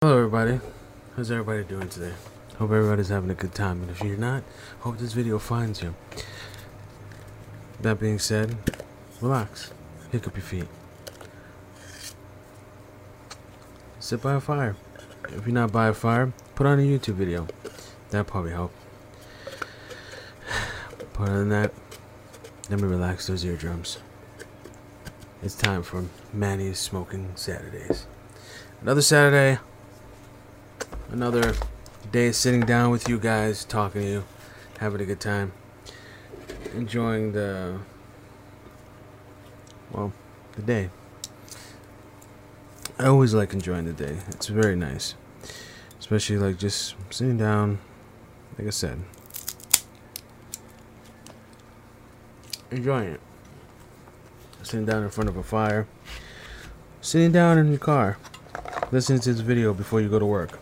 Hello, 0.00 0.16
everybody. 0.16 0.60
How's 1.16 1.28
everybody 1.32 1.64
doing 1.64 1.88
today? 1.88 2.12
Hope 2.56 2.70
everybody's 2.70 3.08
having 3.08 3.30
a 3.30 3.34
good 3.34 3.52
time, 3.52 3.82
and 3.82 3.90
if 3.90 4.00
you're 4.00 4.16
not, 4.16 4.44
hope 4.78 4.96
this 4.98 5.12
video 5.12 5.40
finds 5.40 5.82
you. 5.82 5.92
That 7.80 7.98
being 7.98 8.20
said, 8.20 8.56
relax, 9.20 9.72
pick 10.12 10.28
up 10.28 10.36
your 10.36 10.44
feet, 10.44 10.68
sit 13.98 14.22
by 14.22 14.34
a 14.34 14.40
fire. 14.40 14.76
If 15.30 15.46
you're 15.46 15.52
not 15.52 15.72
by 15.72 15.88
a 15.88 15.92
fire, 15.92 16.32
put 16.54 16.68
on 16.68 16.78
a 16.78 16.82
YouTube 16.82 17.14
video. 17.14 17.48
That'll 18.10 18.22
probably 18.22 18.52
help. 18.52 18.72
But 21.14 21.22
other 21.22 21.38
than 21.40 21.48
that, 21.48 21.74
let 22.70 22.80
me 22.80 22.86
relax 22.86 23.26
those 23.26 23.44
eardrums. 23.44 23.98
It's 25.42 25.56
time 25.56 25.82
for 25.82 26.04
Manny's 26.32 26.78
Smoking 26.78 27.32
Saturdays. 27.34 28.06
Another 28.80 29.02
Saturday, 29.02 29.58
another 31.10 31.54
day 32.12 32.32
sitting 32.32 32.60
down 32.60 32.90
with 32.90 33.08
you 33.08 33.18
guys, 33.18 33.64
talking 33.64 34.02
to 34.02 34.08
you, 34.08 34.24
having 34.78 35.00
a 35.00 35.04
good 35.04 35.20
time, 35.20 35.52
enjoying 36.74 37.32
the 37.32 37.78
well, 39.90 40.12
the 40.56 40.62
day. 40.62 40.90
I 42.98 43.06
always 43.06 43.32
like 43.32 43.52
enjoying 43.52 43.84
the 43.84 43.92
day. 43.92 44.18
It's 44.28 44.48
very 44.48 44.76
nice, 44.76 45.14
especially 45.98 46.36
like 46.36 46.58
just 46.58 46.94
sitting 47.10 47.38
down, 47.38 47.78
like 48.58 48.66
I 48.66 48.70
said, 48.70 49.00
enjoying 52.70 53.10
it. 53.10 53.20
Sitting 54.62 54.84
down 54.84 55.02
in 55.02 55.08
front 55.08 55.30
of 55.30 55.36
a 55.36 55.42
fire, 55.42 55.86
sitting 57.00 57.32
down 57.32 57.56
in 57.56 57.68
your 57.68 57.78
car, 57.78 58.18
listening 58.92 59.20
to 59.20 59.32
this 59.32 59.40
video 59.40 59.72
before 59.72 60.00
you 60.00 60.10
go 60.10 60.18
to 60.18 60.26
work. 60.26 60.58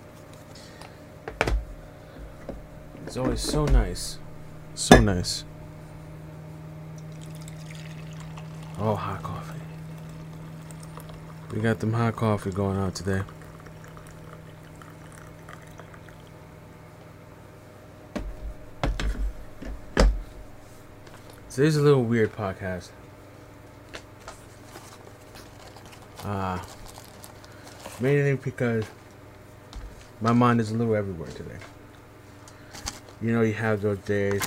It's 3.17 3.25
always 3.25 3.41
so 3.41 3.65
nice. 3.65 4.19
So 4.75 5.01
nice. 5.01 5.47
Oh, 8.79 8.95
hot 8.95 9.23
coffee. 9.23 9.59
We 11.51 11.63
got 11.63 11.81
them 11.81 11.95
hot 11.95 12.15
coffee 12.15 12.51
going 12.51 12.77
on 12.77 12.93
today. 12.93 13.23
Today's 21.49 21.79
a 21.79 21.81
little 21.81 22.05
weird 22.05 22.37
podcast. 22.37 22.91
Uh, 26.23 26.59
mainly 27.99 28.37
because 28.37 28.85
my 30.21 30.35
mind 30.35 30.61
is 30.61 30.71
a 30.71 30.75
little 30.75 30.95
everywhere 30.95 31.31
today. 31.31 31.57
You 33.21 33.33
know, 33.33 33.43
you 33.43 33.55
have 33.55 33.81
those 33.83 33.99
days. 34.01 34.43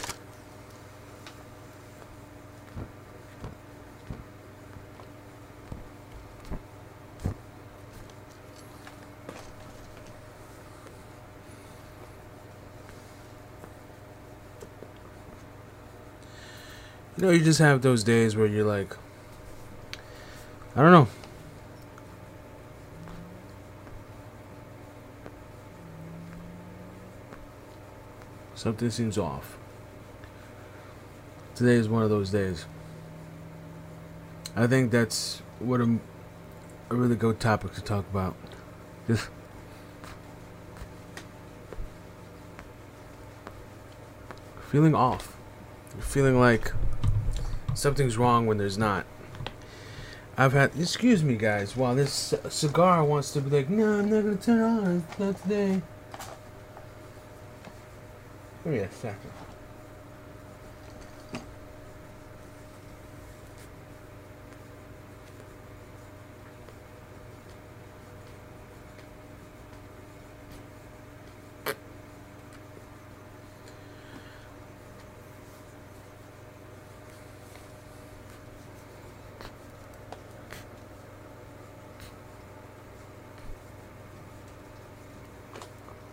You 17.18 17.26
know, 17.26 17.32
you 17.32 17.44
just 17.44 17.60
have 17.60 17.82
those 17.82 18.04
days 18.04 18.38
where 18.38 18.46
you're 18.48 18.66
like, 18.66 18.96
I 20.74 20.82
don't 20.82 20.92
know. 20.92 21.08
Something 28.60 28.90
seems 28.90 29.18
off. 29.18 29.58
Today 31.56 31.76
is 31.76 31.88
one 31.88 32.04
of 32.04 32.10
those 32.10 32.30
days. 32.30 32.66
I 34.54 34.68
think 34.68 34.92
that's 34.92 35.42
what 35.60 35.80
a, 35.80 35.98
a 36.90 36.96
really 36.96 37.16
good 37.16 37.40
topic 37.40 37.74
to 37.76 37.82
talk 37.82 38.04
about. 38.12 38.36
Just 39.08 39.30
feeling 44.70 44.94
off. 44.94 45.38
Feeling 46.02 46.38
like 46.38 46.74
something's 47.74 48.18
wrong 48.18 48.46
when 48.46 48.58
there's 48.58 48.78
not. 48.78 49.06
I've 50.38 50.52
had, 50.52 50.72
excuse 50.78 51.24
me, 51.24 51.36
guys, 51.36 51.78
while 51.78 51.96
this 51.96 52.34
cigar 52.50 53.06
wants 53.06 53.32
to 53.32 53.40
be 53.40 53.52
like, 53.52 53.70
no, 53.70 54.00
I'm 54.00 54.10
not 54.10 54.24
gonna 54.24 54.36
turn 54.36 54.60
it 54.60 54.64
on, 54.64 55.08
not 55.18 55.42
today. 55.44 55.82
Give 58.64 58.74
me 58.74 58.80
a 58.80 58.92
second. 58.92 59.32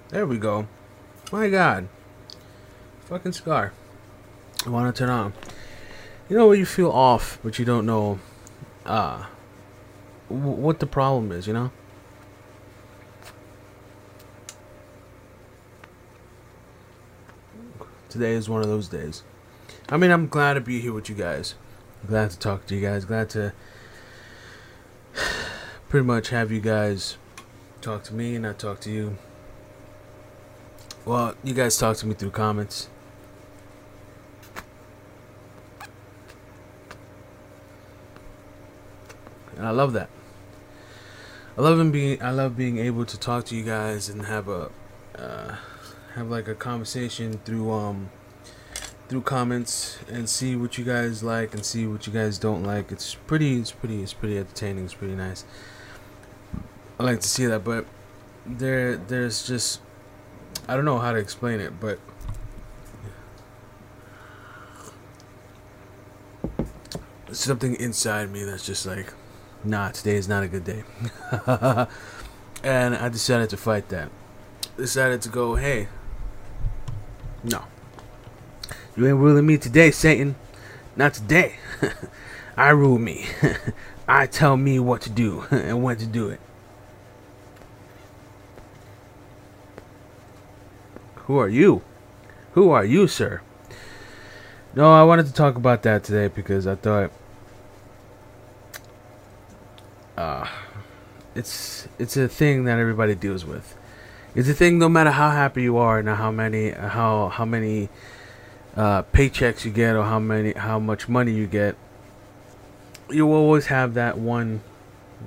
There 0.09 0.27
we 0.27 0.39
go. 0.39 0.67
My 1.31 1.51
God. 1.51 1.89
Fucking 3.07 3.33
scar. 3.33 3.73
I 4.67 4.69
want 4.69 4.93
to 4.93 4.99
turn 4.99 5.11
on. 5.11 5.33
You 6.29 6.37
know 6.37 6.49
when 6.49 6.59
you 6.59 6.67
feel 6.67 6.91
off, 6.91 7.39
but 7.45 7.57
you 7.57 7.65
don't 7.65 7.87
know 7.87 8.19
uh, 8.85 9.27
what 10.29 10.81
the 10.81 10.87
problem 10.87 11.31
is, 11.31 11.47
you 11.47 11.53
know? 11.53 11.71
Today 18.09 18.33
is 18.33 18.49
one 18.49 18.63
of 18.63 18.67
those 18.67 18.89
days. 18.89 19.23
I 19.89 19.97
mean, 19.97 20.11
I'm 20.11 20.27
glad 20.27 20.55
to 20.55 20.61
be 20.61 20.81
here 20.81 20.93
with 20.93 21.09
you 21.09 21.15
guys. 21.15 21.55
I'm 22.03 22.09
glad 22.09 22.33
to 22.33 22.39
talk 22.41 22.67
to 22.67 22.75
you 22.75 22.81
guys. 22.81 23.05
Glad 23.05 23.31
to 23.31 23.53
pretty 25.89 26.05
much 26.05 26.31
have 26.31 26.51
you 26.51 26.61
guys 26.61 27.19
talk 27.81 28.03
to 28.05 28.15
me 28.15 28.35
and 28.35 28.45
I 28.45 28.53
talk 28.53 28.81
to 28.81 28.91
you. 28.91 29.17
Well, 31.05 31.37
you 31.45 31.55
guys 31.55 31.79
talk 31.79 31.99
to 31.99 32.07
me 32.09 32.15
through 32.15 32.31
comments. 32.31 32.89
I 39.67 39.71
love 39.71 39.93
that. 39.93 40.09
I 41.59 41.63
love 41.63 41.93
being. 41.93 42.23
I 42.23 42.31
love 42.31 42.57
being 42.57 42.79
able 42.79 43.05
to 43.05 43.19
talk 43.19 43.45
to 43.47 43.57
you 43.57 43.65
guys 43.65 44.09
and 44.09 44.27
have 44.27 44.49
a, 44.49 44.71
uh, 45.19 45.57
have 46.15 46.29
like 46.31 46.49
a 46.49 46.55
conversation 46.55 47.41
through 47.45 47.73
um, 47.73 48.11
through 49.09 49.23
comments 49.23 49.99
and 50.09 50.29
see 50.29 50.55
what 50.57 50.79
you 50.79 50.85
guys 50.85 51.23
like 51.23 51.55
and 51.55 51.65
see 51.65 51.87
what 51.87 52.07
you 52.07 52.13
guys 52.13 52.39
don't 52.39 52.63
like. 52.63 52.93
It's 52.93 53.15
pretty. 53.15 53.59
It's 53.59 53.73
pretty. 53.73 54.03
It's 54.03 54.13
pretty 54.13 54.39
entertaining. 54.39 54.85
It's 54.85 54.95
pretty 54.95 55.15
nice. 55.15 55.45
I 56.99 57.03
like 57.03 57.21
to 57.21 57.29
see 57.29 57.47
that, 57.47 57.63
but 57.65 57.87
there, 58.47 58.97
there's 58.97 59.47
just 59.47 59.81
I 60.69 60.75
don't 60.75 60.85
know 60.85 60.99
how 60.99 61.13
to 61.13 61.19
explain 61.19 61.61
it, 61.61 61.79
but 61.79 61.99
something 67.33 67.77
inside 67.77 68.31
me 68.31 68.45
that's 68.45 68.67
just 68.67 68.87
like, 68.87 69.13
nah, 69.67 69.91
today 69.91 70.15
is 70.17 70.29
not 70.29 70.43
a 70.43 70.49
good 70.49 70.65
day. 70.65 70.85
and 72.63 72.95
I 72.95 73.09
decided 73.09 73.51
to 73.51 73.57
fight 73.57 73.89
that. 73.89 74.11
Decided 74.77 75.23
to 75.23 75.29
go, 75.29 75.57
hey, 75.57 75.89
no. 77.43 77.65
You 78.97 79.07
ain't 79.07 79.19
ruling 79.19 79.47
me 79.47 79.59
today, 79.59 79.91
Satan. 79.91 80.37
Not 80.97 81.15
today. 81.15 81.57
I 82.57 82.71
rule 82.71 82.99
me. 82.99 83.27
I 84.09 84.27
tell 84.27 84.57
me 84.57 84.79
what 84.79 85.03
to 85.03 85.11
do 85.11 85.45
and 85.51 85.83
when 85.83 85.97
to 85.99 86.07
do 86.07 86.29
it. 86.29 86.41
Who 91.27 91.39
are 91.39 91.49
you? 91.49 91.83
Who 92.53 92.71
are 92.71 92.85
you, 92.85 93.09
sir? 93.09 93.43
No, 94.75 94.93
I 94.93 95.03
wanted 95.03 95.27
to 95.27 95.33
talk 95.33 95.57
about 95.57 95.83
that 95.83 96.05
today 96.05 96.29
because 96.29 96.67
I 96.67 96.77
thought 96.77 97.11
uh 100.17 100.47
it's 101.35 101.87
it's 101.99 102.17
a 102.17 102.29
thing 102.29 102.65
that 102.65 102.79
everybody 102.79 103.15
deals 103.15 103.45
with. 103.45 103.77
It's 104.35 104.49
a 104.49 104.55
thing 104.55 104.79
no 104.79 104.89
matter 104.89 105.11
how 105.11 105.31
happy 105.31 105.63
you 105.63 105.77
are 105.77 105.99
and 105.99 106.09
how 106.09 106.31
many 106.31 106.71
how 106.71 107.29
how 107.29 107.45
many 107.45 107.89
uh, 108.77 109.03
paychecks 109.05 109.65
you 109.65 109.71
get 109.71 109.97
or 109.97 110.05
how 110.05 110.19
many 110.19 110.53
how 110.53 110.79
much 110.79 111.09
money 111.09 111.33
you 111.33 111.47
get. 111.47 111.77
You 113.11 113.33
always 113.33 113.67
have 113.67 113.95
that 113.95 114.19
one 114.19 114.63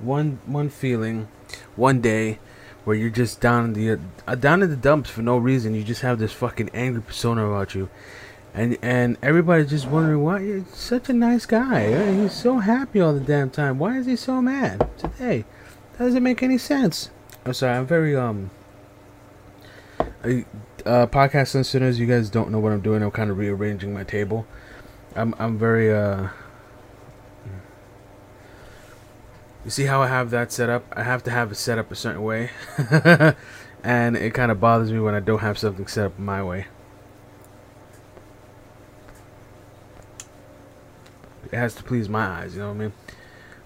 one 0.02 0.38
one 0.46 0.68
feeling 0.68 1.28
one 1.76 2.00
day 2.00 2.38
where 2.84 2.96
you're 2.96 3.10
just 3.10 3.40
down 3.40 3.64
in 3.64 3.72
the 3.72 4.00
uh, 4.26 4.34
down 4.34 4.62
in 4.62 4.70
the 4.70 4.76
dumps 4.76 5.10
for 5.10 5.22
no 5.22 5.36
reason. 5.38 5.74
You 5.74 5.84
just 5.84 6.02
have 6.02 6.18
this 6.18 6.32
fucking 6.32 6.70
angry 6.74 7.02
persona 7.02 7.46
about 7.46 7.74
you, 7.74 7.88
and 8.54 8.76
and 8.82 9.16
everybody's 9.22 9.70
just 9.70 9.86
wondering 9.86 10.22
why 10.22 10.40
you're 10.40 10.64
such 10.72 11.08
a 11.08 11.12
nice 11.12 11.46
guy. 11.46 12.12
He's 12.14 12.32
so 12.32 12.58
happy 12.58 13.00
all 13.00 13.12
the 13.12 13.20
damn 13.20 13.50
time. 13.50 13.78
Why 13.78 13.98
is 13.98 14.06
he 14.06 14.16
so 14.16 14.42
mad 14.42 14.88
today? 14.98 15.44
Doesn't 15.98 16.22
make 16.22 16.42
any 16.42 16.58
sense. 16.58 17.10
I'm 17.44 17.54
sorry. 17.54 17.76
I'm 17.76 17.86
very 17.86 18.16
um. 18.16 18.50
Uh, 20.86 21.06
podcast 21.06 21.54
listeners, 21.54 22.00
you 22.00 22.06
guys 22.06 22.30
don't 22.30 22.50
know 22.50 22.58
what 22.58 22.72
I'm 22.72 22.80
doing. 22.80 23.02
I'm 23.02 23.10
kind 23.10 23.30
of 23.30 23.38
rearranging 23.38 23.92
my 23.94 24.04
table. 24.04 24.46
I'm 25.14 25.34
I'm 25.38 25.58
very 25.58 25.92
uh. 25.94 26.28
You 29.64 29.70
see 29.70 29.84
how 29.84 30.00
I 30.00 30.08
have 30.08 30.30
that 30.30 30.50
set 30.52 30.70
up? 30.70 30.86
I 30.96 31.02
have 31.02 31.22
to 31.24 31.30
have 31.30 31.52
it 31.52 31.56
set 31.56 31.78
up 31.78 31.92
a 31.92 31.94
certain 31.94 32.22
way, 32.22 32.50
and 33.84 34.16
it 34.16 34.32
kind 34.32 34.50
of 34.50 34.58
bothers 34.58 34.90
me 34.90 35.00
when 35.00 35.14
I 35.14 35.20
don't 35.20 35.40
have 35.40 35.58
something 35.58 35.86
set 35.86 36.06
up 36.06 36.18
my 36.18 36.42
way. 36.42 36.66
It 41.52 41.56
has 41.56 41.74
to 41.76 41.82
please 41.82 42.08
my 42.08 42.24
eyes, 42.24 42.54
you 42.54 42.60
know 42.60 42.68
what 42.68 42.74
I 42.74 42.78
mean? 42.78 42.92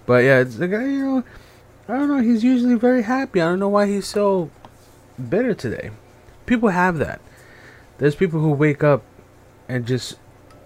But 0.05 0.23
yeah, 0.23 0.39
it's 0.39 0.57
like 0.57 0.71
you 0.71 1.05
know, 1.05 1.23
I 1.87 1.93
don't 1.93 2.07
know. 2.07 2.19
He's 2.19 2.43
usually 2.43 2.75
very 2.75 3.03
happy. 3.03 3.41
I 3.41 3.45
don't 3.45 3.59
know 3.59 3.69
why 3.69 3.87
he's 3.87 4.07
so 4.07 4.49
bitter 5.29 5.53
today. 5.53 5.91
People 6.45 6.69
have 6.69 6.97
that. 6.97 7.21
There's 7.97 8.15
people 8.15 8.39
who 8.39 8.51
wake 8.51 8.83
up 8.83 9.03
and 9.67 9.85
just 9.85 10.15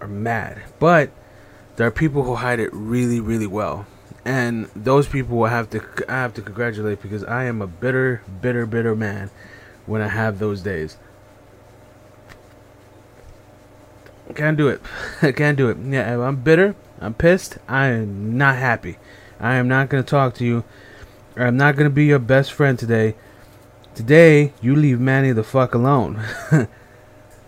are 0.00 0.08
mad. 0.08 0.62
But 0.78 1.10
there 1.76 1.86
are 1.86 1.90
people 1.90 2.22
who 2.22 2.36
hide 2.36 2.60
it 2.60 2.70
really, 2.72 3.20
really 3.20 3.46
well. 3.46 3.86
And 4.24 4.66
those 4.76 5.08
people 5.08 5.38
will 5.38 5.46
have 5.46 5.70
to 5.70 5.82
I 6.08 6.16
have 6.16 6.34
to 6.34 6.42
congratulate 6.42 7.00
because 7.00 7.24
I 7.24 7.44
am 7.44 7.62
a 7.62 7.66
bitter, 7.66 8.22
bitter, 8.42 8.66
bitter 8.66 8.94
man 8.94 9.30
when 9.86 10.02
I 10.02 10.08
have 10.08 10.38
those 10.38 10.60
days. 10.60 10.98
Can't 14.34 14.56
do 14.56 14.68
it. 14.68 14.80
I 15.22 15.32
can't 15.40 15.56
do 15.56 15.70
it. 15.70 15.78
Yeah, 15.78 16.20
I'm 16.20 16.36
bitter. 16.36 16.76
I'm 17.00 17.14
pissed. 17.14 17.58
I 17.66 17.86
am 17.86 18.36
not 18.36 18.56
happy. 18.56 18.98
I 19.38 19.54
am 19.54 19.68
not 19.68 19.88
going 19.88 20.04
to 20.04 20.08
talk 20.08 20.34
to 20.34 20.44
you. 20.44 20.64
I'm 21.36 21.56
not 21.56 21.76
going 21.76 21.88
to 21.88 21.94
be 21.94 22.04
your 22.04 22.18
best 22.18 22.52
friend 22.52 22.78
today. 22.78 23.14
Today, 23.94 24.52
you 24.60 24.76
leave 24.76 25.00
Manny 25.00 25.32
the 25.32 25.42
fuck 25.42 25.74
alone. 25.74 26.22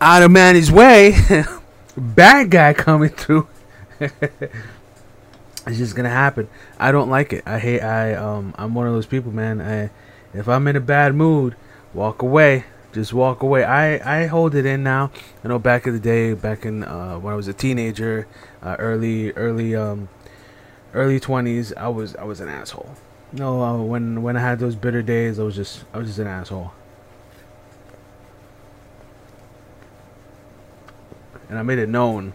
Out 0.00 0.22
of 0.22 0.30
Manny's 0.30 0.72
way. 0.72 1.16
Bad 1.96 2.50
guy 2.50 2.72
coming 2.72 3.10
through. 3.10 3.46
it's 4.00 5.78
just 5.78 5.94
gonna 5.94 6.08
happen. 6.08 6.48
I 6.78 6.90
don't 6.90 7.10
like 7.10 7.32
it. 7.32 7.44
I 7.46 7.58
hate. 7.58 7.80
I 7.80 8.14
um. 8.14 8.54
I'm 8.58 8.74
one 8.74 8.86
of 8.86 8.94
those 8.94 9.06
people, 9.06 9.30
man. 9.30 9.60
I, 9.60 9.90
if 10.36 10.48
I'm 10.48 10.66
in 10.66 10.76
a 10.76 10.80
bad 10.80 11.14
mood, 11.14 11.54
walk 11.94 12.22
away. 12.22 12.64
Just 12.92 13.14
walk 13.14 13.42
away. 13.42 13.64
I 13.64 14.22
I 14.22 14.26
hold 14.26 14.54
it 14.54 14.66
in 14.66 14.82
now. 14.82 15.10
I 15.42 15.48
know 15.48 15.58
back 15.58 15.86
in 15.86 15.94
the 15.94 16.00
day, 16.00 16.34
back 16.34 16.66
in 16.66 16.84
uh, 16.84 17.18
when 17.18 17.32
I 17.32 17.36
was 17.36 17.48
a 17.48 17.54
teenager, 17.54 18.26
uh, 18.62 18.76
early 18.78 19.32
early 19.32 19.74
um, 19.74 20.10
early 20.92 21.18
twenties, 21.18 21.72
I 21.74 21.88
was 21.88 22.14
I 22.16 22.24
was 22.24 22.40
an 22.40 22.48
asshole. 22.48 22.94
No, 23.32 23.62
uh, 23.62 23.82
when 23.82 24.22
when 24.22 24.36
I 24.36 24.40
had 24.40 24.58
those 24.58 24.76
bitter 24.76 25.00
days, 25.00 25.38
I 25.38 25.42
was 25.42 25.56
just 25.56 25.84
I 25.94 25.98
was 25.98 26.06
just 26.06 26.18
an 26.18 26.26
asshole. 26.26 26.72
And 31.48 31.58
I 31.58 31.62
made 31.62 31.78
it 31.78 31.88
known 31.88 32.34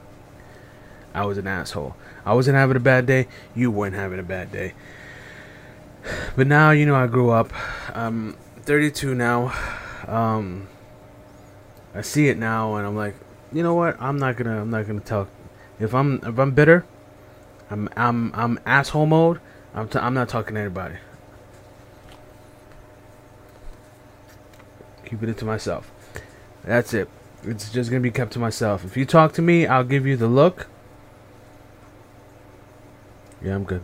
I 1.14 1.26
was 1.26 1.38
an 1.38 1.48
asshole. 1.48 1.96
I 2.26 2.34
wasn't 2.34 2.58
having 2.58 2.78
a 2.78 2.80
bad 2.80 3.06
day. 3.06 3.28
You 3.56 3.72
weren't 3.72 3.96
having 3.96 4.20
a 4.20 4.24
bad 4.24 4.52
day. 4.52 4.74
But 6.36 6.48
now, 6.48 6.72
you 6.72 6.86
know, 6.86 6.96
I 6.96 7.08
grew 7.08 7.32
up. 7.32 7.52
I'm 7.96 8.38
32 8.66 9.16
now. 9.16 9.54
Um, 10.08 10.68
I 11.94 12.02
see 12.02 12.30
it 12.30 12.38
now, 12.38 12.76
and 12.76 12.88
I'm 12.88 12.96
like, 12.96 13.16
you 13.52 13.64
know 13.64 13.74
what? 13.74 14.02
I'm 14.02 14.18
not 14.18 14.38
gonna. 14.38 14.62
I'm 14.62 14.70
not 14.70 14.88
gonna 14.88 15.00
tell. 15.02 15.28
If 15.80 15.94
I'm 15.94 16.20
if 16.24 16.38
I'm 16.38 16.52
bitter, 16.52 16.86
I'm 17.70 17.90
I'm 17.96 18.34
I'm 18.34 18.60
asshole 18.66 19.06
mode. 19.06 19.40
I'm 19.74 19.88
t- 19.88 20.00
I'm 20.00 20.14
not 20.14 20.30
talking 20.30 20.56
to 20.56 20.62
anybody. 20.62 20.96
Keeping 25.06 25.30
it 25.30 25.38
to 25.38 25.46
myself. 25.46 25.92
That's 26.64 26.94
it. 26.94 27.10
It's 27.44 27.72
just 27.72 27.90
gonna 27.90 28.02
be 28.02 28.12
kept 28.12 28.34
to 28.34 28.40
myself. 28.40 28.84
If 28.84 28.98
you 28.98 29.06
talk 29.06 29.34
to 29.34 29.42
me, 29.42 29.68
I'll 29.68 29.84
give 29.84 30.06
you 30.06 30.18
the 30.18 30.28
look. 30.28 30.68
Yeah, 33.42 33.56
I'm 33.56 33.64
good. 33.64 33.84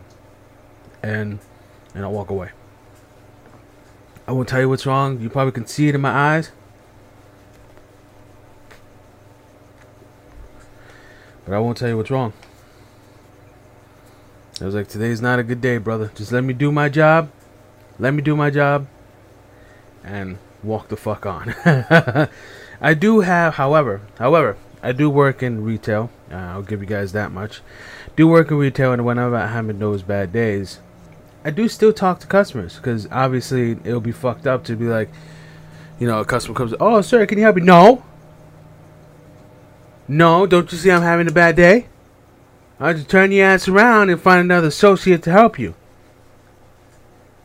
And 1.02 1.38
and 1.94 2.04
I'll 2.04 2.12
walk 2.12 2.30
away. 2.30 2.50
I 4.26 4.32
won't 4.32 4.48
tell 4.48 4.60
you 4.60 4.68
what's 4.68 4.86
wrong. 4.86 5.20
You 5.20 5.28
probably 5.28 5.52
can 5.52 5.66
see 5.66 5.88
it 5.88 5.94
in 5.94 6.00
my 6.00 6.10
eyes. 6.10 6.50
But 11.44 11.54
I 11.54 11.58
won't 11.58 11.76
tell 11.76 11.88
you 11.88 11.96
what's 11.96 12.10
wrong. 12.10 12.32
I 14.60 14.64
was 14.64 14.74
like, 14.74 14.88
today's 14.88 15.20
not 15.20 15.38
a 15.38 15.42
good 15.42 15.60
day, 15.60 15.78
brother. 15.78 16.10
Just 16.14 16.32
let 16.32 16.42
me 16.42 16.54
do 16.54 16.72
my 16.72 16.88
job. 16.88 17.30
Let 17.98 18.14
me 18.14 18.22
do 18.22 18.34
my 18.34 18.50
job. 18.50 18.86
And 20.02 20.38
walk 20.62 20.88
the 20.88 20.96
fuck 20.96 21.26
on. 21.26 21.54
I 22.80 22.94
do 22.94 23.20
have, 23.20 23.54
however, 23.54 24.00
however, 24.18 24.56
I 24.82 24.92
do 24.92 25.10
work 25.10 25.42
in 25.42 25.64
retail. 25.64 26.10
Uh, 26.30 26.36
I'll 26.36 26.62
give 26.62 26.80
you 26.80 26.86
guys 26.86 27.12
that 27.12 27.30
much. 27.30 27.60
Do 28.16 28.28
work 28.28 28.50
in 28.50 28.58
retail, 28.58 28.92
and 28.92 29.04
whenever 29.04 29.36
I'm 29.36 29.48
having 29.48 29.78
those 29.78 30.02
bad 30.02 30.32
days, 30.32 30.80
I 31.44 31.50
do 31.50 31.68
still 31.68 31.92
talk 31.92 32.20
to 32.20 32.26
customers 32.26 32.76
because 32.76 33.06
obviously 33.10 33.72
it'll 33.72 34.00
be 34.00 34.12
fucked 34.12 34.46
up 34.46 34.64
to 34.64 34.76
be 34.76 34.86
like, 34.86 35.10
you 35.98 36.06
know, 36.06 36.20
a 36.20 36.24
customer 36.24 36.54
comes, 36.54 36.72
oh, 36.80 37.02
sir, 37.02 37.26
can 37.26 37.36
you 37.36 37.44
help 37.44 37.56
me? 37.56 37.62
No. 37.62 38.02
No, 40.08 40.46
don't 40.46 40.72
you 40.72 40.78
see 40.78 40.90
I'm 40.90 41.02
having 41.02 41.28
a 41.28 41.32
bad 41.32 41.56
day? 41.56 41.88
I'll 42.80 42.94
just 42.94 43.10
turn 43.10 43.30
your 43.30 43.46
ass 43.46 43.68
around 43.68 44.08
and 44.10 44.20
find 44.20 44.40
another 44.40 44.68
associate 44.68 45.22
to 45.24 45.30
help 45.30 45.58
you. 45.58 45.74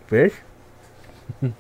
Fish? 0.08 0.34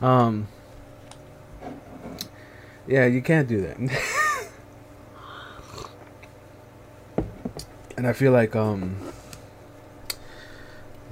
um, 0.00 0.48
yeah, 2.86 3.06
you 3.06 3.22
can't 3.22 3.48
do 3.48 3.60
that. 3.62 3.78
and 7.96 8.06
I 8.06 8.12
feel 8.12 8.32
like 8.32 8.56
um 8.56 8.96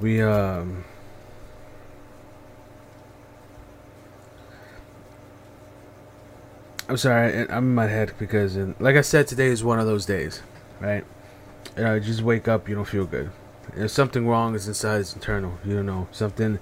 we 0.01 0.21
um 0.21 0.85
I'm 6.89 6.97
sorry, 6.99 7.49
I'm 7.49 7.65
in 7.65 7.75
my 7.75 7.87
head 7.87 8.13
because, 8.19 8.55
like 8.79 8.97
I 8.97 9.01
said, 9.01 9.27
today 9.27 9.47
is 9.47 9.65
one 9.65 9.79
of 9.79 9.87
those 9.87 10.05
days, 10.05 10.43
right? 10.79 11.05
You 11.75 11.85
know, 11.85 11.99
just 11.99 12.21
wake 12.21 12.49
up, 12.49 12.69
you 12.69 12.75
don't 12.75 12.85
feel 12.85 13.07
good. 13.07 13.31
If 13.75 13.91
something 13.93 14.29
wrong 14.29 14.55
is 14.55 14.69
inside, 14.69 15.01
it's 15.01 15.15
internal. 15.15 15.55
You 15.65 15.77
don't 15.77 15.87
know 15.87 16.09
something. 16.11 16.59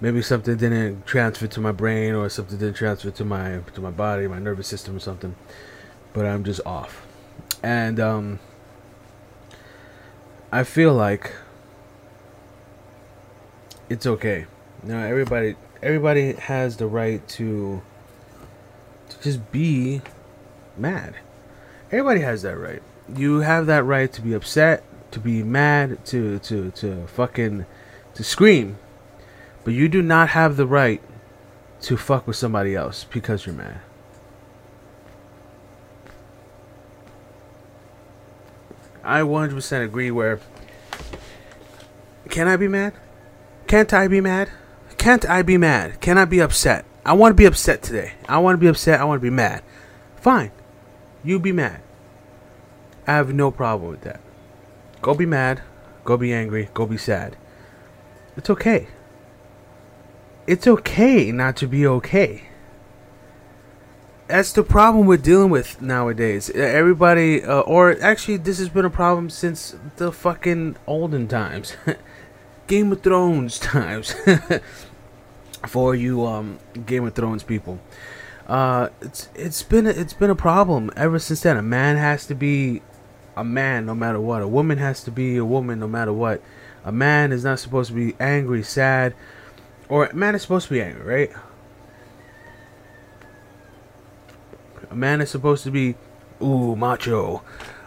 Maybe 0.00 0.22
something 0.22 0.56
didn't 0.56 1.04
transfer 1.04 1.46
to 1.48 1.60
my 1.60 1.72
brain, 1.72 2.14
or 2.14 2.30
something 2.30 2.56
didn't 2.56 2.76
transfer 2.76 3.10
to 3.10 3.24
my 3.24 3.60
to 3.74 3.80
my 3.82 3.90
body, 3.90 4.26
my 4.28 4.38
nervous 4.38 4.68
system, 4.68 4.96
or 4.96 5.00
something. 5.00 5.34
But 6.14 6.24
I'm 6.24 6.42
just 6.42 6.62
off, 6.64 7.06
and 7.62 8.00
um, 8.00 8.38
I 10.52 10.64
feel 10.64 10.94
like 10.94 11.32
it's 13.88 14.04
okay. 14.04 14.46
Now, 14.82 15.04
everybody, 15.04 15.54
everybody 15.80 16.32
has 16.32 16.76
the 16.76 16.86
right 16.86 17.26
to 17.28 17.82
to 19.10 19.22
just 19.22 19.52
be 19.52 20.02
mad. 20.76 21.14
Everybody 21.92 22.20
has 22.20 22.42
that 22.42 22.56
right. 22.56 22.82
You 23.14 23.40
have 23.40 23.66
that 23.66 23.84
right 23.84 24.12
to 24.12 24.22
be 24.22 24.32
upset, 24.32 24.82
to 25.12 25.20
be 25.20 25.44
mad, 25.44 26.04
to 26.06 26.40
to 26.40 26.72
to 26.72 27.06
fucking 27.06 27.66
to 28.14 28.24
scream. 28.24 28.78
But 29.62 29.74
you 29.74 29.88
do 29.88 30.02
not 30.02 30.30
have 30.30 30.56
the 30.56 30.66
right 30.66 31.00
to 31.82 31.96
fuck 31.96 32.26
with 32.26 32.36
somebody 32.36 32.74
else 32.74 33.04
because 33.04 33.46
you're 33.46 33.54
mad. 33.54 33.80
I 39.02 39.20
100% 39.20 39.84
agree 39.84 40.10
where 40.10 40.40
can 42.28 42.46
I 42.46 42.56
be 42.56 42.68
mad? 42.68 42.94
Can't 43.66 43.92
I 43.92 44.08
be 44.08 44.20
mad? 44.20 44.50
Can't 44.98 45.28
I 45.28 45.42
be 45.42 45.56
mad? 45.56 46.00
Can 46.00 46.18
I 46.18 46.24
be 46.24 46.40
upset? 46.40 46.84
I 47.04 47.14
want 47.14 47.32
to 47.32 47.36
be 47.36 47.46
upset 47.46 47.82
today. 47.82 48.12
I 48.28 48.38
want 48.38 48.54
to 48.54 48.60
be 48.60 48.66
upset. 48.66 49.00
I 49.00 49.04
want 49.04 49.18
to 49.18 49.22
be 49.22 49.30
mad. 49.30 49.62
Fine. 50.16 50.52
You 51.24 51.38
be 51.38 51.52
mad. 51.52 51.80
I 53.06 53.12
have 53.12 53.32
no 53.32 53.50
problem 53.50 53.90
with 53.90 54.02
that. 54.02 54.20
Go 55.00 55.14
be 55.14 55.26
mad. 55.26 55.62
Go 56.04 56.16
be 56.16 56.32
angry. 56.32 56.68
Go 56.74 56.86
be 56.86 56.98
sad. 56.98 57.36
It's 58.36 58.50
okay. 58.50 58.88
It's 60.46 60.66
okay 60.66 61.32
not 61.32 61.56
to 61.56 61.66
be 61.66 61.86
okay. 61.86 62.49
That's 64.30 64.52
the 64.52 64.62
problem 64.62 65.08
we're 65.08 65.16
dealing 65.16 65.50
with 65.50 65.82
nowadays. 65.82 66.50
Everybody, 66.50 67.42
uh, 67.42 67.62
or 67.62 68.00
actually, 68.00 68.36
this 68.36 68.60
has 68.60 68.68
been 68.68 68.84
a 68.84 68.90
problem 68.90 69.28
since 69.28 69.74
the 69.96 70.12
fucking 70.12 70.76
olden 70.86 71.26
times. 71.26 71.76
Game 72.68 72.92
of 72.92 73.02
Thrones 73.02 73.58
times 73.74 74.14
for 75.66 75.96
you 75.96 76.24
um 76.24 76.60
Game 76.86 77.04
of 77.06 77.14
Thrones 77.14 77.42
people. 77.42 77.80
Uh, 78.46 78.90
it's 79.00 79.28
it's 79.34 79.64
been 79.64 79.88
a, 79.88 79.90
it's 79.90 80.12
been 80.12 80.30
a 80.30 80.36
problem 80.36 80.92
ever 80.94 81.18
since 81.18 81.40
then. 81.40 81.56
A 81.56 81.62
man 81.62 81.96
has 81.96 82.24
to 82.26 82.36
be 82.36 82.82
a 83.36 83.42
man 83.42 83.84
no 83.84 83.96
matter 83.96 84.20
what. 84.20 84.42
A 84.42 84.48
woman 84.48 84.78
has 84.78 85.02
to 85.04 85.10
be 85.10 85.38
a 85.38 85.44
woman 85.44 85.80
no 85.80 85.88
matter 85.88 86.12
what. 86.12 86.40
A 86.84 86.92
man 86.92 87.32
is 87.32 87.42
not 87.42 87.58
supposed 87.58 87.88
to 87.88 87.96
be 87.96 88.14
angry, 88.20 88.62
sad, 88.62 89.12
or 89.88 90.06
a 90.06 90.14
man 90.14 90.36
is 90.36 90.42
supposed 90.42 90.68
to 90.68 90.74
be 90.74 90.82
angry, 90.82 91.02
right? 91.02 91.32
A 94.90 94.96
man 94.96 95.20
is 95.20 95.30
supposed 95.30 95.64
to 95.64 95.70
be, 95.70 95.94
ooh, 96.42 96.74
macho, 96.76 97.42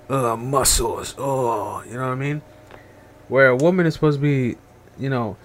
uh, 0.09 0.35
muscles, 0.35 1.15
oh, 1.17 1.83
you 1.83 1.93
know 1.93 2.07
what 2.07 2.13
I 2.13 2.15
mean? 2.15 2.41
Where 3.27 3.47
a 3.47 3.55
woman 3.55 3.85
is 3.85 3.95
supposed 3.95 4.19
to 4.19 4.21
be, 4.21 4.57
you 4.97 5.09
know, 5.09 5.37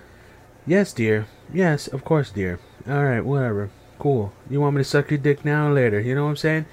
yes, 0.67 0.93
dear, 0.93 1.27
yes, 1.53 1.88
of 1.88 2.05
course, 2.05 2.31
dear. 2.31 2.61
All 2.88 3.05
right, 3.05 3.21
whatever, 3.21 3.71
cool. 3.99 4.33
You 4.49 4.61
want 4.61 4.77
me 4.77 4.81
to 4.81 4.88
suck 4.88 5.11
your 5.11 5.19
dick 5.19 5.45
now 5.45 5.69
or 5.69 5.73
later? 5.73 6.00
You 6.00 6.15
know 6.15 6.25
what 6.25 6.31
I'm 6.31 6.37
saying? 6.37 6.67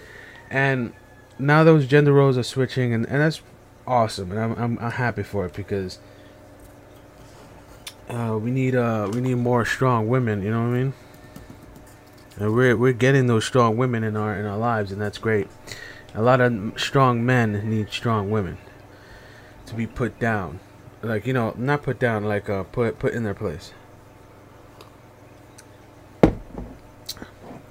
And 0.50 0.94
now 1.40 1.64
those 1.64 1.88
gender 1.88 2.14
roles 2.14 2.38
are 2.38 2.44
switching, 2.44 2.94
and, 2.94 3.06
and 3.06 3.22
that's 3.22 3.42
awesome, 3.88 4.32
and 4.32 4.40
I'm, 4.40 4.52
I'm 4.54 4.80
I'm 4.80 4.92
happy 4.92 5.24
for 5.24 5.46
it 5.46 5.54
because 5.54 6.00
uh, 8.10 8.38
we 8.42 8.52
need 8.52 8.76
uh 8.76 9.10
we 9.14 9.22
need 9.22 9.36
more 9.36 9.66
strong 9.66 10.08
women. 10.08 10.42
You 10.42 10.52
know 10.52 10.62
what 10.62 10.76
I 10.76 10.84
mean? 10.84 10.94
And 12.38 12.54
we're 12.54 12.76
we're 12.76 12.94
getting 12.94 13.28
those 13.28 13.46
strong 13.46 13.78
women 13.78 14.04
in 14.04 14.18
our 14.18 14.36
in 14.36 14.46
our 14.46 14.58
lives, 14.58 14.92
and 14.92 15.02
that's 15.02 15.18
great. 15.18 15.48
A 16.14 16.22
lot 16.22 16.42
of 16.42 16.74
strong 16.78 17.26
men 17.26 17.70
need 17.70 17.90
strong 17.92 18.30
women 18.30 18.58
to 19.66 19.74
be 19.74 19.88
put 19.88 20.20
down, 20.20 20.60
like 21.02 21.26
you 21.26 21.34
know, 21.34 21.54
not 21.58 21.84
put 21.84 22.00
down, 22.00 22.24
like 22.24 22.50
uh, 22.50 22.64
put 22.64 23.00
put 23.00 23.14
in 23.14 23.24
their 23.24 23.34
place. 23.34 23.74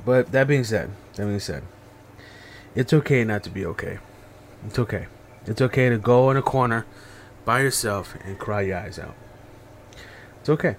But 0.05 0.33
that 0.33 0.47
being 0.47 0.65
said, 0.65 0.91
that 1.15 1.27
being 1.27 1.41
said, 1.41 1.63
it's 2.75 2.93
okay 2.93 3.25
not 3.25 3.43
to 3.45 3.51
be 3.51 3.65
okay. 3.67 3.99
It's 4.67 4.79
okay. 4.79 5.07
It's 5.47 5.61
okay 5.61 5.89
to 5.89 5.99
go 5.99 6.31
in 6.31 6.37
a 6.37 6.43
corner 6.43 6.87
by 7.45 7.61
yourself 7.61 8.15
and 8.25 8.39
cry 8.39 8.63
your 8.63 8.79
eyes 8.79 8.99
out. 8.99 9.15
It's 10.41 10.49
okay. 10.49 10.77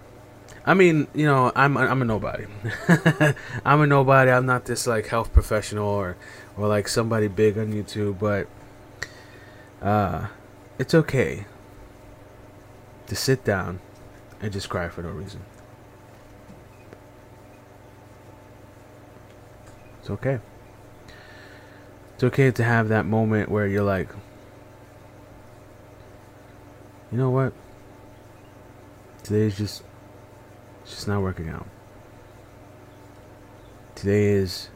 I 0.65 0.73
mean, 0.73 1.07
you 1.13 1.27
know, 1.27 1.51
I'm 1.55 1.77
I'm 1.77 2.01
a 2.01 2.05
nobody. 2.05 2.45
I'm 3.65 3.81
a 3.81 3.87
nobody. 3.87 4.31
I'm 4.31 4.47
not 4.47 4.65
this 4.65 4.87
like 4.87 5.07
health 5.07 5.31
professional 5.31 5.87
or 5.87 6.17
or 6.57 6.67
like 6.67 6.87
somebody 6.87 7.27
big 7.27 7.57
on 7.57 7.71
YouTube, 7.71 8.17
but 8.19 8.47
uh 9.85 10.27
it's 10.79 10.95
okay 10.95 11.45
to 13.05 13.15
sit 13.15 13.43
down 13.43 13.79
and 14.41 14.51
just 14.51 14.67
cry 14.67 14.89
for 14.89 15.03
no 15.03 15.09
reason. 15.09 15.41
It's 19.99 20.09
okay. 20.09 20.39
It's 22.15 22.23
okay 22.23 22.49
to 22.49 22.63
have 22.63 22.89
that 22.89 23.05
moment 23.05 23.49
where 23.49 23.67
you're 23.67 23.83
like, 23.83 24.09
you 27.11 27.17
know 27.19 27.29
what? 27.29 27.53
Today's 29.23 29.57
just 29.57 29.83
it's 30.85 30.93
just 30.93 31.07
not 31.07 31.23
working 31.23 31.49
out. 31.49 31.65
Today 33.95 34.25
is 34.25 34.69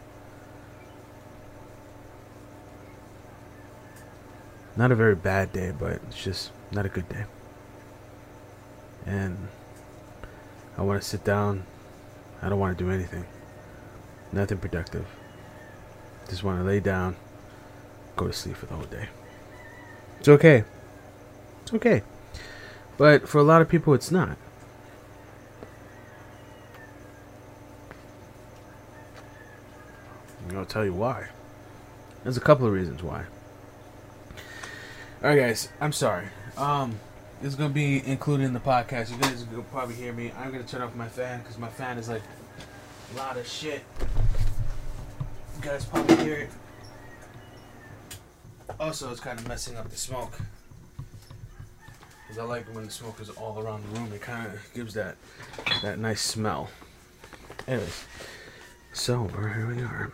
not 4.76 4.92
a 4.92 4.96
very 4.96 5.14
bad 5.14 5.54
day, 5.54 5.72
but 5.78 6.02
it's 6.08 6.22
just 6.22 6.50
not 6.72 6.84
a 6.88 6.90
good 6.90 7.08
day. 7.10 7.26
And 9.06 9.50
I 10.80 10.82
want 10.82 11.00
to 11.00 11.08
sit 11.08 11.24
down. 11.24 11.64
I 12.42 12.50
don't 12.50 12.58
want 12.58 12.76
to 12.76 12.84
do 12.84 12.90
anything. 12.90 13.26
Nothing 14.32 14.58
productive. 14.58 15.06
Just 16.28 16.44
want 16.44 16.60
to 16.60 16.64
lay 16.64 16.80
down, 16.80 17.18
go 18.16 18.26
to 18.26 18.34
sleep 18.34 18.56
for 18.56 18.66
the 18.66 18.74
whole 18.74 18.86
day. 18.86 19.10
It's 20.18 20.28
okay. 20.28 20.64
It's 21.62 21.74
okay. 21.76 22.02
But 22.98 23.30
for 23.30 23.38
a 23.38 23.44
lot 23.44 23.62
of 23.62 23.70
people, 23.70 23.94
it's 23.94 24.10
not. 24.10 24.38
I'll 30.58 30.66
tell 30.66 30.86
you 30.86 30.94
why. 30.94 31.28
There's 32.24 32.38
a 32.38 32.42
couple 32.42 32.66
of 32.66 32.74
reasons 32.74 33.02
why. 33.02 33.26
Alright, 35.22 35.40
guys, 35.40 35.70
I'm 35.82 35.92
sorry. 35.92 36.28
Um, 36.58 37.00
this 37.42 37.54
is 37.54 37.56
gonna 37.56 37.74
be 37.74 38.06
included 38.06 38.44
in 38.44 38.54
the 38.54 38.60
podcast. 38.60 39.12
You 39.12 39.18
guys 39.18 39.46
will 39.54 39.64
probably 39.64 39.96
hear 39.96 40.14
me. 40.14 40.32
I'm 40.38 40.52
gonna 40.52 40.64
turn 40.64 40.82
off 40.82 40.96
my 40.96 41.08
fan 41.08 41.40
because 41.40 41.58
my 41.58 41.70
fan 41.70 41.98
is 41.98 42.10
like 42.10 42.22
a 43.14 43.18
lot 43.18 43.38
of 43.38 43.48
shit. 43.48 43.84
You 44.00 45.62
guys 45.62 45.86
probably 45.86 46.16
hear 46.18 46.36
it. 46.36 46.50
Also, 48.80 49.12
it's 49.12 49.20
kind 49.20 49.40
of 49.40 49.48
messing 49.48 49.76
up 49.78 49.90
the 49.90 49.98
smoke. 49.98 50.40
Because 52.28 52.38
I 52.38 52.44
like 52.44 52.66
when 52.74 52.86
the 52.86 52.92
smoke 52.92 53.20
is 53.20 53.30
all 53.32 53.60
around 53.60 53.84
the 53.84 54.00
room. 54.00 54.12
It 54.14 54.22
kind 54.22 54.46
of 54.46 54.60
gives 54.74 54.94
that 54.94 55.16
that 55.82 56.00
nice 56.00 56.22
smell. 56.22 56.70
Anyways, 57.68 58.06
so 58.94 59.28
here 59.28 59.68
we 59.68 59.82
are. 59.82 60.12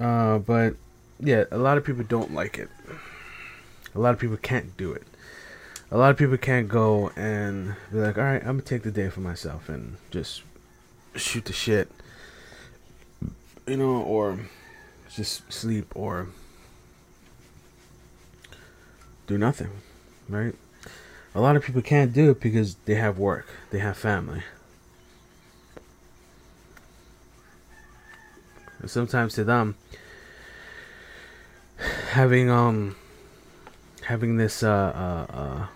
uh, 0.34 0.38
but 0.38 0.74
yeah, 1.18 1.44
a 1.50 1.58
lot 1.58 1.78
of 1.78 1.84
people 1.84 2.04
don't 2.04 2.32
like 2.32 2.58
it. 2.58 2.68
A 3.94 3.98
lot 3.98 4.14
of 4.14 4.20
people 4.20 4.36
can't 4.36 4.76
do 4.76 4.92
it. 4.92 5.02
A 5.90 5.98
lot 5.98 6.10
of 6.10 6.16
people 6.16 6.36
can't 6.36 6.68
go 6.68 7.10
and 7.16 7.74
be 7.90 7.98
like, 7.98 8.16
all 8.16 8.24
right, 8.24 8.40
I'm 8.42 8.58
gonna 8.58 8.62
take 8.62 8.82
the 8.82 8.92
day 8.92 9.08
for 9.08 9.20
myself 9.20 9.68
and 9.68 9.96
just 10.10 10.42
shoot 11.16 11.44
the 11.44 11.52
shit, 11.52 11.90
you 13.66 13.76
know, 13.76 14.00
or 14.02 14.38
just 15.12 15.52
sleep 15.52 15.92
or 15.96 16.28
do 19.26 19.36
nothing, 19.36 19.70
right? 20.28 20.54
A 21.34 21.40
lot 21.40 21.56
of 21.56 21.64
people 21.64 21.82
can't 21.82 22.12
do 22.12 22.30
it 22.30 22.40
because 22.40 22.76
they 22.84 22.94
have 22.94 23.18
work, 23.18 23.46
they 23.70 23.80
have 23.80 23.96
family. 23.96 24.42
Sometimes 28.86 29.34
to 29.34 29.44
them, 29.44 29.76
having 32.10 32.50
um 32.50 32.96
having 34.04 34.36
this 34.36 34.62
uh 34.62 34.68
uh, 34.68 35.32
uh 35.32 35.66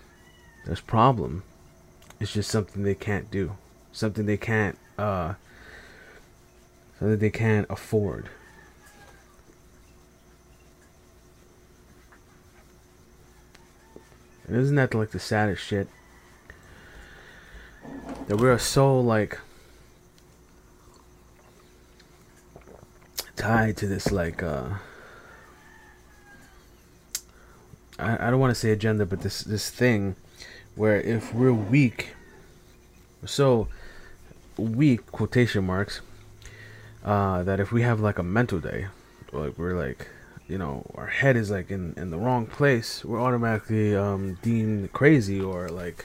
this 0.67 0.81
problem 0.81 1.43
is 2.19 2.33
just 2.33 2.51
something 2.51 2.83
they 2.83 2.95
can't 2.95 3.31
do, 3.31 3.57
something 3.93 4.27
they 4.27 4.37
can't 4.37 4.79
uh 4.99 5.35
something 6.99 7.19
they 7.19 7.31
can't 7.31 7.67
afford. 7.69 8.31
And 14.47 14.57
isn't 14.57 14.77
that 14.77 14.95
like 14.95 15.11
the 15.11 15.19
saddest 15.19 15.63
shit? 15.63 15.89
That 18.27 18.37
we 18.37 18.49
are 18.49 18.59
so 18.59 18.99
like 19.01 19.39
tied 23.37 23.77
to 23.79 23.87
this 23.87 24.13
like 24.13 24.43
uh 24.43 24.69
I, 27.99 28.27
I 28.27 28.31
don't 28.31 28.41
want 28.41 28.51
to 28.51 28.55
say 28.55 28.71
agenda, 28.71 29.07
but 29.07 29.21
this 29.21 29.43
this 29.43 29.71
thing 29.71 30.17
where 30.75 31.01
if 31.01 31.33
we're 31.33 31.53
weak, 31.53 32.15
so 33.25 33.69
weak 34.57 35.07
quotation 35.13 35.65
marks, 35.65 36.01
uh, 37.05 37.43
that 37.45 37.61
if 37.61 37.71
we 37.71 37.83
have 37.83 38.01
like 38.01 38.19
a 38.19 38.23
mental 38.23 38.59
day, 38.59 38.89
like 39.33 39.57
we're 39.59 39.79
like 39.79 40.09
you 40.49 40.59
know 40.59 40.85
our 40.95 41.07
head 41.07 41.37
is 41.37 41.51
like 41.51 41.71
in 41.71 41.95
in 41.97 42.11
the 42.11 42.19
wrong 42.19 42.45
place 42.47 43.03
we're 43.03 43.19
automatically 43.19 43.97
um 43.97 44.37
deemed 44.43 44.93
crazy 44.93 45.41
or 45.41 45.69
like 45.69 46.05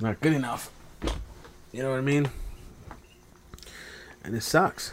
not 0.00 0.20
good 0.20 0.32
enough. 0.32 0.70
You 1.72 1.82
know 1.82 1.90
what 1.90 1.98
i 1.98 2.02
mean? 2.02 2.30
And 4.22 4.36
it 4.36 4.42
sucks 4.42 4.92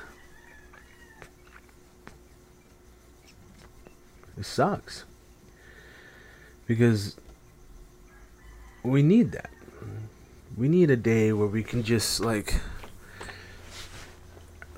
it 4.37 4.45
sucks 4.45 5.05
because 6.67 7.17
we 8.83 9.03
need 9.03 9.31
that 9.31 9.49
we 10.57 10.67
need 10.67 10.89
a 10.89 10.95
day 10.95 11.31
where 11.31 11.47
we 11.47 11.63
can 11.63 11.83
just 11.83 12.19
like 12.19 12.61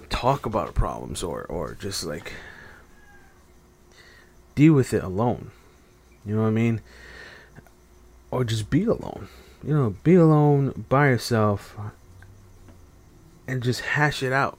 talk 0.10 0.46
about 0.46 0.74
problems 0.74 1.24
or 1.24 1.44
or 1.44 1.76
just 1.80 2.04
like 2.04 2.34
deal 4.56 4.74
with 4.74 4.94
it 4.94 5.04
alone. 5.04 5.52
You 6.26 6.36
know 6.36 6.44
what 6.44 6.50
I 6.50 6.52
mean? 6.52 6.82
Or 8.32 8.44
just 8.44 8.70
be 8.70 8.84
alone. 8.86 9.28
You 9.64 9.74
know, 9.74 9.96
be 10.04 10.16
alone 10.16 10.86
by 10.90 11.10
yourself 11.10 11.78
and 13.48 13.64
just 13.64 13.82
hash 13.82 14.22
it 14.22 14.32
out. 14.32 14.58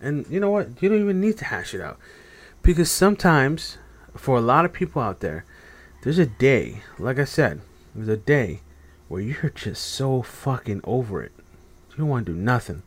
And 0.00 0.26
you 0.30 0.38
know 0.38 0.50
what? 0.50 0.80
You 0.80 0.88
don't 0.88 1.00
even 1.00 1.20
need 1.20 1.38
to 1.38 1.46
hash 1.46 1.74
it 1.74 1.80
out. 1.80 1.98
Because 2.62 2.90
sometimes, 2.90 3.78
for 4.18 4.36
a 4.36 4.42
lot 4.42 4.64
of 4.64 4.72
people 4.72 5.00
out 5.00 5.20
there, 5.20 5.44
there's 6.02 6.18
a 6.18 6.26
day, 6.26 6.82
like 6.98 7.18
I 7.18 7.24
said, 7.24 7.60
there's 7.94 8.08
a 8.08 8.16
day 8.16 8.60
where 9.08 9.20
you're 9.20 9.50
just 9.54 9.84
so 9.84 10.22
fucking 10.22 10.80
over 10.84 11.22
it. 11.22 11.32
You 11.90 11.98
don't 11.98 12.08
want 12.08 12.26
to 12.26 12.32
do 12.32 12.38
nothing. 12.38 12.82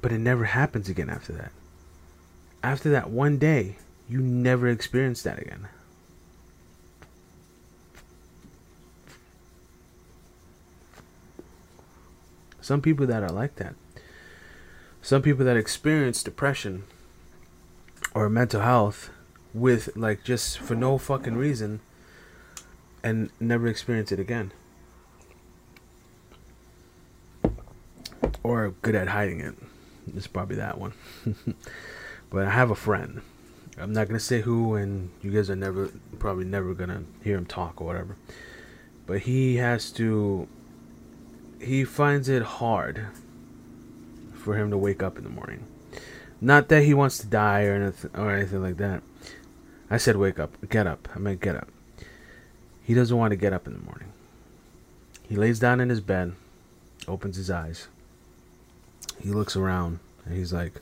But 0.00 0.12
it 0.12 0.18
never 0.18 0.44
happens 0.44 0.88
again 0.88 1.08
after 1.08 1.32
that. 1.32 1.52
After 2.62 2.90
that 2.90 3.10
one 3.10 3.38
day, 3.38 3.76
you 4.08 4.20
never 4.20 4.68
experience 4.68 5.22
that 5.22 5.38
again. 5.40 5.68
Some 12.60 12.80
people 12.80 13.06
that 13.06 13.22
are 13.22 13.30
like 13.30 13.56
that. 13.56 13.74
Some 15.02 15.20
people 15.20 15.44
that 15.44 15.56
experience 15.56 16.22
depression 16.22 16.84
or 18.14 18.30
mental 18.30 18.62
health 18.62 19.10
with 19.54 19.96
like 19.96 20.24
just 20.24 20.58
for 20.58 20.74
no 20.74 20.98
fucking 20.98 21.36
reason 21.36 21.80
and 23.02 23.30
never 23.38 23.68
experience 23.68 24.10
it 24.10 24.18
again. 24.18 24.52
Or 28.42 28.74
good 28.82 28.94
at 28.94 29.08
hiding 29.08 29.40
it. 29.40 29.54
It's 30.14 30.26
probably 30.26 30.56
that 30.56 30.78
one. 30.78 30.92
but 32.30 32.46
I 32.46 32.50
have 32.50 32.70
a 32.70 32.74
friend. 32.74 33.22
I'm 33.78 33.92
not 33.92 34.08
gonna 34.08 34.20
say 34.20 34.40
who, 34.40 34.74
and 34.74 35.10
you 35.22 35.30
guys 35.30 35.50
are 35.50 35.56
never 35.56 35.90
probably 36.18 36.44
never 36.44 36.74
gonna 36.74 37.04
hear 37.22 37.36
him 37.36 37.46
talk 37.46 37.80
or 37.80 37.86
whatever. 37.86 38.16
But 39.06 39.20
he 39.20 39.56
has 39.56 39.90
to 39.92 40.48
he 41.60 41.84
finds 41.84 42.28
it 42.28 42.42
hard 42.42 43.06
for 44.34 44.56
him 44.56 44.70
to 44.70 44.78
wake 44.78 45.02
up 45.02 45.16
in 45.16 45.24
the 45.24 45.30
morning. 45.30 45.66
Not 46.40 46.68
that 46.68 46.82
he 46.84 46.92
wants 46.92 47.18
to 47.18 47.26
die 47.26 47.64
or 47.64 47.74
anything 47.74 48.10
or 48.14 48.30
anything 48.30 48.62
like 48.62 48.76
that. 48.76 49.02
I 49.90 49.96
said 49.96 50.16
wake 50.16 50.38
up, 50.38 50.52
get 50.68 50.86
up. 50.86 51.08
I 51.14 51.18
meant 51.18 51.40
get 51.40 51.56
up. 51.56 51.68
He 52.82 52.94
doesn't 52.94 53.16
want 53.16 53.32
to 53.32 53.36
get 53.36 53.52
up 53.52 53.66
in 53.66 53.72
the 53.74 53.84
morning. 53.84 54.12
He 55.28 55.36
lays 55.36 55.58
down 55.58 55.80
in 55.80 55.88
his 55.88 56.00
bed, 56.00 56.34
opens 57.08 57.36
his 57.36 57.50
eyes. 57.50 57.88
He 59.20 59.30
looks 59.30 59.56
around 59.56 60.00
and 60.24 60.36
he's 60.36 60.52
like, 60.52 60.80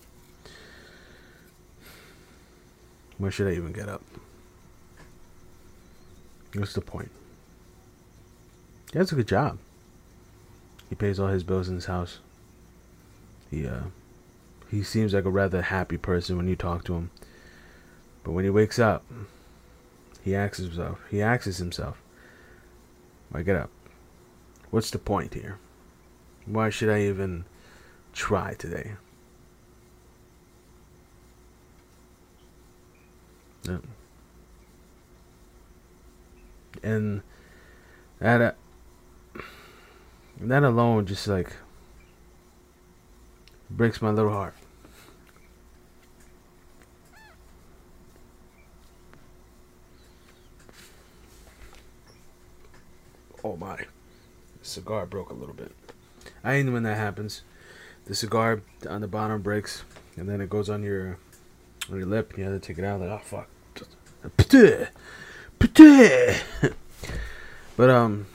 Why 3.18 3.30
should 3.30 3.46
I 3.46 3.52
even 3.52 3.72
get 3.72 3.88
up? 3.88 4.02
What's 6.54 6.72
the 6.72 6.80
point? 6.80 7.10
He 8.92 8.98
has 8.98 9.12
a 9.12 9.14
good 9.14 9.28
job. 9.28 9.58
He 10.88 10.96
pays 10.96 11.18
all 11.18 11.28
his 11.28 11.44
bills 11.44 11.68
in 11.68 11.76
his 11.76 11.86
house. 11.86 12.18
He 13.50 13.66
uh 13.66 13.84
he 14.70 14.82
seems 14.82 15.14
like 15.14 15.24
a 15.24 15.30
rather 15.30 15.62
happy 15.62 15.98
person 15.98 16.36
when 16.36 16.48
you 16.48 16.56
talk 16.56 16.84
to 16.84 16.94
him. 16.94 17.10
But 18.24 18.32
when 18.32 18.44
he 18.44 18.50
wakes 18.50 18.78
up, 18.78 19.04
he 20.22 20.34
asks 20.34 20.58
himself, 20.58 21.00
he 21.10 21.20
asks 21.20 21.58
himself, 21.58 22.00
I 23.34 23.42
get 23.42 23.56
up? 23.56 23.70
What's 24.70 24.90
the 24.90 24.98
point 24.98 25.34
here? 25.34 25.58
Why 26.46 26.70
should 26.70 26.88
I 26.88 27.02
even 27.02 27.44
try 28.12 28.54
today? 28.54 28.92
And 36.82 37.22
that 38.18 38.40
uh, 38.40 38.52
that 40.40 40.62
alone 40.64 41.06
just 41.06 41.28
like 41.28 41.52
breaks 43.70 44.02
my 44.02 44.10
little 44.10 44.32
heart. 44.32 44.54
Oh 53.44 53.56
my. 53.56 53.76
The 53.76 54.64
cigar 54.64 55.06
broke 55.06 55.30
a 55.30 55.34
little 55.34 55.54
bit. 55.54 55.72
I 56.44 56.54
hate 56.54 56.68
when 56.70 56.82
that 56.84 56.96
happens. 56.96 57.42
The 58.04 58.14
cigar 58.14 58.62
on 58.88 59.00
the 59.00 59.08
bottom 59.08 59.42
breaks 59.42 59.84
and 60.16 60.28
then 60.28 60.40
it 60.40 60.50
goes 60.50 60.68
on 60.68 60.82
your 60.82 61.18
on 61.90 61.96
your 61.98 62.06
lip 62.06 62.30
and 62.30 62.38
you 62.38 62.44
have 62.44 62.60
to 62.60 62.66
take 62.66 62.78
it 62.78 62.84
out 62.84 63.00
like 63.00 63.10
oh 63.10 63.20
fuck. 63.22 63.48
But 67.76 67.88
um 67.90 68.26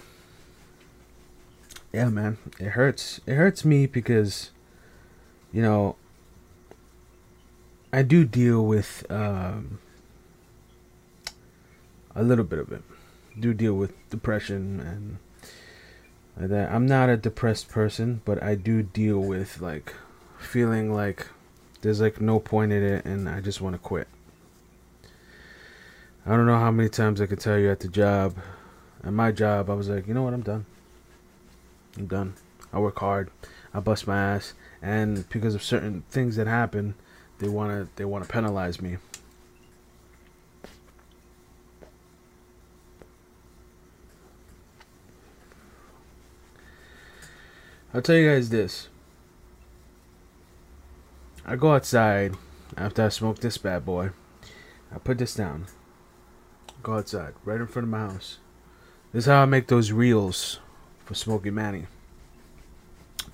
yeah, 1.93 2.09
man, 2.09 2.37
it 2.59 2.69
hurts. 2.69 3.21
It 3.25 3.33
hurts 3.33 3.65
me 3.65 3.87
because, 3.87 4.51
you 5.51 5.61
know, 5.61 5.95
I 7.91 8.03
do 8.03 8.25
deal 8.25 8.63
with 8.65 9.03
um, 9.09 9.79
a 12.13 12.21
little 12.21 12.43
bit 12.43 12.59
of 12.59 12.71
it. 12.71 12.83
Do 13.39 13.53
deal 13.53 13.73
with 13.73 13.93
depression 14.09 14.79
and 14.79 16.49
that. 16.49 16.71
I'm 16.71 16.85
not 16.85 17.09
a 17.09 17.17
depressed 17.17 17.69
person, 17.69 18.21
but 18.25 18.41
I 18.41 18.55
do 18.55 18.83
deal 18.83 19.19
with 19.19 19.61
like 19.61 19.93
feeling 20.37 20.93
like 20.93 21.27
there's 21.81 22.01
like 22.01 22.21
no 22.21 22.39
point 22.39 22.71
in 22.71 22.83
it, 22.83 23.05
and 23.05 23.29
I 23.29 23.41
just 23.41 23.61
want 23.61 23.75
to 23.75 23.79
quit. 23.79 24.07
I 26.25 26.31
don't 26.31 26.45
know 26.45 26.59
how 26.59 26.71
many 26.71 26.89
times 26.89 27.21
I 27.21 27.25
could 27.25 27.39
tell 27.39 27.57
you 27.57 27.71
at 27.71 27.79
the 27.79 27.87
job, 27.87 28.35
at 29.03 29.13
my 29.13 29.31
job, 29.31 29.69
I 29.69 29.73
was 29.73 29.87
like, 29.87 30.07
you 30.07 30.13
know 30.13 30.23
what, 30.23 30.33
I'm 30.33 30.41
done. 30.41 30.65
I'm 31.97 32.07
done. 32.07 32.33
I 32.73 32.79
work 32.79 32.99
hard. 32.99 33.31
I 33.73 33.79
bust 33.79 34.07
my 34.07 34.17
ass, 34.17 34.53
and 34.81 35.27
because 35.29 35.55
of 35.55 35.63
certain 35.63 36.03
things 36.09 36.35
that 36.35 36.47
happen, 36.47 36.95
they 37.39 37.47
wanna 37.47 37.87
they 37.95 38.05
wanna 38.05 38.25
penalize 38.25 38.81
me. 38.81 38.97
I'll 47.97 48.03
tell 48.03 48.15
you 48.15 48.29
guys 48.29 48.49
this. 48.49 48.89
I 51.43 51.55
go 51.55 51.73
outside 51.73 52.35
after 52.77 53.03
I 53.03 53.09
smoke 53.09 53.39
this 53.39 53.57
bad 53.57 53.87
boy. 53.87 54.11
I 54.93 54.99
put 54.99 55.17
this 55.17 55.33
down. 55.33 55.65
Go 56.83 56.97
outside, 56.97 57.33
right 57.43 57.59
in 57.59 57.65
front 57.65 57.85
of 57.85 57.89
my 57.89 57.97
house. 57.97 58.37
This 59.11 59.23
is 59.23 59.25
how 59.25 59.41
I 59.41 59.45
make 59.45 59.65
those 59.65 59.91
reels 59.91 60.59
for 61.05 61.15
Smokey 61.15 61.49
Manny. 61.49 61.87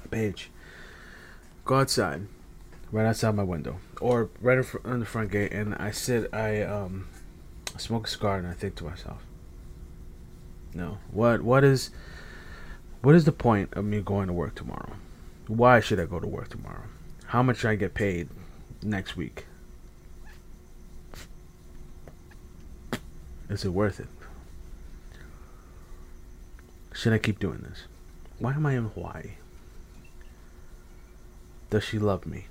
Page. 0.10 0.50
Go 1.66 1.80
outside, 1.82 2.28
right 2.90 3.06
outside 3.06 3.36
my 3.36 3.44
window, 3.44 3.80
or 4.00 4.30
right 4.40 4.60
in 4.60 4.64
front, 4.64 4.86
on 4.86 5.00
the 5.02 5.06
front 5.06 5.30
gate, 5.30 5.52
and 5.52 5.76
I 5.76 5.92
sit. 5.92 6.34
I 6.34 6.62
um, 6.62 7.10
smoke 7.78 8.08
a 8.08 8.10
cigar, 8.10 8.38
and 8.38 8.48
I 8.48 8.54
think 8.54 8.76
to 8.76 8.86
myself, 8.86 9.26
"No, 10.74 11.00
what? 11.12 11.42
What 11.42 11.66
is? 11.66 11.90
What 13.04 13.16
is 13.16 13.26
the 13.26 13.34
point 13.34 13.74
of 13.74 13.84
me 13.84 14.00
going 14.00 14.28
to 14.28 14.34
work 14.34 14.56
tomorrow? 14.56 14.94
Why 15.48 15.82
should 15.82 16.00
I 16.00 16.06
go 16.06 16.22
to 16.22 16.26
work 16.26 16.48
tomorrow? 16.48 16.86
How 17.26 17.44
much 17.44 17.58
should 17.58 17.70
I 17.70 17.76
get 17.76 17.94
paid 17.94 18.30
next 18.82 19.18
week? 19.18 19.46
Is 23.50 23.66
it 23.66 23.74
worth 23.74 24.00
it? 24.00 24.08
Should 26.94 27.12
I 27.12 27.18
keep 27.18 27.40
doing 27.40 27.66
this? 27.70 27.84
Why 28.40 28.54
am 28.54 28.66
I 28.66 28.78
in 28.78 28.86
Hawaii? 28.86 29.32
Does 31.72 31.84
she 31.84 32.00
love 32.00 32.26
me? 32.26 32.46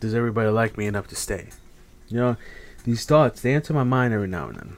Does 0.00 0.14
everybody 0.14 0.48
like 0.48 0.78
me 0.78 0.86
enough 0.86 1.08
to 1.08 1.16
stay? 1.16 1.50
You 2.08 2.16
know, 2.16 2.36
these 2.84 3.04
thoughts, 3.04 3.42
they 3.42 3.52
enter 3.52 3.74
my 3.74 3.84
mind 3.84 4.14
every 4.14 4.26
now 4.26 4.48
and 4.48 4.56
then. 4.56 4.76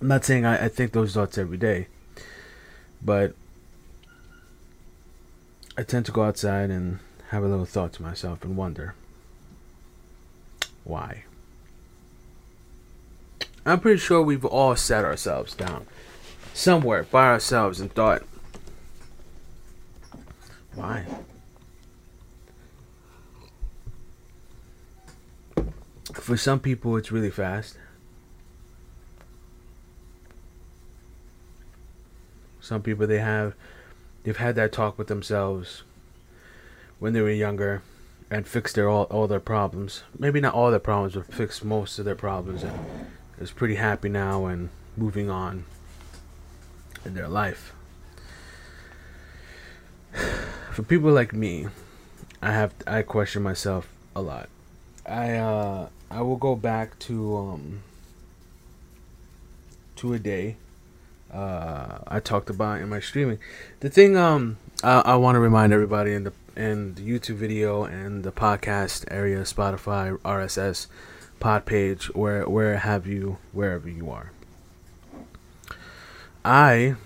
I'm 0.00 0.08
not 0.08 0.24
saying 0.24 0.44
I, 0.44 0.64
I 0.64 0.68
think 0.68 0.90
those 0.90 1.14
thoughts 1.14 1.38
every 1.38 1.56
day, 1.56 1.86
but 3.02 3.34
I 5.76 5.82
tend 5.82 6.06
to 6.06 6.12
go 6.12 6.24
outside 6.24 6.70
and 6.70 6.98
have 7.30 7.42
a 7.42 7.48
little 7.48 7.64
thought 7.64 7.92
to 7.94 8.02
myself 8.02 8.44
and 8.44 8.56
wonder 8.56 8.94
why. 10.84 11.24
I'm 13.64 13.80
pretty 13.80 13.98
sure 13.98 14.22
we've 14.22 14.44
all 14.44 14.74
sat 14.76 15.04
ourselves 15.04 15.54
down 15.54 15.86
somewhere 16.54 17.04
by 17.04 17.26
ourselves 17.26 17.80
and 17.80 17.92
thought, 17.92 18.22
why? 20.74 21.06
For 26.14 26.36
some 26.36 26.60
people, 26.60 26.96
it's 26.96 27.12
really 27.12 27.30
fast. 27.30 27.76
Some 32.70 32.82
people, 32.82 33.08
they 33.08 33.18
have, 33.18 33.54
they've 34.22 34.36
had 34.36 34.54
that 34.54 34.70
talk 34.70 34.96
with 34.96 35.08
themselves 35.08 35.82
when 37.00 37.14
they 37.14 37.20
were 37.20 37.28
younger 37.28 37.82
and 38.30 38.46
fixed 38.46 38.76
their 38.76 38.88
all, 38.88 39.06
all 39.10 39.26
their 39.26 39.40
problems. 39.40 40.04
Maybe 40.16 40.40
not 40.40 40.54
all 40.54 40.70
their 40.70 40.78
problems, 40.78 41.14
but 41.14 41.34
fixed 41.34 41.64
most 41.64 41.98
of 41.98 42.04
their 42.04 42.14
problems 42.14 42.62
and 42.62 42.78
is 43.40 43.50
pretty 43.50 43.74
happy 43.74 44.08
now 44.08 44.46
and 44.46 44.68
moving 44.96 45.28
on 45.28 45.64
in 47.04 47.14
their 47.14 47.26
life. 47.26 47.72
For 50.70 50.84
people 50.84 51.10
like 51.10 51.32
me, 51.32 51.66
I 52.40 52.52
have 52.52 52.72
I 52.86 53.02
question 53.02 53.42
myself 53.42 53.88
a 54.14 54.22
lot. 54.22 54.48
I 55.04 55.32
uh 55.34 55.88
I 56.08 56.20
will 56.22 56.36
go 56.36 56.54
back 56.54 57.00
to 57.00 57.36
um 57.36 57.82
to 59.96 60.12
a 60.12 60.20
day. 60.20 60.54
Uh, 61.32 61.98
I 62.08 62.20
talked 62.20 62.50
about 62.50 62.80
in 62.80 62.88
my 62.88 63.00
streaming. 63.00 63.38
The 63.80 63.90
thing 63.90 64.16
um 64.16 64.56
I, 64.82 65.00
I 65.00 65.16
want 65.16 65.36
to 65.36 65.40
remind 65.40 65.72
everybody 65.72 66.12
in 66.12 66.24
the 66.24 66.32
in 66.56 66.94
the 66.94 67.02
YouTube 67.02 67.36
video 67.36 67.84
and 67.84 68.24
the 68.24 68.32
podcast 68.32 69.04
area, 69.10 69.40
Spotify, 69.42 70.18
RSS, 70.18 70.86
Pod 71.38 71.64
page, 71.64 72.14
where 72.14 72.46
where 72.48 72.76
have 72.76 73.06
you 73.06 73.38
wherever 73.52 73.88
you 73.88 74.10
are. 74.10 74.30
I 76.44 76.96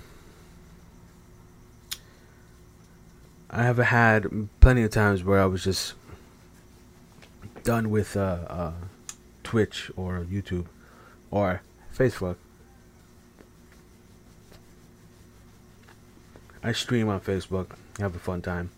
I 3.49 3.63
have 3.63 3.79
had 3.79 4.49
plenty 4.59 4.83
of 4.83 4.91
times 4.91 5.23
where 5.23 5.41
I 5.41 5.47
was 5.47 5.63
just 5.63 5.95
done 7.63 7.91
with 7.91 8.17
uh, 8.17 8.39
uh, 8.49 8.73
Twitch 9.45 9.91
or 9.97 10.27
YouTube 10.29 10.67
or 11.31 11.63
Facebook. 11.97 12.37
I 16.65 16.73
stream 16.73 17.11
on 17.11 17.21
Facebook, 17.21 17.77
have 17.99 18.17
a 18.17 18.19
fun 18.19 18.41
time. 18.41 18.71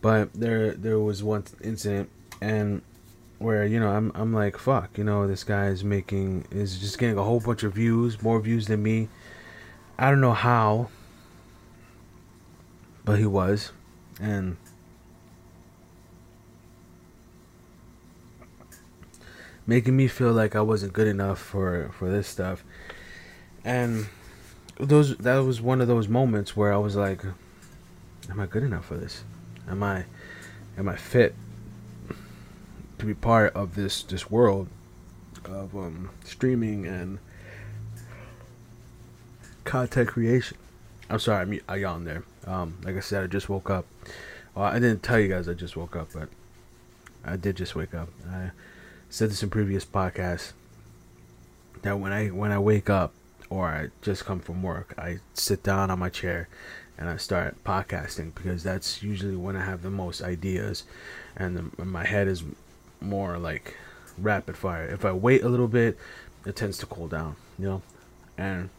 But 0.00 0.32
there 0.34 0.72
there 0.72 0.98
was 0.98 1.22
one 1.22 1.44
incident 1.62 2.10
and 2.40 2.82
where 3.38 3.64
you 3.64 3.78
know 3.78 3.90
I'm 3.90 4.10
I'm 4.14 4.34
like 4.34 4.58
fuck, 4.58 4.98
you 4.98 5.04
know 5.04 5.28
this 5.28 5.44
guy 5.44 5.68
is 5.68 5.84
making 5.84 6.46
is 6.50 6.80
just 6.80 6.98
getting 6.98 7.16
a 7.16 7.22
whole 7.22 7.38
bunch 7.38 7.62
of 7.62 7.74
views, 7.74 8.20
more 8.22 8.40
views 8.40 8.66
than 8.66 8.82
me. 8.82 9.08
I 9.98 10.10
don't 10.10 10.20
know 10.20 10.32
how, 10.32 10.88
but 13.04 13.18
he 13.18 13.26
was, 13.26 13.70
and 14.20 14.56
making 19.66 19.96
me 19.96 20.08
feel 20.08 20.32
like 20.32 20.56
I 20.56 20.60
wasn't 20.62 20.92
good 20.92 21.06
enough 21.06 21.38
for 21.38 21.90
for 21.92 22.10
this 22.10 22.26
stuff, 22.26 22.64
and 23.64 24.06
those 24.86 25.16
that 25.18 25.38
was 25.38 25.60
one 25.60 25.80
of 25.80 25.88
those 25.88 26.08
moments 26.08 26.56
where 26.56 26.72
I 26.72 26.76
was 26.76 26.96
like, 26.96 27.24
"Am 28.28 28.40
I 28.40 28.46
good 28.46 28.62
enough 28.62 28.86
for 28.86 28.96
this? 28.96 29.24
Am 29.68 29.82
I 29.82 30.04
am 30.76 30.88
I 30.88 30.96
fit 30.96 31.34
to 32.98 33.06
be 33.06 33.14
part 33.14 33.54
of 33.54 33.74
this 33.74 34.02
this 34.02 34.30
world 34.30 34.68
of 35.44 35.74
um, 35.76 36.10
streaming 36.24 36.86
and 36.86 37.18
content 39.64 40.08
creation?" 40.08 40.56
I'm 41.08 41.18
sorry, 41.18 41.60
I'm 41.68 41.78
yawned 41.78 42.06
there. 42.06 42.22
Um, 42.46 42.78
like 42.84 42.96
I 42.96 43.00
said, 43.00 43.24
I 43.24 43.26
just 43.26 43.48
woke 43.48 43.68
up. 43.68 43.84
Well, 44.54 44.64
I 44.64 44.74
didn't 44.74 45.02
tell 45.02 45.18
you 45.18 45.28
guys 45.28 45.48
I 45.48 45.54
just 45.54 45.76
woke 45.76 45.96
up, 45.96 46.08
but 46.14 46.28
I 47.24 47.36
did 47.36 47.56
just 47.56 47.74
wake 47.74 47.94
up. 47.94 48.08
I 48.28 48.52
said 49.08 49.30
this 49.30 49.42
in 49.42 49.50
previous 49.50 49.84
podcasts 49.84 50.52
that 51.82 51.98
when 51.98 52.12
I 52.12 52.28
when 52.28 52.52
I 52.52 52.58
wake 52.58 52.88
up 52.88 53.12
or 53.50 53.66
I 53.66 53.88
just 54.00 54.24
come 54.24 54.40
from 54.40 54.62
work, 54.62 54.94
I 54.96 55.18
sit 55.34 55.62
down 55.62 55.90
on 55.90 55.98
my 55.98 56.08
chair 56.08 56.48
and 56.96 57.08
I 57.08 57.16
start 57.16 57.62
podcasting 57.64 58.34
because 58.34 58.62
that's 58.62 59.02
usually 59.02 59.36
when 59.36 59.56
I 59.56 59.64
have 59.64 59.82
the 59.82 59.90
most 59.90 60.22
ideas 60.22 60.84
and 61.36 61.72
the, 61.76 61.84
my 61.84 62.04
head 62.04 62.28
is 62.28 62.44
more 63.00 63.38
like 63.38 63.76
rapid 64.16 64.56
fire. 64.56 64.86
If 64.86 65.04
I 65.04 65.12
wait 65.12 65.42
a 65.42 65.48
little 65.48 65.68
bit, 65.68 65.98
it 66.46 66.56
tends 66.56 66.78
to 66.78 66.86
cool 66.86 67.08
down, 67.08 67.36
you 67.58 67.66
know, 67.66 67.82
and 68.38 68.70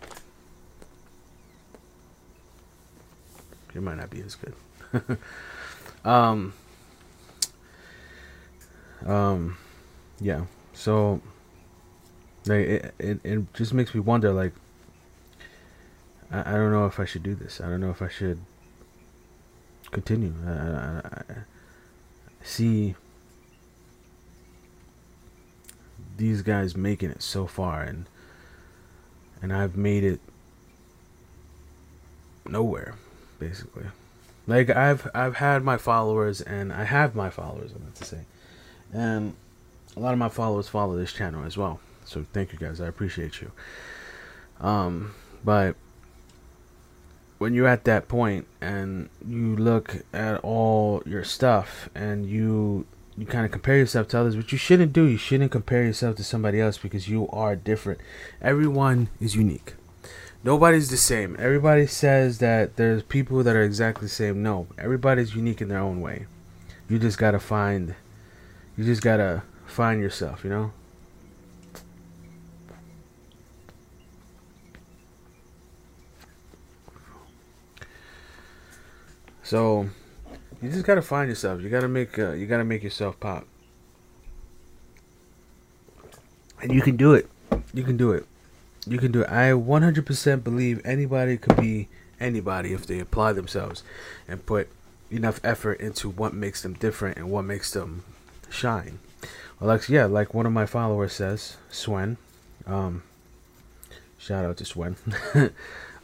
it 3.73 3.81
might 3.81 3.97
not 3.97 4.09
be 4.09 4.21
as 4.21 4.35
good. 4.35 5.17
um, 6.05 6.53
um, 9.05 9.57
yeah. 10.19 10.45
So, 10.73 11.21
like, 12.45 12.65
it, 12.67 12.93
it, 12.99 13.19
it 13.23 13.53
just 13.53 13.73
makes 13.73 13.93
me 13.93 13.99
wonder, 13.99 14.33
like, 14.33 14.53
I, 16.31 16.41
I 16.41 16.53
don't 16.53 16.71
know 16.71 16.85
if 16.85 16.99
I 16.99 17.05
should 17.05 17.23
do 17.23 17.35
this. 17.35 17.61
I 17.61 17.69
don't 17.69 17.81
know 17.81 17.91
if 17.91 18.01
I 18.01 18.07
should 18.07 18.39
continue. 19.91 20.33
I, 20.45 20.51
I, 20.51 21.23
I 21.29 21.35
see 22.43 22.95
these 26.17 26.41
guys 26.41 26.75
making 26.75 27.09
it 27.09 27.21
so 27.21 27.47
far, 27.47 27.81
and 27.81 28.07
and 29.41 29.51
I've 29.51 29.75
made 29.75 30.03
it 30.03 30.19
nowhere 32.47 32.95
basically. 33.39 33.85
Like 34.47 34.69
I've 34.69 35.09
I've 35.13 35.35
had 35.35 35.63
my 35.63 35.77
followers 35.77 36.41
and 36.41 36.71
I 36.71 36.83
have 36.83 37.15
my 37.15 37.29
followers, 37.29 37.71
I 37.75 37.79
meant 37.79 37.95
to 37.95 38.05
say. 38.05 38.19
And 38.93 39.35
a 39.95 39.99
lot 39.99 40.13
of 40.13 40.19
my 40.19 40.29
followers 40.29 40.67
follow 40.67 40.97
this 40.97 41.13
channel 41.13 41.43
as 41.43 41.57
well. 41.57 41.79
So 42.05 42.25
thank 42.33 42.53
you 42.53 42.59
guys. 42.59 42.79
I 42.79 42.87
appreciate 42.87 43.41
you. 43.41 43.51
Um 44.59 45.13
but 45.43 45.75
when 47.41 47.55
you're 47.55 47.67
at 47.67 47.85
that 47.85 48.07
point 48.07 48.45
and 48.61 49.09
you 49.27 49.55
look 49.55 49.95
at 50.13 50.39
all 50.41 51.01
your 51.07 51.23
stuff 51.23 51.89
and 51.95 52.29
you 52.29 52.85
you 53.17 53.25
kind 53.25 53.45
of 53.45 53.51
compare 53.51 53.77
yourself 53.77 54.07
to 54.07 54.19
others, 54.19 54.37
which 54.37 54.51
you 54.51 54.59
shouldn't 54.59 54.93
do. 54.93 55.05
You 55.05 55.17
shouldn't 55.17 55.51
compare 55.51 55.83
yourself 55.83 56.15
to 56.17 56.23
somebody 56.23 56.61
else 56.61 56.77
because 56.77 57.09
you 57.09 57.27
are 57.29 57.55
different. 57.55 57.99
Everyone 58.43 59.09
is 59.19 59.35
unique 59.35 59.73
nobody's 60.43 60.89
the 60.89 60.97
same. 60.97 61.35
Everybody 61.39 61.87
says 61.87 62.37
that 62.39 62.75
there's 62.75 63.01
people 63.03 63.41
that 63.43 63.55
are 63.55 63.63
exactly 63.63 64.05
the 64.05 64.13
same. 64.13 64.43
No, 64.43 64.67
everybody's 64.77 65.35
unique 65.35 65.61
in 65.61 65.69
their 65.69 65.79
own 65.79 65.99
way. 65.99 66.25
You 66.89 66.99
just 66.99 67.17
gotta 67.17 67.39
find, 67.39 67.95
you 68.77 68.83
just 68.83 69.01
gotta 69.01 69.43
find 69.65 69.99
yourself, 69.99 70.43
you 70.43 70.49
know? 70.49 70.73
So, 79.51 79.89
you 80.61 80.69
just 80.69 80.85
gotta 80.85 81.01
find 81.01 81.27
yourself. 81.27 81.61
You 81.61 81.67
gotta 81.67 81.89
make, 81.89 82.17
uh, 82.17 82.31
you 82.31 82.45
gotta 82.45 82.63
make 82.63 82.83
yourself 82.83 83.19
pop. 83.19 83.45
And 86.61 86.71
you 86.71 86.81
can 86.81 86.95
do 86.95 87.13
it. 87.13 87.29
You 87.73 87.83
can 87.83 87.97
do 87.97 88.13
it. 88.13 88.25
You 88.87 88.97
can 88.97 89.11
do 89.11 89.23
it. 89.23 89.29
I 89.29 89.51
100% 89.51 90.41
believe 90.45 90.79
anybody 90.85 91.35
could 91.35 91.57
be 91.57 91.89
anybody 92.17 92.71
if 92.71 92.87
they 92.87 92.99
apply 92.99 93.33
themselves 93.33 93.83
and 94.25 94.45
put 94.45 94.69
enough 95.11 95.41
effort 95.43 95.81
into 95.81 96.09
what 96.09 96.33
makes 96.33 96.61
them 96.61 96.75
different 96.75 97.17
and 97.17 97.29
what 97.29 97.41
makes 97.41 97.73
them 97.73 98.05
shine. 98.49 98.99
Well, 99.59 99.67
like 99.67 99.89
yeah, 99.89 100.05
like 100.05 100.33
one 100.33 100.45
of 100.45 100.53
my 100.53 100.65
followers 100.65 101.11
says, 101.11 101.57
Swen. 101.69 102.15
Um, 102.65 103.03
shout 104.17 104.45
out 104.45 104.55
to 104.55 104.63
Swen. 104.63 104.95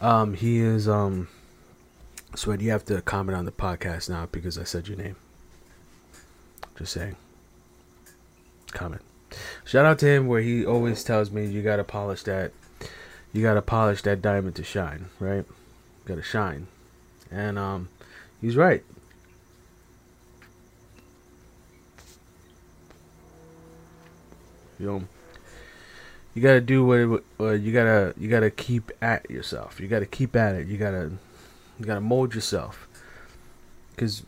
um, 0.01 0.33
he 0.33 0.59
is 0.59 0.89
um, 0.89 1.29
Swen. 2.35 2.59
You 2.59 2.71
have 2.71 2.85
to 2.85 3.01
comment 3.01 3.37
on 3.37 3.45
the 3.45 3.51
podcast 3.51 4.09
now 4.09 4.27
because 4.31 4.57
I 4.57 4.63
said 4.63 4.87
your 4.87 4.97
name. 4.97 5.15
Just 6.77 6.93
saying. 6.93 7.15
Comment. 8.71 9.01
Shout 9.65 9.85
out 9.85 9.99
to 9.99 10.07
him 10.07 10.27
where 10.27 10.41
he 10.41 10.65
always 10.65 11.03
tells 11.03 11.31
me 11.31 11.45
you 11.45 11.61
gotta 11.61 11.83
polish 11.83 12.23
that 12.23 12.51
you 13.33 13.41
gotta 13.41 13.61
polish 13.61 14.01
that 14.03 14.21
diamond 14.21 14.55
to 14.55 14.63
shine, 14.63 15.09
right? 15.19 15.45
You 15.45 16.05
gotta 16.05 16.23
shine. 16.23 16.67
And 17.31 17.57
um 17.57 17.89
he's 18.41 18.55
right. 18.55 18.83
You 24.79 24.85
know, 24.85 25.03
you 26.33 26.41
gotta 26.41 26.61
do 26.61 26.85
what 26.85 27.23
uh, 27.39 27.53
you 27.53 27.73
gotta 27.73 28.13
you 28.17 28.29
gotta 28.29 28.51
keep 28.51 28.91
at 29.01 29.29
yourself. 29.29 29.79
You 29.79 29.87
gotta 29.87 30.05
keep 30.05 30.35
at 30.35 30.55
it. 30.55 30.67
You 30.67 30.77
gotta 30.77 31.11
you 31.79 31.85
gotta 31.85 32.01
mold 32.01 32.35
yourself. 32.35 32.87
Cause 33.97 34.23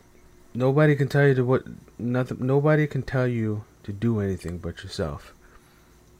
nobody 0.54 0.96
can 0.96 1.08
tell 1.08 1.28
you 1.28 1.34
to 1.34 1.44
what 1.44 1.64
nothing. 1.98 2.38
Nobody 2.40 2.86
can 2.86 3.02
tell 3.02 3.26
you 3.26 3.64
to 3.84 3.92
do 3.92 4.20
anything 4.20 4.58
but 4.58 4.82
yourself. 4.82 5.32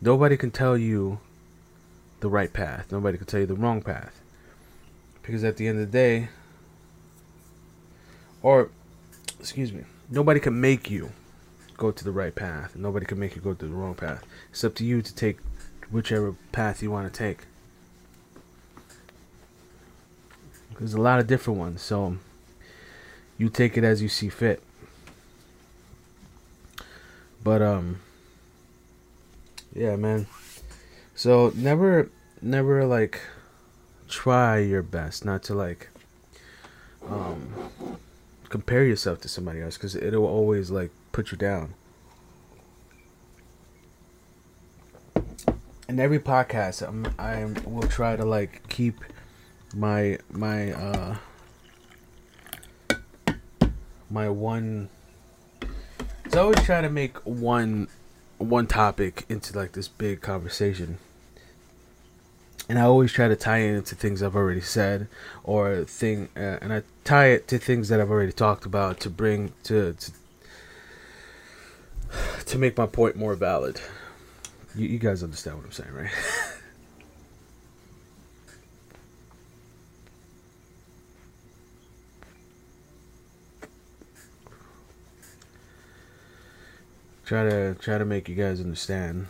Nobody 0.00 0.36
can 0.36 0.50
tell 0.50 0.78
you 0.78 1.20
the 2.20 2.28
right 2.28 2.52
path. 2.52 2.90
Nobody 2.90 3.18
can 3.18 3.26
tell 3.26 3.40
you 3.40 3.46
the 3.46 3.54
wrong 3.54 3.82
path. 3.82 4.20
Because 5.22 5.44
at 5.44 5.56
the 5.56 5.68
end 5.68 5.80
of 5.80 5.90
the 5.90 5.98
day, 5.98 6.28
or, 8.42 8.70
excuse 9.38 9.72
me, 9.72 9.84
nobody 10.10 10.40
can 10.40 10.58
make 10.60 10.90
you 10.90 11.12
go 11.76 11.90
to 11.90 12.04
the 12.04 12.10
right 12.10 12.34
path. 12.34 12.74
Nobody 12.76 13.06
can 13.06 13.18
make 13.18 13.36
you 13.36 13.42
go 13.42 13.54
to 13.54 13.66
the 13.66 13.72
wrong 13.72 13.94
path. 13.94 14.24
It's 14.50 14.64
up 14.64 14.74
to 14.76 14.84
you 14.84 15.02
to 15.02 15.14
take 15.14 15.38
whichever 15.90 16.34
path 16.52 16.82
you 16.82 16.90
want 16.90 17.12
to 17.12 17.18
take. 17.18 17.46
There's 20.80 20.94
a 20.94 21.00
lot 21.00 21.20
of 21.20 21.26
different 21.26 21.60
ones, 21.60 21.82
so 21.82 22.16
you 23.36 23.50
take 23.50 23.76
it 23.76 23.84
as 23.84 24.00
you 24.00 24.08
see 24.08 24.30
fit. 24.30 24.62
But 27.44 27.60
um 27.60 28.00
yeah, 29.74 29.96
man. 29.96 30.26
So 31.14 31.52
never, 31.54 32.10
never 32.40 32.86
like 32.86 33.20
try 34.08 34.58
your 34.58 34.82
best 34.82 35.24
not 35.24 35.42
to 35.44 35.54
like 35.54 35.90
um 37.06 37.70
compare 38.48 38.84
yourself 38.84 39.20
to 39.20 39.28
somebody 39.28 39.60
else 39.60 39.76
because 39.76 39.94
it'll 39.94 40.26
always 40.26 40.70
like 40.70 40.90
put 41.12 41.30
you 41.30 41.36
down. 41.36 41.74
in 45.90 45.98
every 45.98 46.20
podcast, 46.20 46.86
I'm, 46.86 47.04
I 47.18 47.44
will 47.68 47.88
try 47.88 48.14
to 48.14 48.24
like 48.24 48.68
keep 48.68 48.94
my 49.74 50.18
my 50.30 50.72
uh 50.72 51.16
my 54.10 54.28
one. 54.28 54.88
So 56.30 56.38
I 56.38 56.42
always 56.42 56.64
try 56.64 56.80
to 56.80 56.90
make 56.90 57.16
one 57.18 57.88
one 58.38 58.66
topic 58.66 59.26
into 59.28 59.56
like 59.56 59.72
this 59.72 59.88
big 59.88 60.20
conversation. 60.20 60.98
And 62.68 62.78
I 62.78 62.82
always 62.82 63.12
try 63.12 63.26
to 63.26 63.34
tie 63.34 63.58
it 63.58 63.74
into 63.74 63.96
things 63.96 64.22
I've 64.22 64.36
already 64.36 64.60
said, 64.60 65.08
or 65.42 65.84
thing, 65.84 66.28
uh, 66.36 66.58
and 66.62 66.72
I 66.72 66.82
tie 67.02 67.26
it 67.30 67.48
to 67.48 67.58
things 67.58 67.88
that 67.88 68.00
I've 68.00 68.10
already 68.10 68.30
talked 68.30 68.64
about 68.64 69.00
to 69.00 69.10
bring 69.10 69.52
to 69.64 69.94
to, 69.94 70.12
to 72.46 72.58
make 72.58 72.76
my 72.76 72.86
point 72.86 73.16
more 73.16 73.34
valid. 73.34 73.80
You, 74.76 74.86
you 74.86 74.98
guys 74.98 75.24
understand 75.24 75.56
what 75.56 75.66
I'm 75.66 75.72
saying, 75.72 75.92
right? 75.92 76.10
try 87.30 87.48
to 87.48 87.74
try 87.76 87.96
to 87.96 88.04
make 88.04 88.28
you 88.28 88.34
guys 88.34 88.60
understand. 88.60 89.28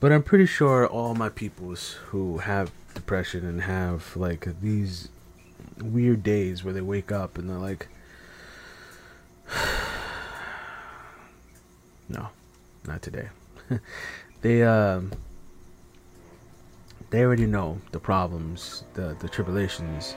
But 0.00 0.12
I'm 0.12 0.22
pretty 0.22 0.44
sure 0.44 0.86
all 0.86 1.14
my 1.14 1.30
peoples 1.30 1.92
who 2.08 2.38
have 2.38 2.70
depression 2.92 3.46
and 3.46 3.62
have 3.62 4.14
like 4.14 4.60
these 4.60 5.08
weird 5.80 6.22
days 6.22 6.62
where 6.62 6.74
they 6.74 6.82
wake 6.82 7.10
up 7.10 7.38
and 7.38 7.48
they're 7.48 7.56
like 7.56 7.88
no 12.10 12.28
not 12.86 13.00
today. 13.00 13.30
They 14.42 14.64
um 14.64 15.12
they 17.08 17.24
already 17.24 17.46
know 17.46 17.80
the 17.92 17.98
problems 17.98 18.84
the 18.92 19.16
the 19.20 19.28
tribulations. 19.28 20.16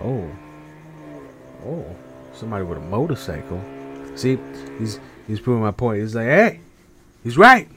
Oh 0.00 0.30
oh 1.66 1.84
somebody 2.32 2.64
with 2.64 2.78
a 2.78 2.80
motorcycle 2.80 3.60
See, 4.14 4.38
he's 4.78 5.00
he's 5.26 5.40
proving 5.40 5.62
my 5.62 5.70
point. 5.70 6.00
He's 6.00 6.14
like, 6.14 6.26
hey, 6.26 6.60
he's 7.24 7.36
right. 7.36 7.68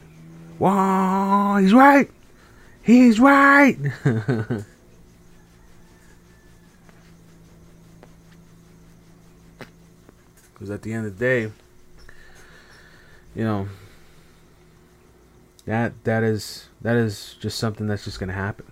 Whoa, 0.57 1.57
he's 1.61 1.73
right. 1.73 2.09
He's 2.83 3.19
right. 3.19 3.77
Because 10.55 10.69
at 10.69 10.83
the 10.83 10.93
end 10.93 11.05
of 11.05 11.19
the 11.19 11.25
day, 11.25 11.51
you 13.35 13.43
know, 13.43 13.67
that 15.65 15.91
that 16.05 16.23
is 16.23 16.69
that 16.81 16.95
is 16.95 17.35
just 17.41 17.59
something 17.59 17.87
that's 17.87 18.05
just 18.05 18.19
gonna 18.21 18.33
happen. 18.33 18.65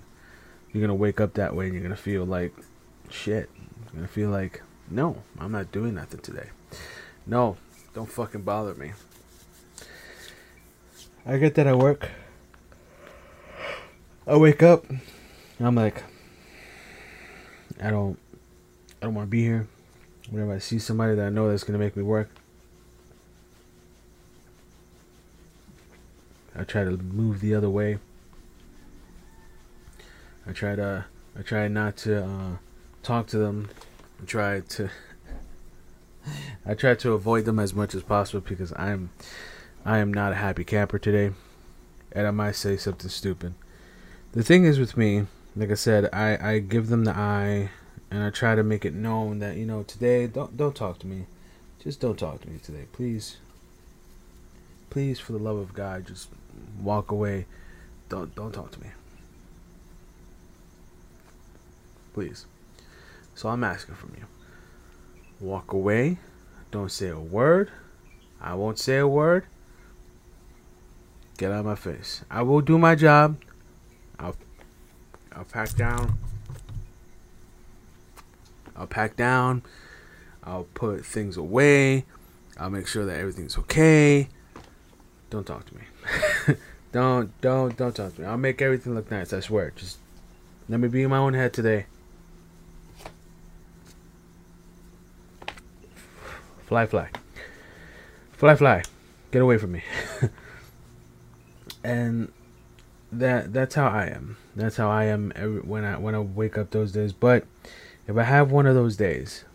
You're 0.71 0.81
gonna 0.81 0.95
wake 0.95 1.19
up 1.19 1.33
that 1.33 1.55
way, 1.55 1.65
and 1.65 1.73
you're 1.73 1.83
gonna 1.83 1.95
feel 1.97 2.25
like 2.25 2.55
shit. 3.09 3.49
You're 3.57 3.95
gonna 3.95 4.07
feel 4.07 4.29
like, 4.29 4.61
no, 4.89 5.23
I'm 5.37 5.51
not 5.51 5.73
doing 5.73 5.95
nothing 5.95 6.21
today. 6.21 6.49
No, 7.25 7.57
don't 7.93 8.09
fucking 8.09 8.41
bother 8.41 8.75
me. 8.75 8.91
I 11.25 11.37
get 11.37 11.55
that 11.55 11.67
I 11.67 11.73
work. 11.73 12.09
I 14.27 14.35
wake 14.35 14.61
up. 14.61 14.85
I'm 15.59 15.75
like, 15.75 16.03
I 17.81 17.89
don't, 17.89 18.19
I 19.01 19.05
don't 19.05 19.15
want 19.15 19.27
to 19.27 19.31
be 19.31 19.41
here. 19.41 19.67
Whenever 20.29 20.53
I 20.53 20.59
see 20.59 20.79
somebody 20.79 21.15
that 21.15 21.25
I 21.25 21.29
know 21.29 21.49
that's 21.49 21.63
gonna 21.63 21.79
make 21.79 21.95
me 21.95 22.03
work, 22.03 22.29
I 26.55 26.63
try 26.63 26.83
to 26.83 26.91
move 26.91 27.39
the 27.39 27.55
other 27.55 27.69
way. 27.69 27.99
I 30.47 30.51
try 30.51 30.75
to, 30.75 31.05
I 31.37 31.41
try 31.41 31.67
not 31.67 31.97
to 31.97 32.25
uh, 32.25 32.57
talk 33.01 33.27
to 33.27 33.37
them. 33.37 33.69
I 34.21 34.25
try 34.25 34.59
to. 34.59 34.89
I 36.65 36.73
try 36.73 36.95
to 36.95 37.13
avoid 37.13 37.45
them 37.45 37.59
as 37.59 37.73
much 37.73 37.95
as 37.95 38.03
possible 38.03 38.41
because 38.47 38.73
I'm 38.75 39.11
I 39.85 39.97
am 39.97 40.13
not 40.13 40.31
a 40.31 40.35
happy 40.35 40.63
camper 40.63 40.99
today. 40.99 41.31
And 42.11 42.27
I 42.27 42.31
might 42.31 42.55
say 42.55 42.77
something 42.77 43.09
stupid. 43.09 43.53
The 44.33 44.43
thing 44.43 44.65
is 44.65 44.79
with 44.79 44.95
me, 44.95 45.25
like 45.55 45.71
I 45.71 45.75
said, 45.75 46.09
I, 46.13 46.37
I 46.53 46.59
give 46.59 46.87
them 46.87 47.05
the 47.05 47.15
eye 47.15 47.71
and 48.09 48.23
I 48.23 48.29
try 48.29 48.55
to 48.55 48.63
make 48.63 48.85
it 48.85 48.93
known 48.93 49.39
that, 49.39 49.57
you 49.57 49.65
know, 49.65 49.83
today 49.83 50.27
don't 50.27 50.55
don't 50.55 50.75
talk 50.75 50.99
to 50.99 51.07
me. 51.07 51.25
Just 51.83 51.99
don't 51.99 52.17
talk 52.17 52.41
to 52.41 52.49
me 52.49 52.59
today, 52.59 52.85
please. 52.91 53.37
Please 54.89 55.19
for 55.19 55.33
the 55.33 55.39
love 55.39 55.57
of 55.57 55.73
God, 55.73 56.05
just 56.05 56.29
walk 56.81 57.11
away. 57.11 57.45
Don't 58.09 58.33
don't 58.35 58.53
talk 58.53 58.71
to 58.71 58.81
me. 58.81 58.87
Please. 62.13 62.45
So 63.35 63.49
I'm 63.49 63.63
asking 63.63 63.95
from 63.95 64.13
you. 64.17 64.25
Walk 65.43 65.73
away 65.73 66.17
don't 66.73 66.91
say 66.91 67.09
a 67.09 67.19
word. 67.19 67.69
I 68.41 68.55
won't 68.55 68.79
say 68.79 68.97
a 68.97 69.07
word. 69.07 69.45
Get 71.37 71.51
out 71.51 71.59
of 71.59 71.65
my 71.67 71.75
face. 71.75 72.25
I 72.31 72.41
will 72.41 72.61
do 72.61 72.79
my 72.79 72.95
job. 72.95 73.37
I'll 74.17 74.35
I'll 75.35 75.43
pack 75.43 75.75
down. 75.75 76.17
I'll 78.75 78.87
pack 78.87 79.15
down. 79.15 79.61
I'll 80.43 80.65
put 80.73 81.05
things 81.05 81.37
away. 81.37 82.05
I'll 82.59 82.71
make 82.71 82.87
sure 82.87 83.05
that 83.05 83.19
everything's 83.19 83.55
okay. 83.59 84.29
Don't 85.29 85.45
talk 85.45 85.67
to 85.67 85.75
me. 85.75 86.57
don't 86.91 87.39
don't 87.39 87.77
don't 87.77 87.95
talk 87.95 88.15
to 88.15 88.21
me. 88.21 88.25
I'll 88.25 88.37
make 88.37 88.63
everything 88.63 88.95
look 88.95 89.11
nice. 89.11 89.31
I 89.31 89.41
swear. 89.41 89.73
Just 89.75 89.99
let 90.67 90.79
me 90.79 90.87
be 90.87 91.03
in 91.03 91.11
my 91.11 91.17
own 91.17 91.35
head 91.35 91.53
today. 91.53 91.85
Fly, 96.73 96.87
fly. 96.87 97.09
Fly, 98.31 98.55
fly. 98.55 98.83
Get 99.29 99.43
away 99.43 99.59
from 99.59 99.73
me. 99.73 99.83
and 101.83 102.31
that 103.11 103.53
that's 103.53 103.75
how 103.75 103.89
I 103.89 104.07
am. 104.07 104.37
That's 104.55 104.77
how 104.77 104.89
I 104.89 105.03
am 105.03 105.31
every, 105.35 105.59
when 105.59 105.83
I 105.83 105.99
when 105.99 106.15
I 106.15 106.19
wake 106.19 106.57
up 106.57 106.71
those 106.71 106.91
days. 106.91 107.13
But 107.13 107.45
if 108.07 108.17
I 108.17 108.23
have 108.23 108.51
one 108.51 108.65
of 108.65 108.73
those 108.73 108.97
days 108.97 109.45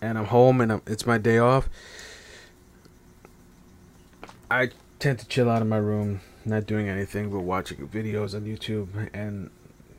and 0.00 0.16
I'm 0.16 0.24
home 0.24 0.62
and 0.62 0.72
I'm, 0.72 0.82
it's 0.86 1.04
my 1.04 1.18
day 1.18 1.36
off, 1.36 1.68
I 4.50 4.70
tend 4.98 5.18
to 5.18 5.28
chill 5.28 5.50
out 5.50 5.60
in 5.60 5.68
my 5.68 5.76
room, 5.76 6.22
not 6.46 6.64
doing 6.64 6.88
anything 6.88 7.28
but 7.30 7.40
watching 7.40 7.86
videos 7.88 8.34
on 8.34 8.46
YouTube 8.46 9.10
and 9.12 9.50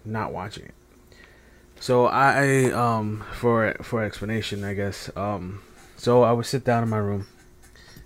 not 0.04 0.34
watching 0.34 0.66
it. 0.66 0.74
So 1.80 2.08
I 2.08 2.72
um 2.72 3.24
for 3.34 3.76
for 3.84 4.04
explanation, 4.04 4.64
I 4.64 4.74
guess 4.74 5.12
um 5.16 5.62
so 6.06 6.22
I 6.22 6.34
would 6.34 6.46
sit 6.46 6.64
down 6.64 6.84
in 6.84 6.90
my 6.90 7.00
room 7.00 7.26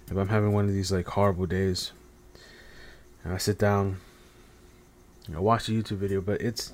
if 0.10 0.16
I'm 0.16 0.30
having 0.30 0.54
one 0.54 0.70
of 0.70 0.74
these 0.74 0.90
like 0.90 1.06
horrible 1.06 1.46
days. 1.46 1.92
And 3.26 3.34
I 3.34 3.38
sit 3.38 3.60
down, 3.60 4.00
and 5.28 5.36
I 5.36 5.40
watch 5.40 5.68
a 5.68 5.74
YouTube 5.74 5.98
video, 5.98 6.22
but 6.22 6.40
it's 6.40 6.72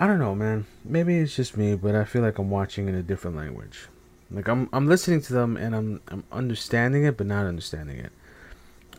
I 0.00 0.08
don't 0.08 0.18
know, 0.18 0.34
man. 0.34 0.66
Maybe 0.84 1.16
it's 1.18 1.36
just 1.36 1.56
me, 1.56 1.76
but 1.76 1.94
I 1.94 2.02
feel 2.02 2.22
like 2.22 2.38
I'm 2.38 2.50
watching 2.50 2.88
in 2.88 2.96
a 2.96 3.04
different 3.04 3.36
language. 3.36 3.86
Like 4.32 4.48
I'm 4.48 4.68
I'm 4.72 4.88
listening 4.88 5.20
to 5.22 5.32
them 5.32 5.56
and 5.56 5.76
I'm 5.76 6.00
I'm 6.08 6.24
understanding 6.32 7.04
it 7.04 7.16
but 7.16 7.28
not 7.28 7.46
understanding 7.46 7.98
it. 7.98 8.10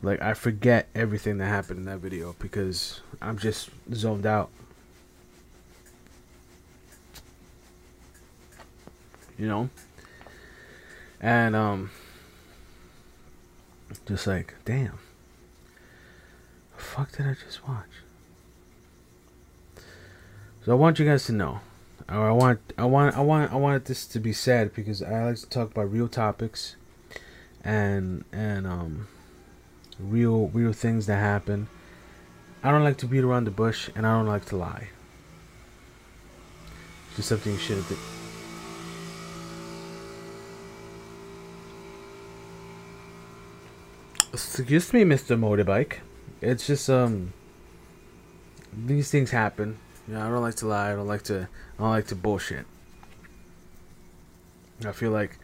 Like 0.02 0.22
I 0.22 0.34
forget 0.34 0.88
everything 0.96 1.40
that 1.40 1.48
happened 1.48 1.80
in 1.80 1.86
that 1.88 2.00
video 2.00 2.38
because 2.40 3.02
I'm 3.22 3.38
just 3.38 3.70
zoned 3.94 4.26
out. 4.26 4.50
You 9.38 9.50
know? 9.50 9.70
And 11.22 11.56
um 11.56 11.92
just 14.08 14.26
like, 14.26 14.56
damn. 14.66 14.98
The 16.76 16.84
fuck 16.84 17.12
did 17.12 17.28
I 17.28 17.36
just 17.46 17.66
watch? 17.68 17.86
So 20.66 20.72
I 20.72 20.76
want 20.76 21.00
you 21.00 21.06
guys 21.06 21.26
to 21.26 21.32
know. 21.32 21.60
Or 22.10 22.28
I 22.28 22.32
want 22.32 22.60
I 22.78 22.86
want 22.86 23.16
I 23.16 23.22
want 23.22 23.54
I 23.54 23.56
want 23.56 23.86
this 23.86 24.06
to 24.08 24.20
be 24.20 24.34
said 24.34 24.74
because 24.74 25.02
I 25.02 25.24
like 25.24 25.38
to 25.38 25.50
talk 25.50 25.72
about 25.72 25.92
real 25.92 26.08
topics 26.08 26.76
and 27.64 28.26
and 28.34 28.66
um 28.66 29.08
real 30.00 30.48
real 30.50 30.74
things 30.74 31.06
that 31.06 31.18
happen. 31.18 31.68
I 32.64 32.72
don't 32.72 32.84
like 32.84 32.98
to 32.98 33.06
beat 33.06 33.24
around 33.24 33.46
the 33.46 33.52
bush 33.52 33.90
and 33.96 34.06
I 34.06 34.18
don't 34.18 34.28
like 34.28 34.46
to 34.46 34.58
lie. 34.58 34.90
Just 37.16 37.30
something 37.30 37.54
you 37.54 37.60
shouldn't 37.60 37.88
do. 37.90 37.98
Excuse 44.34 44.94
me, 44.94 45.04
Mr. 45.04 45.38
Motorbike. 45.38 45.98
It's 46.40 46.66
just, 46.66 46.90
um, 46.90 47.34
these 48.74 49.12
things 49.12 49.32
happen. 49.32 49.78
You 50.08 50.14
know, 50.14 50.26
I 50.26 50.30
don't 50.30 50.42
like 50.42 50.56
to 50.56 50.68
lie. 50.68 50.94
I 50.94 50.96
don't 50.96 51.08
like 51.08 51.24
to, 51.24 51.50
I 51.78 51.82
don't 51.82 51.90
like 51.90 52.08
to 52.08 52.16
bullshit. 52.16 52.66
I 54.86 54.94
feel 54.94 55.12
like, 55.12 55.38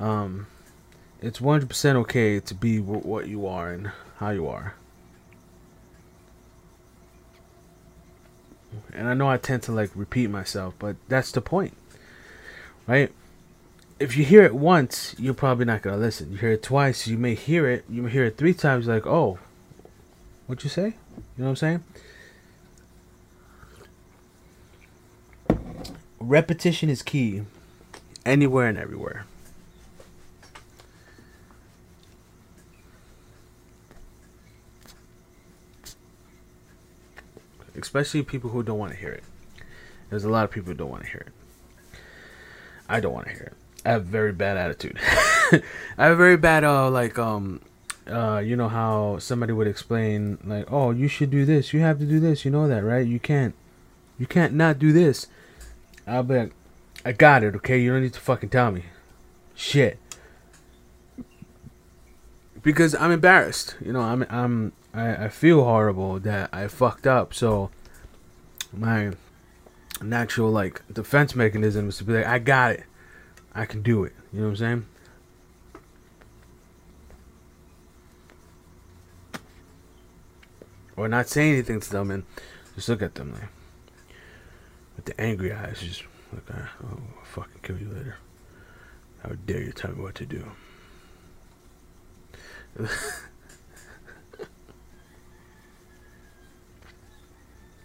um, 0.00 0.48
it's 1.22 1.38
100% 1.38 1.94
okay 1.96 2.40
to 2.40 2.54
be 2.54 2.80
what 2.80 3.28
you 3.28 3.46
are 3.46 3.72
and 3.72 3.92
how 4.16 4.30
you 4.30 4.48
are. 4.48 4.74
And 8.92 9.08
I 9.08 9.14
know 9.14 9.30
I 9.30 9.36
tend 9.36 9.62
to 9.64 9.72
like 9.72 9.90
repeat 9.94 10.30
myself, 10.30 10.74
but 10.80 10.96
that's 11.08 11.30
the 11.30 11.40
point. 11.40 11.76
Right? 12.88 13.12
If 13.98 14.16
you 14.16 14.24
hear 14.24 14.44
it 14.44 14.54
once, 14.54 15.14
you're 15.18 15.34
probably 15.34 15.64
not 15.64 15.82
gonna 15.82 15.96
listen. 15.96 16.30
You 16.32 16.38
hear 16.38 16.52
it 16.52 16.62
twice, 16.62 17.06
you 17.06 17.16
may 17.16 17.34
hear 17.34 17.68
it. 17.68 17.84
You 17.88 18.02
may 18.02 18.10
hear 18.10 18.24
it 18.24 18.36
three 18.36 18.52
times, 18.52 18.86
like, 18.86 19.06
oh, 19.06 19.38
what'd 20.46 20.64
you 20.64 20.70
say? 20.70 20.94
You 21.16 21.44
know 21.44 21.50
what 21.50 21.50
I'm 21.50 21.56
saying? 21.56 21.84
Repetition 26.18 26.90
is 26.90 27.02
key, 27.02 27.42
anywhere 28.24 28.66
and 28.66 28.76
everywhere. 28.76 29.26
especially 37.78 38.22
people 38.22 38.50
who 38.50 38.62
don't 38.62 38.78
want 38.78 38.92
to 38.92 38.98
hear 38.98 39.10
it. 39.10 39.24
There's 40.10 40.24
a 40.24 40.28
lot 40.28 40.44
of 40.44 40.50
people 40.50 40.72
who 40.72 40.74
don't 40.74 40.90
want 40.90 41.04
to 41.04 41.08
hear 41.08 41.26
it. 41.26 41.98
I 42.88 43.00
don't 43.00 43.12
want 43.12 43.26
to 43.26 43.32
hear 43.32 43.52
it. 43.52 43.65
I 43.86 43.90
have 43.90 44.04
very 44.04 44.32
bad 44.32 44.56
attitude. 44.56 44.98
I 45.96 46.06
have 46.06 46.18
very 46.18 46.36
bad 46.36 46.64
uh 46.64 46.90
like 46.90 47.20
um 47.20 47.60
uh 48.08 48.38
you 48.38 48.56
know 48.56 48.68
how 48.68 49.18
somebody 49.18 49.52
would 49.52 49.68
explain 49.68 50.38
like 50.44 50.70
oh 50.72 50.90
you 50.90 51.06
should 51.06 51.30
do 51.30 51.44
this. 51.44 51.72
You 51.72 51.80
have 51.80 52.00
to 52.00 52.04
do 52.04 52.18
this. 52.18 52.44
You 52.44 52.50
know 52.50 52.66
that 52.66 52.82
right? 52.82 53.06
You 53.06 53.20
can't 53.20 53.54
you 54.18 54.26
can't 54.26 54.54
not 54.54 54.80
do 54.80 54.92
this. 54.92 55.28
I'll 56.04 56.24
be 56.24 56.36
like 56.36 56.52
I 57.04 57.12
got 57.12 57.44
it 57.44 57.54
okay? 57.56 57.78
You 57.78 57.92
don't 57.92 58.02
need 58.02 58.14
to 58.14 58.20
fucking 58.20 58.48
tell 58.48 58.72
me. 58.72 58.86
Shit. 59.54 60.00
Because 62.60 62.96
I'm 62.96 63.12
embarrassed. 63.12 63.76
You 63.80 63.92
know 63.92 64.00
I'm 64.00 64.26
I'm 64.28 64.72
I, 64.92 65.26
I 65.26 65.28
feel 65.28 65.62
horrible 65.62 66.18
that 66.18 66.50
I 66.52 66.66
fucked 66.66 67.06
up. 67.06 67.32
So 67.32 67.70
my 68.72 69.12
natural 70.02 70.50
like 70.50 70.82
defense 70.92 71.36
mechanism 71.36 71.88
is 71.88 71.98
to 71.98 72.04
be 72.04 72.14
like, 72.14 72.26
I 72.26 72.40
got 72.40 72.72
it. 72.72 72.84
I 73.56 73.64
can 73.64 73.82
do 73.82 74.04
it. 74.04 74.12
You 74.32 74.40
know 74.40 74.46
what 74.46 74.50
I'm 74.50 74.56
saying? 74.56 74.86
Or 80.96 81.08
not 81.08 81.28
say 81.28 81.50
anything 81.50 81.80
to 81.80 81.90
them 81.90 82.10
and 82.10 82.24
just 82.74 82.88
look 82.88 83.02
at 83.02 83.14
them 83.14 83.32
like 83.32 83.48
with 84.94 85.06
the 85.06 85.20
angry 85.20 85.52
eyes, 85.52 85.80
just 85.80 86.04
like, 86.32 86.44
ah, 86.52 86.70
oh, 86.84 87.00
I'll 87.18 87.24
fucking 87.24 87.60
kill 87.62 87.78
you 87.78 87.88
later. 87.88 88.16
How 89.22 89.32
dare 89.46 89.62
you 89.62 89.72
tell 89.72 89.92
me 89.92 90.02
what 90.02 90.14
to 90.16 90.26
do? 90.26 90.44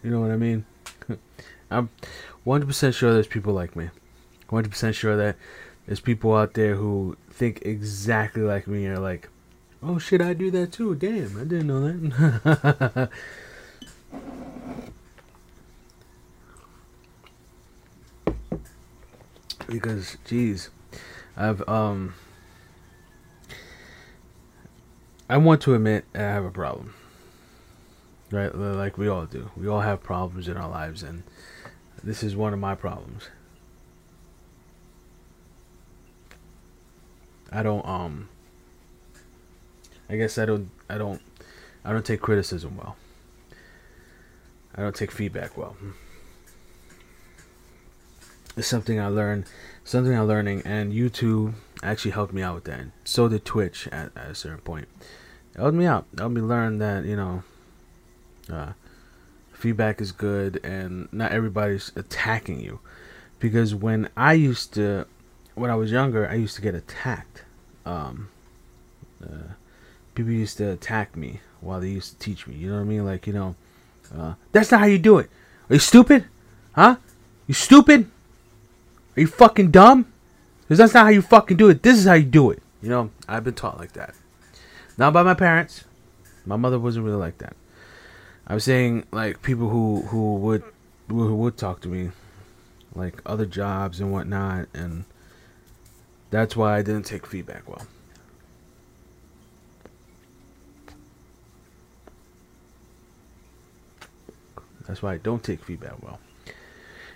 You 0.04 0.10
know 0.10 0.20
what 0.20 0.32
I 0.32 0.36
mean? 0.36 0.66
I'm 1.72 1.90
100% 2.46 2.94
sure 2.94 3.14
there's 3.14 3.28
people 3.28 3.54
like 3.54 3.76
me. 3.76 3.90
100% 4.52 4.94
sure 4.94 5.16
that 5.18 5.36
there's 5.86 6.00
people 6.00 6.36
out 6.36 6.54
there 6.54 6.76
who 6.76 7.18
think 7.30 7.62
exactly 7.64 8.42
like 8.42 8.68
me 8.68 8.86
and 8.86 8.98
are 8.98 9.02
like, 9.02 9.30
oh 9.82 9.98
shit, 9.98 10.22
I 10.22 10.34
do 10.34 10.52
that 10.52 10.72
too. 10.72 10.96
Damn, 10.96 11.40
I 11.40 11.44
didn't 11.44 11.68
know 11.68 11.82
that. 11.82 13.10
because, 19.68 20.18
geez, 20.26 20.70
I've, 21.36 21.68
um, 21.68 22.14
I 25.30 25.38
want 25.38 25.62
to 25.62 25.74
admit 25.74 26.06
I 26.14 26.20
have 26.20 26.44
a 26.46 26.52
problem 26.52 26.94
right? 28.32 28.54
Like 28.56 28.98
we 28.98 29.08
all 29.08 29.26
do. 29.26 29.52
We 29.56 29.68
all 29.68 29.82
have 29.82 30.02
problems 30.02 30.48
in 30.48 30.58
our 30.58 30.70
lives, 30.70 31.04
and 31.04 31.24
this 32.04 32.24
is 32.24 32.36
one 32.36 32.54
of 32.54 32.60
my 32.60 32.76
problems. 32.76 33.30
I 37.52 37.64
don't 37.64 37.86
um. 37.86 38.30
I 40.10 40.18
guess 40.18 40.38
I 40.38 40.46
don't. 40.46 40.70
I 40.90 40.98
don't. 40.98 41.22
I 41.84 41.92
don't 41.92 42.06
take 42.06 42.22
criticism 42.22 42.78
well. 42.78 42.96
I 44.76 44.82
don't 44.82 44.96
take 44.96 45.12
feedback 45.12 45.58
well. 45.58 45.76
It's 48.56 48.68
something 48.68 49.00
I 49.00 49.08
learned. 49.08 49.46
Something 49.84 50.18
I'm 50.18 50.28
learning, 50.28 50.62
and 50.66 50.94
YouTube 50.94 51.54
actually 51.84 52.12
helped 52.12 52.34
me 52.34 52.42
out 52.42 52.56
with 52.56 52.64
that. 52.66 52.80
And 52.80 52.92
so 53.04 53.28
did 53.28 53.44
Twitch 53.44 53.88
at, 53.88 54.16
at 54.16 54.32
a 54.32 54.36
certain 54.36 54.60
point. 54.60 54.88
It 55.56 55.60
helped 55.60 55.76
me 55.76 55.86
out. 55.86 56.06
It 56.14 56.20
helped 56.20 56.36
me 56.36 56.42
learn 56.42 56.78
that 56.78 57.06
you 57.06 57.16
know 57.16 57.44
uh, 58.50 58.74
feedback 59.54 60.00
is 60.00 60.12
good, 60.12 60.60
and 60.64 61.10
not 61.12 61.32
everybody's 61.32 61.92
attacking 61.96 62.62
you. 62.62 62.80
Because 63.40 63.74
when 63.74 64.10
I 64.16 64.34
used 64.34 64.74
to, 64.76 65.08
when 65.56 65.70
I 65.70 65.76
was 65.76 65.92
younger, 65.92 66.28
I 66.28 66.36
used 66.36 66.56
to 66.56 66.62
get 66.62 66.76
attacked. 66.76 67.44
Um, 67.86 68.30
uh, 69.24 69.54
people 70.16 70.32
used 70.32 70.58
to 70.58 70.72
attack 70.72 71.16
me 71.16 71.40
while 71.60 71.80
they 71.80 71.90
used 71.90 72.14
to 72.14 72.20
teach 72.20 72.48
me. 72.48 72.56
You 72.56 72.70
know 72.70 72.76
what 72.76 72.82
I 72.82 72.86
mean? 72.86 73.06
Like, 73.06 73.28
you 73.28 73.34
know, 73.34 73.56
uh, 74.16 74.34
that's 74.52 74.72
not 74.72 74.82
how 74.82 74.88
you 74.88 75.00
do 75.00 75.18
it. 75.18 75.30
Are 75.70 75.76
you 75.76 75.80
stupid? 75.80 76.26
Huh? 76.74 76.98
You 77.48 77.54
stupid? 77.54 78.10
Are 79.16 79.22
you 79.22 79.28
fucking 79.28 79.72
dumb? 79.72 80.12
Because 80.62 80.78
that's 80.78 80.94
not 80.94 81.04
how 81.04 81.10
you 81.12 81.22
fucking 81.22 81.58
do 81.58 81.70
it. 81.70 81.84
This 81.84 81.98
is 81.98 82.06
how 82.06 82.14
you 82.14 82.26
do 82.26 82.52
it. 82.52 82.62
You 82.82 82.90
know, 82.90 83.12
I've 83.28 83.44
been 83.44 83.54
taught 83.54 83.78
like 83.78 83.94
that. 83.94 84.16
Not 84.98 85.14
by 85.14 85.24
my 85.24 85.34
parents. 85.34 85.84
My 86.46 86.56
mother 86.56 86.80
wasn't 86.80 87.06
really 87.06 87.18
like 87.18 87.38
that. 87.40 87.56
I 88.48 88.54
was 88.56 88.64
saying 88.64 89.06
like 89.12 89.42
people 89.42 89.70
who 89.70 90.02
who 90.04 90.36
would 90.36 90.64
who 91.08 91.36
would 91.36 91.58
talk 91.58 91.82
to 91.82 91.88
me, 91.88 92.12
like 92.96 93.22
other 93.26 93.46
jobs 93.46 94.00
and 94.00 94.12
whatnot, 94.12 94.68
and 94.74 95.06
that's 96.32 96.56
why 96.56 96.78
I 96.78 96.82
didn't 96.82 97.06
take 97.06 97.28
feedback 97.28 97.70
well. 97.70 97.86
That's 104.88 105.02
why 105.04 105.14
I 105.14 105.18
don't 105.18 105.44
take 105.44 105.64
feedback 105.64 106.02
well. 106.02 106.20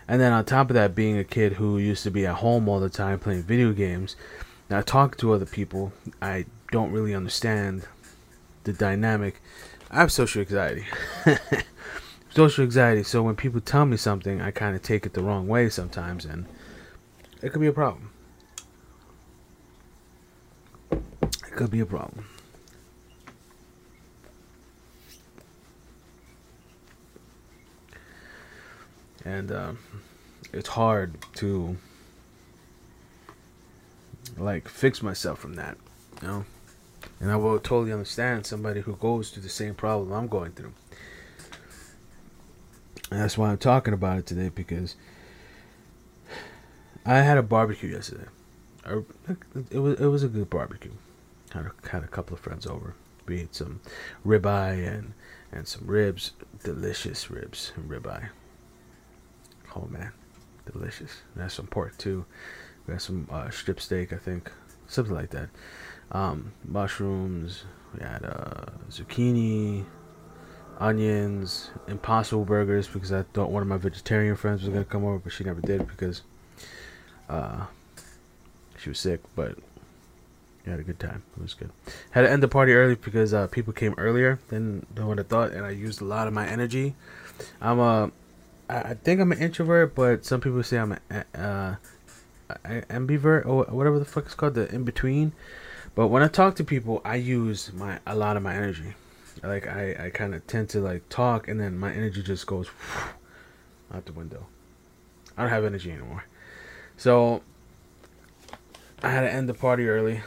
And 0.08 0.22
then 0.22 0.32
on 0.32 0.46
top 0.46 0.70
of 0.70 0.76
that, 0.76 0.94
being 0.94 1.18
a 1.18 1.24
kid 1.24 1.54
who 1.54 1.80
used 1.80 2.04
to 2.04 2.12
be 2.12 2.28
at 2.28 2.36
home 2.36 2.70
all 2.70 2.80
the 2.80 2.90
time 2.90 3.18
playing 3.18 3.44
video 3.44 3.74
games, 3.74 4.16
now 4.70 4.82
talk 4.82 5.18
to 5.18 5.34
other 5.34 5.48
people, 5.48 5.92
I 6.22 6.46
don't 6.72 6.92
really 6.92 7.16
understand 7.16 7.88
the 8.64 8.74
dynamic 8.74 9.42
I 9.92 10.00
have 10.00 10.12
social 10.12 10.42
anxiety. 10.42 10.86
social 12.30 12.64
anxiety. 12.64 13.04
So 13.04 13.24
when 13.24 13.36
people 13.36 13.62
tell 13.62 13.86
me 13.86 13.98
something, 13.98 14.42
I 14.42 14.52
kind 14.52 14.76
of 14.76 14.82
take 14.82 15.06
it 15.06 15.14
the 15.14 15.24
wrong 15.24 15.48
way 15.48 15.70
sometimes, 15.70 16.26
and 16.26 16.46
it 17.42 17.52
could 17.52 17.62
be 17.62 17.68
a 17.68 17.74
problem. 17.74 18.10
It 21.22 21.56
could 21.56 21.72
be 21.72 21.80
a 21.80 21.86
problem. 21.86 22.26
And 29.24 29.52
um, 29.52 29.80
it's 30.54 30.70
hard 30.70 31.16
to 31.36 31.78
like 34.38 34.68
fix 34.68 35.02
myself 35.02 35.40
from 35.40 35.56
that, 35.56 35.78
you 36.22 36.28
know. 36.28 36.46
And 37.20 37.32
I 37.32 37.36
will 37.38 37.58
totally 37.60 37.92
understand 37.92 38.46
somebody 38.46 38.82
who 38.82 38.96
goes 38.96 39.30
through 39.30 39.44
the 39.44 39.50
same 39.50 39.74
problem 39.74 40.12
I'm 40.12 40.28
going 40.28 40.52
through. 40.52 40.74
And 43.12 43.22
that's 43.22 43.38
why 43.38 43.50
I'm 43.50 43.58
talking 43.58 43.94
about 43.94 44.20
it 44.20 44.26
today 44.26 44.50
because 44.50 44.96
I 47.06 47.20
had 47.20 47.38
a 47.38 47.44
barbecue 47.44 47.92
yesterday. 47.92 48.28
It 48.86 49.80
was 49.80 50.00
it 50.00 50.06
was 50.08 50.24
a 50.24 50.28
good 50.28 50.50
barbecue. 50.50 50.92
Had 51.52 51.68
a, 51.68 51.90
had 51.90 52.04
a 52.04 52.08
couple 52.08 52.36
of 52.36 52.40
friends 52.40 52.68
over. 52.68 52.94
We 53.28 53.42
ate 53.42 53.56
some 53.56 53.82
ribeye 54.26 54.88
and 54.88 55.14
and 55.52 55.68
some 55.68 55.88
ribs, 55.88 56.34
delicious 56.64 57.32
ribs 57.32 57.72
and 57.76 57.90
ribeye. 57.90 58.30
Oh 59.76 59.88
man, 59.90 60.12
delicious. 60.72 61.22
We 61.36 61.42
had 61.42 61.52
some 61.52 61.68
pork 61.68 61.98
too. 61.98 62.26
We 62.88 62.94
had 62.94 63.02
some 63.02 63.28
uh, 63.32 63.50
strip 63.50 63.80
steak, 63.82 64.14
I 64.14 64.18
think, 64.18 64.52
something 64.88 65.16
like 65.16 65.32
that 65.32 65.50
um, 66.12 66.52
mushrooms. 66.66 67.64
We 67.94 68.04
had 68.04 68.26
uh, 68.26 68.66
zucchini, 68.90 69.86
onions, 70.80 71.72
impossible 71.88 72.46
burgers 72.46 72.88
because 72.88 73.12
I 73.12 73.24
thought 73.34 73.52
one 73.52 73.62
of 73.62 73.68
my 73.68 73.78
vegetarian 73.78 74.36
friends 74.36 74.62
was 74.62 74.70
gonna 74.70 74.86
come 74.86 75.06
over, 75.06 75.20
but 75.20 75.32
she 75.32 75.44
never 75.44 75.62
did 75.62 75.88
because 75.88 76.22
uh, 77.30 77.66
she 78.78 78.90
was 78.90 79.00
sick. 79.00 79.22
But 79.36 79.58
we 80.66 80.72
had 80.72 80.80
a 80.80 80.84
good 80.84 81.00
time. 81.00 81.24
It 81.38 81.42
was 81.42 81.54
good. 81.54 81.72
Had 82.12 82.22
to 82.22 82.32
end 82.32 82.42
the 82.42 82.48
party 82.48 82.74
early 82.74 82.96
because 82.96 83.34
uh, 83.34 83.48
people 83.48 83.74
came 83.74 83.94
earlier 83.98 84.40
than 84.50 84.86
what 84.96 85.20
I 85.20 85.24
thought, 85.24 85.52
and 85.52 85.66
I 85.66 85.72
used 85.72 86.02
a 86.02 86.06
lot 86.06 86.28
of 86.28 86.34
my 86.34 86.48
energy. 86.48 86.96
I'm 87.62 87.80
a, 87.80 88.12
I 88.70 88.96
think 88.96 89.22
I'm 89.22 89.32
an 89.32 89.40
introvert, 89.40 89.94
but 89.94 90.26
some 90.26 90.42
people 90.42 90.64
say 90.64 90.78
I'm 90.78 90.98
an 91.10 91.24
uh, 91.36 91.76
ambivert 92.66 93.46
or 93.46 93.66
whatever 93.66 94.00
the 94.00 94.06
fuck 94.06 94.26
it's 94.26 94.36
called, 94.36 94.56
the 94.56 94.74
in 94.74 94.84
between. 94.84 95.34
But 95.94 96.08
when 96.08 96.24
I 96.24 96.28
talk 96.28 96.56
to 96.56 96.64
people, 96.64 97.02
I 97.06 97.16
use 97.16 97.72
my 97.74 98.00
a 98.06 98.16
lot 98.16 98.38
of 98.38 98.44
my 98.44 98.56
energy. 98.56 98.96
Like 99.44 99.68
I, 99.68 100.06
I 100.06 100.10
kind 100.10 100.34
of 100.34 100.46
tend 100.48 100.70
to 100.70 100.80
like 100.80 101.08
talk, 101.10 101.48
and 101.48 101.60
then 101.60 101.78
my 101.78 101.94
energy 101.94 102.24
just 102.24 102.48
goes 102.48 102.70
out 103.94 104.06
the 104.06 104.14
window. 104.14 104.48
I 105.38 105.42
don't 105.42 105.52
have 105.52 105.66
energy 105.66 105.92
anymore. 105.92 106.26
So 106.98 107.44
I 109.06 109.10
had 109.10 109.22
to 109.22 109.32
end 109.32 109.48
the 109.48 109.54
party 109.54 109.88
early. 109.88 110.22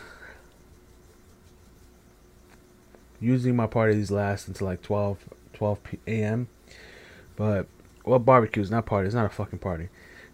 Usually 3.20 3.50
my 3.50 3.66
parties 3.66 4.12
last 4.12 4.46
until 4.46 4.68
like 4.68 4.82
12, 4.82 5.18
12 5.52 5.78
a.m. 6.06 6.46
But, 7.34 7.66
well, 8.04 8.20
barbecues, 8.20 8.70
not 8.70 8.86
party. 8.86 9.06
It's 9.06 9.16
not 9.16 9.26
a 9.26 9.30
fucking 9.30 9.58
party. 9.58 9.88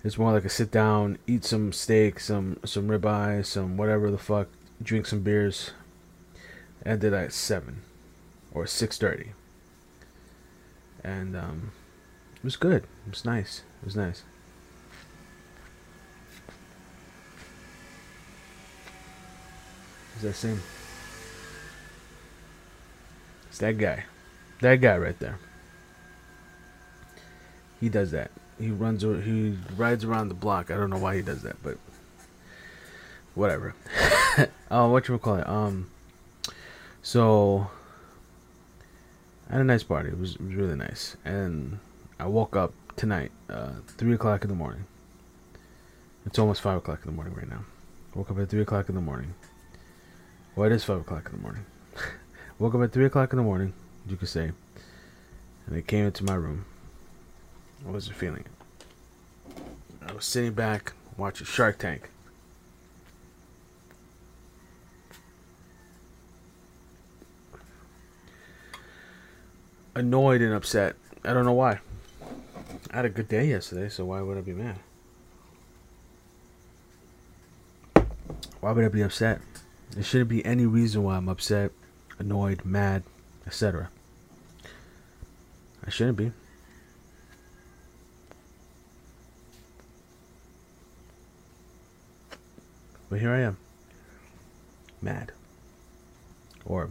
It's 0.04 0.18
more 0.18 0.30
like 0.32 0.44
a 0.44 0.50
sit 0.50 0.70
down, 0.70 1.16
eat 1.26 1.46
some 1.46 1.72
steak, 1.72 2.20
some 2.20 2.58
some 2.66 2.88
ribeye, 2.88 3.46
some 3.46 3.78
whatever 3.78 4.10
the 4.10 4.18
fuck, 4.18 4.48
drink 4.82 5.06
some 5.06 5.22
beers. 5.22 5.70
Ended 6.84 7.14
at 7.14 7.32
seven 7.32 7.80
or 8.52 8.66
six 8.66 8.98
thirty, 8.98 9.30
and 11.02 11.34
um, 11.34 11.72
it 12.36 12.44
was 12.44 12.56
good. 12.56 12.82
It 13.06 13.10
was 13.10 13.24
nice. 13.24 13.62
It 13.80 13.86
was 13.86 13.96
nice. 13.96 14.24
Is 20.16 20.22
that 20.22 20.34
same? 20.34 20.62
It's 23.48 23.58
that 23.58 23.78
guy. 23.78 24.04
That 24.60 24.76
guy 24.76 24.96
right 24.98 25.18
there. 25.18 25.38
He 27.80 27.88
does 27.88 28.10
that. 28.12 28.30
He 28.58 28.70
runs. 28.70 29.02
He 29.02 29.56
rides 29.76 30.04
around 30.04 30.28
the 30.28 30.34
block. 30.34 30.70
I 30.70 30.76
don't 30.76 30.90
know 30.90 30.98
why 30.98 31.16
he 31.16 31.22
does 31.22 31.42
that, 31.42 31.62
but 31.62 31.78
whatever. 33.34 33.74
oh, 34.70 34.88
what 34.90 35.08
you 35.08 35.18
call 35.18 35.36
it? 35.36 35.48
Um. 35.48 35.90
So 37.02 37.68
I 39.48 39.52
had 39.52 39.60
a 39.60 39.64
nice 39.64 39.82
party. 39.82 40.08
It 40.08 40.18
was, 40.18 40.36
it 40.36 40.40
was 40.40 40.54
really 40.54 40.76
nice, 40.76 41.16
and 41.24 41.78
I 42.18 42.26
woke 42.26 42.56
up 42.56 42.72
tonight, 42.96 43.30
uh, 43.50 43.72
three 43.86 44.14
o'clock 44.14 44.42
in 44.42 44.48
the 44.48 44.54
morning. 44.54 44.86
It's 46.26 46.38
almost 46.38 46.62
five 46.62 46.78
o'clock 46.78 47.00
in 47.04 47.10
the 47.10 47.14
morning 47.14 47.34
right 47.34 47.48
now. 47.48 47.64
Woke 48.14 48.30
up 48.30 48.38
at 48.38 48.48
three 48.48 48.62
o'clock 48.62 48.88
in 48.88 48.94
the 48.94 49.00
morning. 49.00 49.34
Well, 50.56 50.70
it 50.70 50.72
is 50.72 50.84
five 50.84 51.00
o'clock 51.00 51.26
in 51.26 51.32
the 51.32 51.42
morning. 51.42 51.66
woke 52.60 52.76
up 52.76 52.82
at 52.82 52.92
three 52.92 53.06
o'clock 53.06 53.32
in 53.32 53.38
the 53.38 53.42
morning, 53.42 53.72
you 54.08 54.16
could 54.16 54.28
say, 54.28 54.52
and 55.66 55.76
I 55.76 55.80
came 55.80 56.04
into 56.04 56.22
my 56.24 56.34
room. 56.34 56.64
I 57.84 57.90
wasn't 57.90 58.16
feeling 58.16 58.44
it. 58.44 59.62
I 60.06 60.12
was 60.12 60.24
sitting 60.24 60.52
back 60.52 60.92
watching 61.16 61.46
Shark 61.46 61.78
Tank. 61.78 62.08
Annoyed 69.96 70.40
and 70.40 70.54
upset. 70.54 70.94
I 71.24 71.32
don't 71.32 71.44
know 71.44 71.52
why. 71.52 71.80
I 72.92 72.96
had 72.96 73.04
a 73.04 73.08
good 73.08 73.26
day 73.26 73.48
yesterday, 73.48 73.88
so 73.88 74.04
why 74.04 74.20
would 74.20 74.38
I 74.38 74.40
be 74.40 74.52
mad? 74.52 74.78
Why 78.60 78.70
would 78.70 78.84
I 78.84 78.88
be 78.88 79.02
upset? 79.02 79.40
There 79.90 80.02
shouldn't 80.02 80.30
be 80.30 80.44
any 80.44 80.66
reason 80.66 81.02
why 81.02 81.16
I'm 81.16 81.28
upset, 81.28 81.70
annoyed, 82.18 82.64
mad, 82.64 83.04
etc. 83.46 83.90
I 85.86 85.90
shouldn't 85.90 86.16
be. 86.16 86.32
But 93.08 93.20
here 93.20 93.30
I 93.30 93.40
am. 93.40 93.56
Mad. 95.00 95.30
Or 96.64 96.90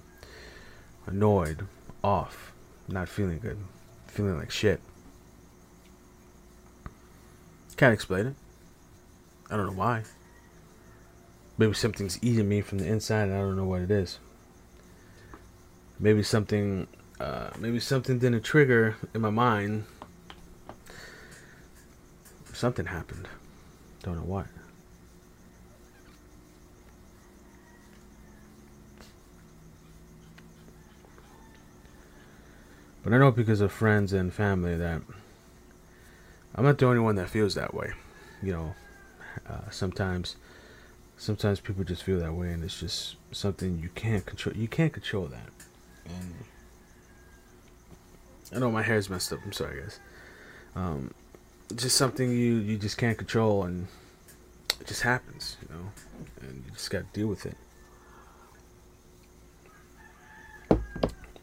annoyed, 1.06 1.68
off, 2.04 2.54
not 2.88 3.10
feeling 3.10 3.40
good, 3.40 3.58
feeling 4.08 4.38
like 4.38 4.52
shit. 4.52 4.80
Can't 7.76 7.94
explain 7.94 8.28
it. 8.28 8.36
I 9.50 9.58
don't 9.58 9.66
know 9.66 9.74
why. 9.74 10.04
Maybe 11.58 11.74
something's 11.74 12.18
eating 12.24 12.50
me 12.50 12.62
from 12.62 12.80
the 12.80 12.88
inside 12.88 13.30
and 13.30 13.34
I 13.34 13.40
don't 13.40 13.56
know 13.56 13.66
what 13.66 13.82
it 13.82 13.92
is. 13.92 14.20
Maybe 16.00 16.24
something 16.24 16.88
uh, 17.20 17.52
maybe 17.60 17.80
something 17.80 18.20
didn't 18.20 18.44
trigger 18.44 18.96
in 19.14 19.22
my 19.22 19.30
mind. 19.30 19.86
Something 22.52 22.88
happened. 22.88 23.28
Don't 24.02 24.16
know 24.16 24.24
what. 24.24 24.48
But 33.04 33.14
I 33.14 33.18
know 33.18 33.32
because 33.32 33.60
of 33.60 33.72
friends 33.72 34.14
and 34.14 34.34
family 34.34 34.78
that 34.78 35.02
I'm 36.56 36.64
not 36.64 36.78
the 36.78 36.86
only 36.86 37.00
one 37.00 37.16
that 37.16 37.30
feels 37.30 37.56
that 37.56 37.74
way. 37.74 37.92
You 38.42 38.54
know, 38.54 38.76
uh, 39.50 39.70
sometimes, 39.70 40.36
sometimes 41.24 41.62
people 41.62 41.84
just 41.86 42.04
feel 42.04 42.20
that 42.20 42.34
way, 42.34 42.52
and 42.52 42.64
it's 42.64 42.80
just 42.80 43.16
something 43.32 43.80
you 43.80 43.90
can't 43.96 44.26
control. 44.26 44.56
You 44.56 44.68
can't 44.68 44.92
control 44.92 45.26
that. 45.28 45.50
And 46.06 46.34
I 48.54 48.60
know 48.60 48.70
my 48.70 48.84
hair's 48.84 49.10
messed 49.10 49.32
up. 49.32 49.40
I'm 49.46 49.54
sorry, 49.54 49.82
guys. 49.82 50.00
Um, 50.76 51.14
just 51.76 51.96
something 51.96 52.30
you 52.30 52.56
you 52.56 52.78
just 52.78 52.98
can't 52.98 53.18
control, 53.18 53.64
and 53.64 53.88
it 54.82 54.88
just 54.88 55.02
happens. 55.02 55.56
You 55.62 55.76
know, 55.76 55.92
and 56.42 56.64
you 56.66 56.72
just 56.74 56.92
got 56.92 57.00
to 57.00 57.20
deal 57.20 57.28
with 57.28 57.46
it. 57.46 57.56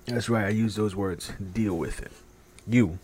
That's 0.06 0.28
right. 0.28 0.46
I 0.46 0.50
use 0.50 0.74
those 0.74 0.94
words. 0.94 1.32
Deal 1.52 1.74
with 1.78 2.02
it. 2.02 2.12
You. 2.66 2.98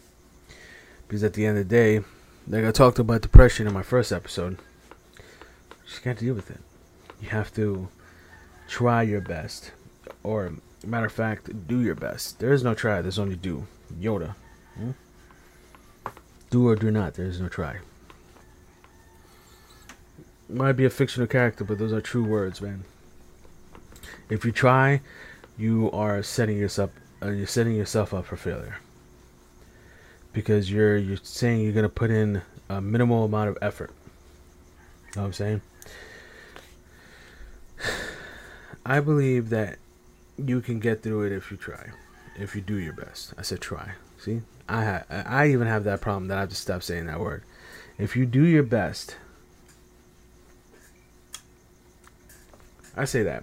Because 1.06 1.22
at 1.22 1.34
the 1.34 1.46
end 1.46 1.56
of 1.56 1.68
the 1.68 1.74
day, 1.74 2.04
like 2.48 2.64
I 2.64 2.72
talked 2.72 2.98
about 2.98 3.22
depression 3.22 3.66
in 3.66 3.72
my 3.72 3.84
first 3.84 4.12
episode, 4.12 4.58
just 5.86 6.02
can't 6.02 6.18
deal 6.18 6.34
with 6.34 6.50
it. 6.50 6.58
You 7.26 7.32
have 7.32 7.52
to 7.54 7.88
try 8.68 9.02
your 9.02 9.20
best. 9.20 9.72
Or, 10.22 10.52
matter 10.86 11.06
of 11.06 11.12
fact, 11.12 11.66
do 11.66 11.80
your 11.80 11.96
best. 11.96 12.38
There 12.38 12.52
is 12.52 12.62
no 12.62 12.72
try, 12.72 13.02
there's 13.02 13.18
only 13.18 13.34
do. 13.34 13.66
Yoda. 13.98 14.36
Hmm? 14.76 14.92
Do 16.50 16.68
or 16.68 16.76
do 16.76 16.92
not, 16.92 17.14
there 17.14 17.26
is 17.26 17.40
no 17.40 17.48
try. 17.48 17.78
Might 20.48 20.74
be 20.74 20.84
a 20.84 20.90
fictional 20.90 21.26
character, 21.26 21.64
but 21.64 21.78
those 21.78 21.92
are 21.92 22.00
true 22.00 22.22
words, 22.22 22.60
man. 22.60 22.84
If 24.30 24.44
you 24.44 24.52
try, 24.52 25.00
you 25.58 25.90
are 25.90 26.22
setting 26.22 26.56
yourself 26.56 26.92
uh, 27.20 27.30
you're 27.30 27.46
setting 27.48 27.74
yourself 27.74 28.14
up 28.14 28.26
for 28.26 28.36
failure 28.36 28.76
because 30.32 30.70
you're 30.70 30.96
you're 30.96 31.16
saying 31.16 31.62
you're 31.62 31.72
gonna 31.72 31.88
put 31.88 32.10
in 32.10 32.42
a 32.68 32.80
minimal 32.80 33.24
amount 33.24 33.48
of 33.48 33.58
effort. 33.60 33.90
You 35.06 35.12
know 35.16 35.22
what 35.22 35.26
I'm 35.26 35.32
saying? 35.32 35.62
I 38.88 39.00
believe 39.00 39.50
that 39.50 39.78
you 40.38 40.60
can 40.60 40.78
get 40.78 41.02
through 41.02 41.24
it 41.24 41.32
if 41.32 41.50
you 41.50 41.56
try, 41.56 41.90
if 42.36 42.54
you 42.54 42.60
do 42.60 42.76
your 42.76 42.92
best. 42.92 43.34
I 43.36 43.42
said 43.42 43.60
try. 43.60 43.94
See, 44.16 44.42
I 44.68 44.84
ha- 44.84 45.04
I 45.10 45.48
even 45.48 45.66
have 45.66 45.82
that 45.84 46.00
problem 46.00 46.28
that 46.28 46.38
I 46.38 46.42
have 46.42 46.50
to 46.50 46.54
stop 46.54 46.84
saying 46.84 47.06
that 47.06 47.18
word. 47.18 47.42
If 47.98 48.14
you 48.14 48.26
do 48.26 48.44
your 48.44 48.62
best, 48.62 49.16
I 52.96 53.04
say 53.04 53.24
that. 53.24 53.42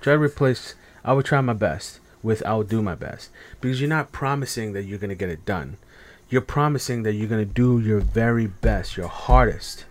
Try 0.00 0.12
to 0.12 0.20
replace 0.20 0.76
I 1.04 1.14
would 1.14 1.26
try 1.26 1.40
my 1.40 1.52
best 1.52 1.98
with 2.22 2.46
I'll 2.46 2.62
do 2.62 2.80
my 2.80 2.94
best. 2.94 3.30
Because 3.60 3.80
you're 3.80 3.88
not 3.88 4.12
promising 4.12 4.72
that 4.72 4.84
you're 4.84 5.00
to 5.10 5.16
get 5.16 5.30
it 5.30 5.44
done. 5.44 5.78
You're 6.28 6.42
promising 6.42 7.02
that 7.02 7.14
you're 7.14 7.28
to 7.44 7.52
do 7.52 7.80
your 7.80 8.00
very 8.00 8.46
best, 8.46 8.96
your 8.96 9.08
hardest. 9.08 9.84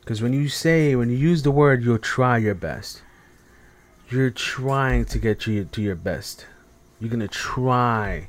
Because 0.00 0.20
when 0.20 0.32
you 0.32 0.48
say, 0.48 0.96
when 0.96 1.10
you 1.10 1.16
use 1.16 1.44
the 1.44 1.52
word, 1.52 1.84
you'll 1.84 1.98
try 1.98 2.38
your 2.38 2.56
best, 2.56 3.02
you're 4.12 4.30
trying 4.30 5.06
to 5.06 5.18
get 5.18 5.46
you 5.46 5.64
to 5.64 5.80
your 5.80 5.96
best. 5.96 6.46
You're 7.00 7.08
to 7.20 7.28
try 7.28 8.28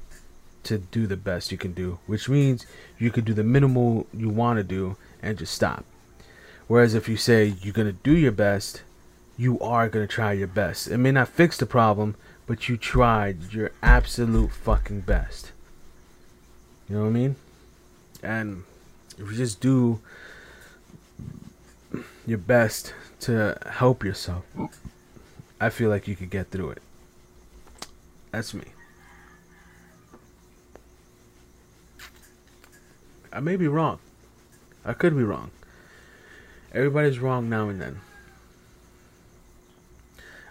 to 0.64 0.78
do 0.78 1.06
the 1.06 1.18
best 1.18 1.52
you 1.52 1.58
can 1.58 1.74
do, 1.74 2.00
which 2.08 2.30
means 2.30 2.66
you 2.98 3.12
could 3.12 3.26
do 3.26 3.34
the 3.34 3.44
minimal 3.44 4.08
you 4.14 4.30
want 4.30 4.58
to 4.58 4.64
do 4.64 4.96
and 5.22 5.38
just 5.38 5.54
stop. 5.54 5.84
Whereas 6.68 6.94
if 6.94 7.10
you 7.10 7.18
say 7.18 7.54
you're 7.62 7.74
to 7.88 8.00
do 8.04 8.16
your 8.16 8.32
best, 8.32 8.84
you 9.38 9.60
are 9.60 9.90
to 10.08 10.14
try 10.14 10.32
your 10.32 10.48
best. 10.48 10.88
It 10.88 10.98
may 10.98 11.12
not 11.12 11.28
fix 11.28 11.58
the 11.58 11.66
problem, 11.66 12.16
but 12.48 12.70
you 12.70 12.78
tried 12.78 13.52
your 13.52 13.72
absolute 13.82 14.52
fucking 14.52 15.02
best. 15.02 15.52
You 16.88 16.96
know 16.96 17.02
what 17.02 17.10
I 17.10 17.12
mean? 17.12 17.36
And 18.22 18.64
if 19.18 19.32
you 19.32 19.38
just 19.38 19.60
do 19.60 20.00
your 22.26 22.38
best 22.38 22.94
to 23.22 23.58
help 23.70 24.04
yourself, 24.04 24.46
I 25.64 25.70
feel 25.70 25.90
like 25.90 26.10
you 26.10 26.18
could 26.18 26.30
get 26.30 26.52
through 26.52 26.72
it. 26.72 26.82
That's 28.32 28.54
me. 28.54 28.66
I 33.32 33.40
may 33.40 33.56
be 33.56 33.70
wrong. 33.70 34.00
I 34.84 34.92
could 34.92 35.16
be 35.16 35.24
wrong. 35.24 35.52
Everybody's 36.74 37.20
wrong 37.20 37.50
now 37.50 37.70
and 37.70 37.80
then. 37.80 38.02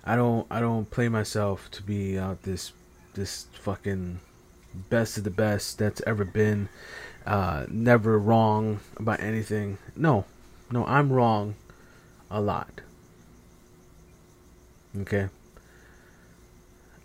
I 0.02 0.16
don't 0.16 0.46
I 0.50 0.60
don't 0.60 0.90
play 0.90 1.10
myself 1.10 1.70
to 1.72 1.82
be 1.82 2.18
out 2.18 2.44
this 2.44 2.72
this 3.12 3.48
fucking 3.52 4.18
best 4.88 5.18
of 5.18 5.24
the 5.24 5.30
best 5.30 5.78
that's 5.78 6.00
ever 6.06 6.24
been. 6.24 6.70
Uh, 7.26 7.66
never 7.68 8.18
wrong 8.18 8.80
about 8.96 9.20
anything. 9.20 9.76
No, 9.94 10.24
no, 10.70 10.86
I'm 10.86 11.12
wrong 11.12 11.56
a 12.30 12.40
lot. 12.40 12.80
Okay. 15.00 15.28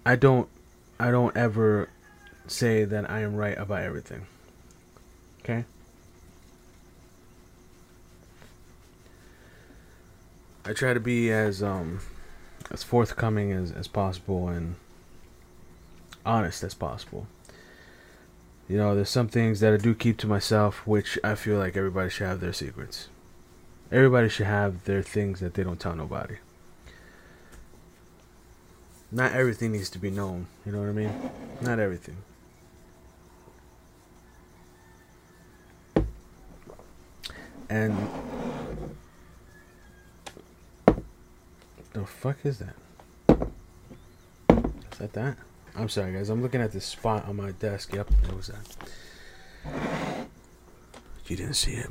I 0.05 0.15
don't, 0.15 0.49
I 0.99 1.11
don't 1.11 1.35
ever 1.35 1.89
say 2.47 2.83
that 2.85 3.09
I 3.09 3.21
am 3.21 3.35
right 3.35 3.57
about 3.57 3.83
everything. 3.83 4.25
Okay. 5.41 5.65
I 10.65 10.73
try 10.73 10.93
to 10.93 10.99
be 10.99 11.31
as 11.31 11.63
um 11.63 12.01
as 12.69 12.83
forthcoming 12.83 13.53
as, 13.53 13.71
as 13.71 13.87
possible 13.87 14.49
and 14.49 14.75
honest 16.25 16.63
as 16.63 16.73
possible. 16.73 17.27
You 18.67 18.75
know, 18.75 18.93
there's 18.93 19.09
some 19.09 19.29
things 19.29 19.61
that 19.61 19.73
I 19.73 19.77
do 19.77 19.95
keep 19.95 20.17
to 20.17 20.27
myself, 20.27 20.85
which 20.85 21.17
I 21.23 21.35
feel 21.35 21.57
like 21.57 21.77
everybody 21.77 22.09
should 22.09 22.27
have 22.27 22.41
their 22.41 22.51
secrets. 22.51 23.07
Everybody 23.89 24.27
should 24.27 24.47
have 24.47 24.83
their 24.83 25.01
things 25.01 25.39
that 25.39 25.53
they 25.53 25.63
don't 25.63 25.79
tell 25.79 25.95
nobody. 25.95 26.35
Not 29.11 29.31
everything 29.33 29.71
needs 29.71 29.89
to 29.91 29.99
be 29.99 30.11
known, 30.11 30.47
you 30.65 30.71
know 30.71 30.79
what 30.79 30.89
I 30.89 30.91
mean? 30.91 31.31
Not 31.61 31.79
everything. 31.79 32.17
And 37.69 37.95
the 41.93 42.05
fuck 42.05 42.37
is 42.43 42.59
that? 42.59 42.75
Is 44.49 44.97
that 44.99 45.13
that? 45.13 45.37
I'm 45.75 45.89
sorry, 45.89 46.13
guys. 46.13 46.29
I'm 46.29 46.41
looking 46.41 46.61
at 46.61 46.71
this 46.71 46.85
spot 46.85 47.27
on 47.27 47.35
my 47.35 47.51
desk. 47.51 47.93
Yep, 47.93 48.09
it 48.23 48.35
was 48.35 48.47
that. 48.47 50.27
You 51.27 51.35
didn't 51.35 51.55
see 51.55 51.73
it. 51.73 51.89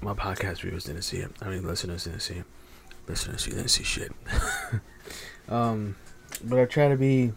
My 0.00 0.12
podcast 0.12 0.60
viewers 0.60 0.84
didn't 0.84 1.02
see 1.02 1.18
it. 1.18 1.30
I 1.40 1.48
mean, 1.48 1.66
listeners 1.66 2.04
didn't 2.04 2.20
see 2.20 2.34
it. 2.34 2.44
Listeners, 3.08 3.46
you 3.46 3.52
didn't 3.52 3.70
see 3.70 3.84
shit. 3.84 4.12
um, 5.48 5.96
but 6.44 6.58
I 6.58 6.64
try 6.64 6.88
to 6.88 6.96
be 6.96 7.32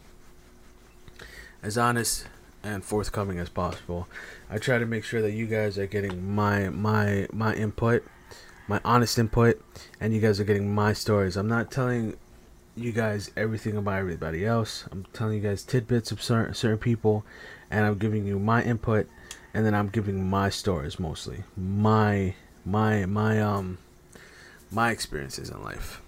as 1.63 1.77
honest 1.77 2.27
and 2.63 2.83
forthcoming 2.83 3.39
as 3.39 3.49
possible. 3.49 4.07
I 4.49 4.57
try 4.57 4.77
to 4.77 4.85
make 4.85 5.03
sure 5.03 5.21
that 5.21 5.31
you 5.31 5.47
guys 5.47 5.77
are 5.77 5.87
getting 5.87 6.33
my 6.33 6.69
my 6.69 7.27
my 7.31 7.53
input 7.55 8.03
my 8.67 8.81
honest 8.83 9.19
input, 9.19 9.61
and 9.99 10.13
you 10.13 10.21
guys 10.21 10.39
are 10.39 10.43
getting 10.43 10.73
my 10.73 10.93
stories. 10.93 11.37
I'm 11.37 11.47
not 11.47 11.71
telling 11.71 12.17
you 12.75 12.91
guys 12.91 13.31
everything 13.37 13.77
about 13.77 13.99
everybody 13.99 14.45
else. 14.45 14.85
I'm 14.91 15.05
telling 15.13 15.35
you 15.35 15.41
guys 15.41 15.63
tidbits 15.63 16.11
of 16.11 16.21
certain, 16.21 16.53
certain 16.53 16.77
people, 16.77 17.25
and 17.69 17.85
I'm 17.85 17.97
giving 17.97 18.25
you 18.25 18.39
my 18.39 18.63
input, 18.63 19.07
and 19.53 19.65
then 19.65 19.75
I'm 19.75 19.89
giving 19.89 20.29
my 20.29 20.49
stories 20.49 20.99
mostly, 20.99 21.43
my 21.55 22.35
my 22.65 23.05
my 23.05 23.41
um 23.41 23.77
my 24.71 24.91
experiences 24.91 25.49
in 25.49 25.61
life. 25.63 26.01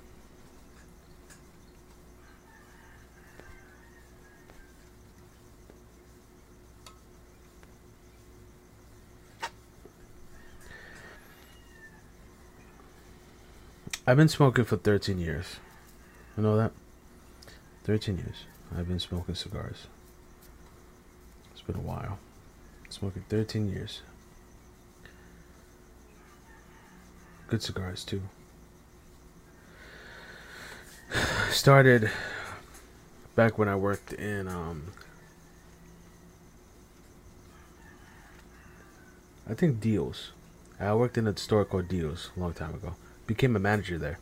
I've 14.09 14.15
been 14.15 14.29
smoking 14.29 14.63
for 14.63 14.77
13 14.77 15.19
years. 15.19 15.57
You 16.37 16.43
know 16.43 16.55
that? 16.55 16.71
13 17.83 18.15
years. 18.15 18.45
I've 18.73 18.87
been 18.87 19.01
smoking 19.01 19.35
cigars. 19.35 19.87
It's 21.51 21.61
been 21.61 21.75
a 21.75 21.81
while. 21.81 22.17
Smoking 22.87 23.25
13 23.27 23.69
years. 23.69 24.01
Good 27.49 27.61
cigars, 27.61 28.05
too. 28.05 28.21
Started 31.49 32.09
back 33.35 33.57
when 33.57 33.67
I 33.67 33.75
worked 33.75 34.13
in, 34.13 34.47
um, 34.47 34.83
I 39.49 39.53
think 39.53 39.81
Deals. 39.81 40.31
I 40.79 40.93
worked 40.93 41.17
in 41.17 41.27
a 41.27 41.35
store 41.35 41.65
called 41.65 41.89
Deals 41.89 42.29
a 42.37 42.39
long 42.39 42.53
time 42.53 42.73
ago 42.73 42.95
became 43.27 43.55
a 43.55 43.59
manager 43.59 43.97
there. 43.97 44.19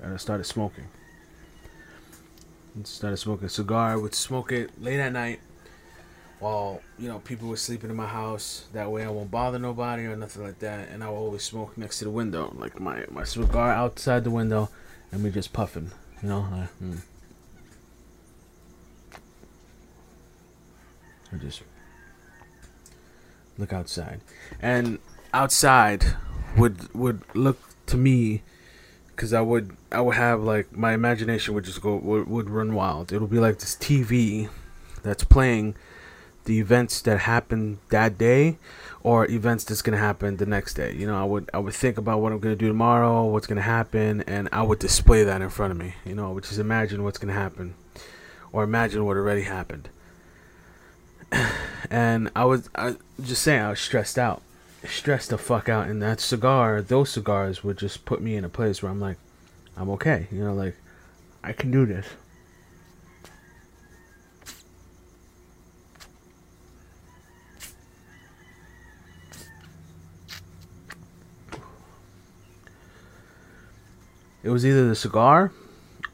And 0.00 0.14
I 0.14 0.16
started 0.16 0.44
smoking. 0.44 0.86
And 2.74 2.86
started 2.86 3.16
smoking 3.16 3.46
a 3.46 3.48
cigar. 3.48 3.90
I 3.90 3.96
would 3.96 4.14
smoke 4.14 4.52
it 4.52 4.80
late 4.80 5.00
at 5.00 5.12
night 5.12 5.40
while, 6.38 6.80
you 6.98 7.08
know, 7.08 7.18
people 7.18 7.48
were 7.48 7.56
sleeping 7.56 7.90
in 7.90 7.96
my 7.96 8.06
house. 8.06 8.66
That 8.72 8.92
way 8.92 9.04
I 9.04 9.08
won't 9.08 9.30
bother 9.30 9.58
nobody 9.58 10.04
or 10.04 10.14
nothing 10.14 10.44
like 10.44 10.60
that. 10.60 10.88
And 10.90 11.02
I 11.02 11.08
would 11.08 11.16
always 11.16 11.42
smoke 11.42 11.76
next 11.76 11.98
to 11.98 12.04
the 12.04 12.10
window. 12.10 12.54
Like 12.56 12.78
my, 12.78 13.04
my 13.10 13.24
cigar 13.24 13.72
outside 13.72 14.22
the 14.22 14.30
window 14.30 14.68
and 15.10 15.22
me 15.22 15.30
just 15.30 15.52
puffing. 15.52 15.90
You 16.22 16.28
know? 16.28 16.48
I, 16.52 16.68
mm. 16.82 17.00
I 21.32 21.36
just 21.36 21.62
look 23.58 23.72
outside, 23.72 24.20
and 24.60 24.98
outside 25.34 26.04
would 26.56 26.92
would 26.94 27.22
look 27.34 27.58
to 27.86 27.96
me 27.96 28.42
because 29.18 29.32
I 29.32 29.40
would 29.40 29.76
I 29.90 30.00
would 30.00 30.16
have 30.16 30.42
like 30.42 30.76
my 30.76 30.92
imagination 30.94 31.54
would 31.54 31.64
just 31.64 31.82
go 31.82 31.96
would, 31.96 32.28
would 32.28 32.50
run 32.50 32.74
wild. 32.74 33.12
It'll 33.12 33.26
be 33.26 33.40
like 33.40 33.58
this 33.58 33.74
TV 33.74 34.48
that's 35.02 35.24
playing 35.24 35.74
the 36.44 36.58
events 36.60 37.02
that 37.02 37.18
happened 37.20 37.78
that 37.90 38.16
day 38.16 38.56
or 39.02 39.30
events 39.30 39.64
that's 39.64 39.82
gonna 39.82 39.98
happen 39.98 40.36
the 40.36 40.46
next 40.46 40.74
day. 40.74 40.94
You 40.94 41.06
know, 41.06 41.20
I 41.20 41.24
would 41.24 41.50
I 41.52 41.58
would 41.58 41.74
think 41.74 41.98
about 41.98 42.20
what 42.20 42.32
I'm 42.32 42.38
gonna 42.38 42.56
do 42.56 42.68
tomorrow, 42.68 43.26
what's 43.26 43.46
gonna 43.46 43.60
happen, 43.60 44.22
and 44.22 44.48
I 44.52 44.62
would 44.62 44.78
display 44.78 45.24
that 45.24 45.42
in 45.42 45.50
front 45.50 45.72
of 45.72 45.78
me. 45.78 45.94
You 46.04 46.14
know, 46.14 46.32
which 46.32 46.50
is 46.50 46.58
imagine 46.58 47.04
what's 47.04 47.18
gonna 47.18 47.32
happen, 47.32 47.74
or 48.52 48.62
imagine 48.64 49.04
what 49.04 49.16
already 49.16 49.42
happened. 49.42 49.88
and 51.90 52.30
I 52.34 52.44
was 52.44 52.68
I 52.74 52.96
just 53.22 53.42
saying 53.42 53.62
I 53.62 53.70
was 53.70 53.80
stressed 53.80 54.18
out, 54.18 54.42
stressed 54.84 55.30
the 55.30 55.38
fuck 55.38 55.68
out, 55.68 55.88
and 55.88 56.02
that 56.02 56.20
cigar, 56.20 56.82
those 56.82 57.10
cigars 57.10 57.62
would 57.64 57.78
just 57.78 58.04
put 58.04 58.20
me 58.20 58.36
in 58.36 58.44
a 58.44 58.48
place 58.48 58.82
where 58.82 58.90
I'm 58.90 59.00
like, 59.00 59.18
I'm 59.76 59.90
okay, 59.90 60.26
you 60.30 60.42
know, 60.42 60.54
like 60.54 60.76
I 61.42 61.52
can 61.52 61.70
do 61.70 61.86
this. 61.86 62.06
It 74.42 74.50
was 74.50 74.64
either 74.64 74.88
the 74.88 74.94
cigar 74.94 75.52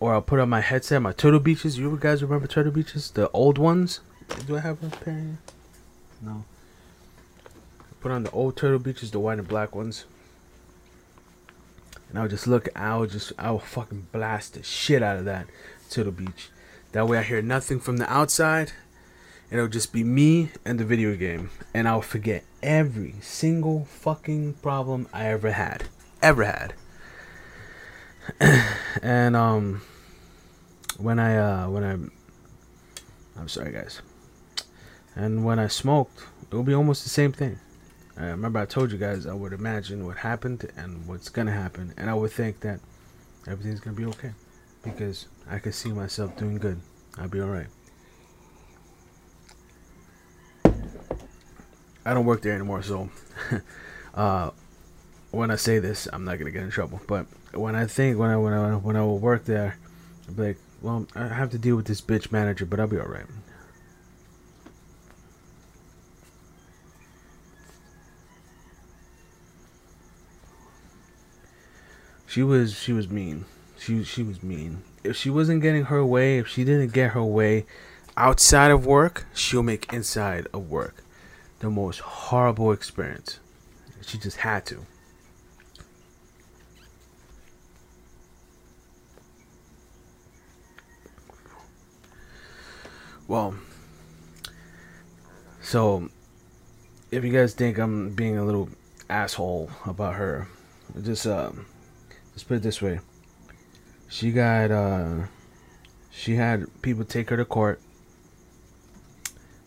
or 0.00 0.12
I'll 0.12 0.20
put 0.20 0.40
on 0.40 0.48
my 0.48 0.60
headset, 0.60 1.00
my 1.00 1.12
Turtle 1.12 1.38
Beaches. 1.38 1.78
You 1.78 1.96
guys 2.00 2.20
remember 2.20 2.48
Turtle 2.48 2.72
Beaches? 2.72 3.12
The 3.12 3.30
old 3.30 3.58
ones? 3.58 4.00
Do 4.46 4.56
I 4.56 4.60
have 4.60 4.82
a 4.82 4.88
pair 4.96 5.14
here? 5.14 5.38
No. 6.20 6.44
Put 8.00 8.12
on 8.12 8.24
the 8.24 8.30
old 8.30 8.56
Turtle 8.56 8.78
Beaches, 8.78 9.10
the 9.10 9.18
white 9.18 9.38
and 9.38 9.48
black 9.48 9.74
ones. 9.74 10.04
And 12.10 12.18
I'll 12.18 12.28
just 12.28 12.46
look, 12.46 12.68
I'll 12.76 13.06
just, 13.06 13.32
I'll 13.38 13.58
fucking 13.58 14.08
blast 14.12 14.54
the 14.54 14.62
shit 14.62 15.02
out 15.02 15.16
of 15.16 15.24
that 15.24 15.46
Turtle 15.90 16.12
Beach. 16.12 16.50
That 16.92 17.08
way 17.08 17.18
I 17.18 17.22
hear 17.22 17.42
nothing 17.42 17.80
from 17.80 17.96
the 17.96 18.10
outside. 18.12 18.72
And 19.50 19.58
it'll 19.58 19.70
just 19.70 19.92
be 19.92 20.04
me 20.04 20.50
and 20.64 20.78
the 20.78 20.84
video 20.84 21.16
game. 21.16 21.50
And 21.72 21.88
I'll 21.88 22.02
forget 22.02 22.44
every 22.62 23.14
single 23.20 23.86
fucking 23.86 24.54
problem 24.54 25.08
I 25.12 25.26
ever 25.26 25.52
had. 25.52 25.84
Ever 26.22 26.44
had. 26.44 26.74
and, 29.02 29.34
um, 29.34 29.82
when 30.98 31.18
I, 31.18 31.36
uh, 31.36 31.68
when 31.68 31.84
I, 31.84 31.92
I'm 33.40 33.48
sorry 33.48 33.72
guys. 33.72 34.00
And 35.16 35.44
when 35.44 35.58
I 35.58 35.68
smoked, 35.68 36.24
it 36.50 36.54
would 36.54 36.66
be 36.66 36.74
almost 36.74 37.04
the 37.04 37.10
same 37.10 37.32
thing. 37.32 37.58
I 38.16 38.26
remember 38.26 38.60
I 38.60 38.66
told 38.66 38.92
you 38.92 38.98
guys 38.98 39.26
I 39.26 39.32
would 39.32 39.52
imagine 39.52 40.06
what 40.06 40.18
happened 40.18 40.70
and 40.76 41.06
what's 41.06 41.28
gonna 41.28 41.52
happen, 41.52 41.92
and 41.96 42.08
I 42.08 42.14
would 42.14 42.30
think 42.30 42.60
that 42.60 42.80
everything's 43.46 43.80
gonna 43.80 43.96
be 43.96 44.04
okay 44.06 44.32
because 44.82 45.26
I 45.50 45.58
could 45.58 45.74
see 45.74 45.90
myself 45.90 46.36
doing 46.36 46.58
good. 46.58 46.80
I'd 47.18 47.30
be 47.30 47.40
alright. 47.40 47.66
I 52.06 52.12
don't 52.12 52.26
work 52.26 52.42
there 52.42 52.54
anymore, 52.54 52.82
so 52.82 53.08
uh, 54.14 54.50
when 55.30 55.50
I 55.50 55.56
say 55.56 55.78
this, 55.78 56.06
I'm 56.12 56.24
not 56.24 56.38
gonna 56.38 56.50
get 56.50 56.62
in 56.62 56.70
trouble. 56.70 57.00
But 57.08 57.26
when 57.52 57.74
I 57.74 57.86
think 57.86 58.18
when 58.18 58.30
I 58.30 58.36
when 58.36 58.52
I 58.52 58.76
when 58.76 58.96
I 58.96 59.02
will 59.02 59.18
work 59.18 59.44
there, 59.44 59.78
I'll 60.28 60.34
be 60.34 60.42
like, 60.42 60.58
well, 60.82 61.06
I 61.14 61.28
have 61.28 61.50
to 61.50 61.58
deal 61.58 61.76
with 61.76 61.86
this 61.86 62.00
bitch 62.00 62.30
manager, 62.30 62.66
but 62.66 62.78
I'll 62.78 62.86
be 62.86 62.98
alright. 62.98 63.26
She 72.34 72.42
was 72.42 72.74
she 72.74 72.92
was 72.92 73.08
mean. 73.08 73.44
She 73.78 74.02
she 74.02 74.24
was 74.24 74.42
mean. 74.42 74.82
If 75.04 75.14
she 75.16 75.30
wasn't 75.30 75.62
getting 75.62 75.84
her 75.84 76.04
way, 76.04 76.38
if 76.38 76.48
she 76.48 76.64
didn't 76.64 76.92
get 76.92 77.12
her 77.12 77.22
way 77.22 77.64
outside 78.16 78.72
of 78.72 78.84
work, 78.84 79.26
she'll 79.32 79.62
make 79.62 79.92
inside 79.92 80.48
of 80.52 80.68
work 80.68 81.04
the 81.60 81.70
most 81.70 82.00
horrible 82.00 82.72
experience. 82.72 83.38
She 84.00 84.18
just 84.18 84.38
had 84.38 84.66
to. 84.66 84.84
Well, 93.28 93.54
so 95.62 96.08
if 97.12 97.22
you 97.22 97.30
guys 97.30 97.54
think 97.54 97.78
I'm 97.78 98.10
being 98.10 98.36
a 98.36 98.44
little 98.44 98.70
asshole 99.08 99.70
about 99.86 100.14
her, 100.16 100.48
just 101.00 101.28
um, 101.28 101.66
let's 102.34 102.42
put 102.42 102.56
it 102.56 102.62
this 102.64 102.82
way. 102.82 102.98
She 104.08 104.32
got 104.32 104.72
uh, 104.72 105.26
she 106.10 106.34
had 106.34 106.66
people 106.82 107.04
take 107.04 107.30
her 107.30 107.36
to 107.36 107.44
court. 107.44 107.80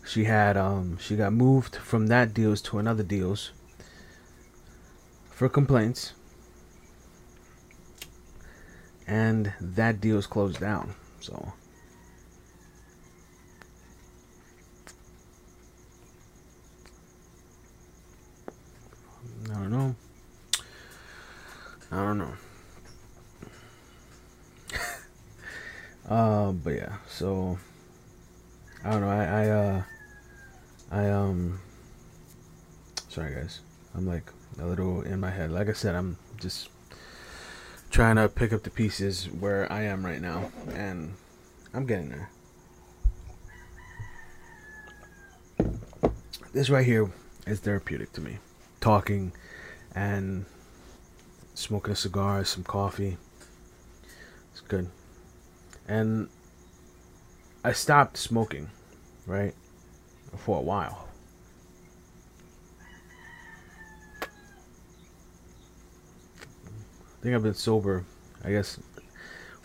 She 0.06 0.24
had 0.24 0.56
um, 0.56 0.98
she 0.98 1.16
got 1.16 1.32
moved 1.32 1.76
from 1.76 2.08
that 2.08 2.34
deals 2.34 2.60
to 2.62 2.78
another 2.78 3.02
deals 3.02 3.52
for 5.30 5.48
complaints, 5.48 6.12
and 9.06 9.54
that 9.60 10.00
deal's 10.00 10.26
closed 10.26 10.60
down. 10.60 10.94
So. 11.20 11.52
I 19.50 19.54
don't 19.54 19.70
know. 19.70 19.94
I 21.90 21.96
don't 21.96 22.18
know. 22.18 22.34
Uh, 26.08 26.52
but 26.52 26.74
yeah, 26.74 26.96
so 27.08 27.58
I 28.84 28.90
don't 28.90 29.00
know. 29.00 29.08
I 29.08 29.24
I 29.24 29.48
uh 29.48 29.82
I 30.90 31.08
um 31.10 31.60
sorry 33.08 33.34
guys. 33.34 33.60
I'm 33.94 34.06
like 34.06 34.32
a 34.58 34.66
little 34.66 35.02
in 35.02 35.20
my 35.20 35.30
head. 35.30 35.50
Like 35.50 35.68
I 35.68 35.72
said, 35.72 35.94
I'm 35.94 36.16
just 36.40 36.70
trying 37.90 38.16
to 38.16 38.28
pick 38.28 38.52
up 38.52 38.62
the 38.62 38.70
pieces 38.70 39.26
where 39.26 39.70
I 39.72 39.82
am 39.82 40.04
right 40.04 40.20
now 40.20 40.50
and 40.74 41.14
I'm 41.74 41.86
getting 41.86 42.10
there. 42.10 42.30
This 46.52 46.70
right 46.70 46.86
here 46.86 47.10
is 47.46 47.60
therapeutic 47.60 48.12
to 48.12 48.20
me 48.20 48.38
talking 48.80 49.32
and 49.94 50.44
smoking 51.54 51.92
a 51.92 51.96
cigar, 51.96 52.44
some 52.44 52.64
coffee. 52.64 53.16
It's 54.52 54.60
good. 54.60 54.88
And 55.88 56.28
I 57.64 57.72
stopped 57.72 58.16
smoking, 58.16 58.70
right? 59.26 59.54
For 60.36 60.58
a 60.58 60.60
while. 60.60 61.08
I 64.22 64.26
think 67.22 67.34
I've 67.34 67.42
been 67.42 67.54
sober. 67.54 68.04
I 68.44 68.50
guess. 68.50 68.78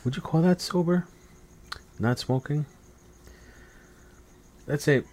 Would 0.04 0.16
you 0.16 0.22
call 0.22 0.42
that 0.42 0.62
sober? 0.62 1.08
Not 2.00 2.20
smoking? 2.20 2.66
Let's 4.66 4.84
say 4.84 5.04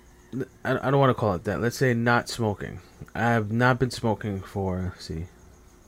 I, 0.64 0.74
don't 0.74 0.98
want 0.98 1.10
to 1.10 1.14
call 1.14 1.34
it 1.34 1.44
that. 1.44 1.60
Let's 1.60 1.76
say 1.76 1.92
not 1.92 2.28
smoking. 2.28 2.80
I 3.14 3.30
have 3.30 3.50
not 3.50 3.78
been 3.78 3.90
smoking 3.90 4.40
for, 4.40 4.94
see, 4.98 5.26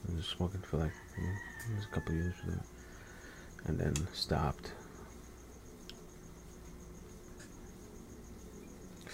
I 0.09 0.17
was 0.17 0.27
smoking 0.27 0.63
for 0.63 0.79
like 0.79 0.93
mm, 1.19 1.85
a 1.85 1.95
couple 1.95 2.15
years, 2.15 2.35
and 3.67 3.79
then 3.79 3.95
stopped. 4.13 4.73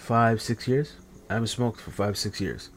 Five, 0.09 0.41
six 0.41 0.67
years. 0.67 0.93
I 1.29 1.33
haven't 1.33 1.49
smoked 1.49 1.79
for 1.79 1.91
five, 1.91 2.17
six 2.17 2.41
years, 2.41 2.71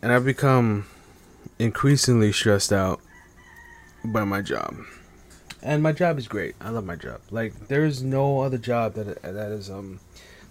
and 0.00 0.12
I've 0.12 0.24
become 0.24 0.86
increasingly 1.58 2.30
stressed 2.30 2.72
out 2.72 3.00
by 4.04 4.22
my 4.22 4.42
job 4.42 4.76
and 5.66 5.82
my 5.82 5.90
job 5.90 6.16
is 6.16 6.28
great. 6.28 6.54
I 6.60 6.70
love 6.70 6.84
my 6.84 6.94
job. 6.94 7.20
Like 7.32 7.66
there 7.66 7.84
is 7.84 8.00
no 8.04 8.40
other 8.40 8.56
job 8.56 8.94
that 8.94 9.20
that 9.22 9.50
is 9.50 9.68
um 9.68 9.98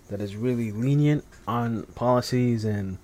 that 0.10 0.20
is 0.20 0.36
really 0.36 0.74
lenient 0.74 1.24
on 1.48 1.84
policies 1.96 2.66
and 2.66 2.98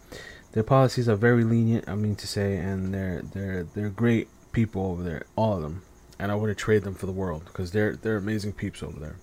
their 0.51 0.63
policies 0.63 1.07
are 1.07 1.15
very 1.15 1.45
lenient. 1.45 1.87
I 1.87 1.95
mean 1.95 2.17
to 2.17 2.27
say, 2.27 2.57
and 2.57 2.93
they're 2.93 3.21
they're 3.33 3.63
they're 3.63 3.89
great 3.89 4.27
people 4.51 4.87
over 4.87 5.03
there, 5.03 5.23
all 5.37 5.55
of 5.55 5.61
them. 5.61 5.83
And 6.19 6.31
I 6.31 6.35
wouldn't 6.35 6.59
trade 6.59 6.83
them 6.83 6.95
for 6.95 7.05
the 7.05 7.13
world 7.13 7.45
because 7.45 7.71
they're 7.71 7.95
they're 7.95 8.17
amazing 8.17 8.53
peeps 8.53 8.83
over 8.83 8.99
there. 8.99 9.15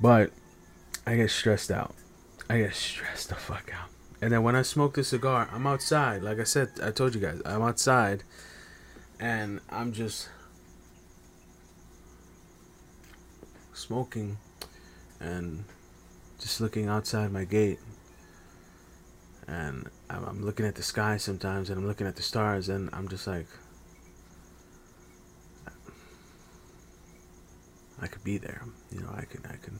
But 0.00 0.30
I 1.06 1.16
get 1.16 1.30
stressed 1.30 1.70
out. 1.70 1.94
I 2.48 2.58
get 2.58 2.74
stressed 2.74 3.28
the 3.28 3.34
fuck 3.34 3.70
out. 3.72 3.88
And 4.20 4.32
then 4.32 4.42
when 4.42 4.56
I 4.56 4.62
smoke 4.62 4.94
the 4.94 5.04
cigar, 5.04 5.48
I'm 5.52 5.66
outside. 5.66 6.22
Like 6.22 6.40
I 6.40 6.44
said, 6.44 6.70
I 6.82 6.90
told 6.90 7.14
you 7.14 7.20
guys, 7.20 7.40
I'm 7.44 7.62
outside 7.62 8.24
and 9.20 9.60
I'm 9.70 9.92
just 9.92 10.28
smoking 13.72 14.38
and 15.20 15.64
just 16.40 16.60
looking 16.60 16.88
outside 16.88 17.32
my 17.32 17.44
gate 17.44 17.78
and 19.46 19.88
I'm 20.08 20.44
looking 20.44 20.66
at 20.66 20.74
the 20.74 20.82
sky 20.82 21.16
sometimes 21.16 21.70
and 21.70 21.78
I'm 21.78 21.86
looking 21.86 22.06
at 22.06 22.16
the 22.16 22.22
stars 22.22 22.68
and 22.68 22.88
I'm 22.92 23.08
just 23.08 23.26
like 23.26 23.46
I 28.00 28.06
could 28.06 28.24
be 28.24 28.38
there 28.38 28.62
you 28.90 29.00
know 29.00 29.10
I 29.14 29.24
can 29.24 29.44
I 29.46 29.56
can 29.56 29.78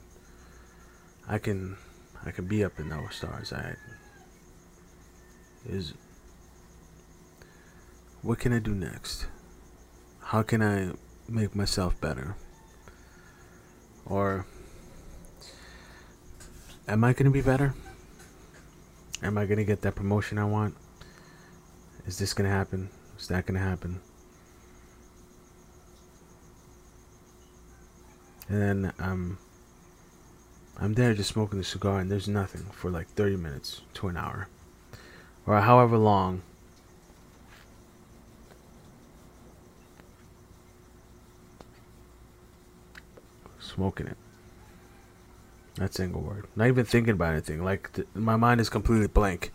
I 1.27 1.37
can 1.37 1.77
I 2.25 2.31
can 2.31 2.45
be 2.47 2.63
up 2.63 2.79
in 2.79 2.89
those 2.89 3.15
stars 3.15 3.53
I 3.53 3.75
is 5.67 5.93
what 8.25 8.39
can 8.39 8.53
I 8.53 8.57
do 8.57 8.73
next? 8.73 9.27
How 10.19 10.41
can 10.41 10.63
I 10.63 10.93
make 11.29 11.55
myself 11.55 12.01
better? 12.01 12.35
Or 14.03 14.47
am 16.87 17.03
I 17.03 17.13
going 17.13 17.25
to 17.25 17.31
be 17.31 17.41
better? 17.41 17.75
Am 19.21 19.37
I 19.37 19.45
going 19.45 19.59
to 19.59 19.63
get 19.63 19.81
that 19.81 19.93
promotion 19.93 20.39
I 20.39 20.45
want? 20.45 20.75
Is 22.07 22.17
this 22.17 22.33
going 22.33 22.49
to 22.49 22.55
happen? 22.55 22.89
Is 23.19 23.27
that 23.27 23.45
going 23.45 23.59
to 23.59 23.63
happen? 23.63 24.01
And 28.47 28.61
then 28.61 28.93
um, 28.99 29.37
I'm 30.77 30.93
there 30.93 31.13
just 31.13 31.31
smoking 31.31 31.57
the 31.57 31.65
cigar, 31.65 31.99
and 31.99 32.11
there's 32.11 32.27
nothing 32.27 32.65
for 32.71 32.91
like 32.91 33.07
30 33.09 33.37
minutes 33.37 33.81
to 33.95 34.07
an 34.07 34.17
hour, 34.17 34.47
or 35.45 35.59
however 35.61 35.97
long 35.97 36.41
smoking 43.75 44.07
it. 44.07 44.17
That 45.75 45.93
single 45.93 46.21
word. 46.21 46.47
Not 46.55 46.67
even 46.67 46.85
thinking 46.85 47.13
about 47.13 47.33
anything. 47.33 47.63
Like 47.63 47.91
th- 47.93 48.07
my 48.13 48.37
mind 48.37 48.61
is 48.61 48.69
completely 48.69 49.07
blank. 49.07 49.51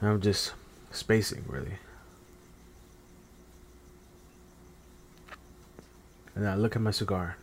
I'm 0.00 0.20
just 0.20 0.54
spacing 0.90 1.44
really. 1.46 1.78
And 6.34 6.48
I 6.48 6.54
look 6.54 6.74
at 6.74 6.82
my 6.82 6.90
cigar. 6.90 7.36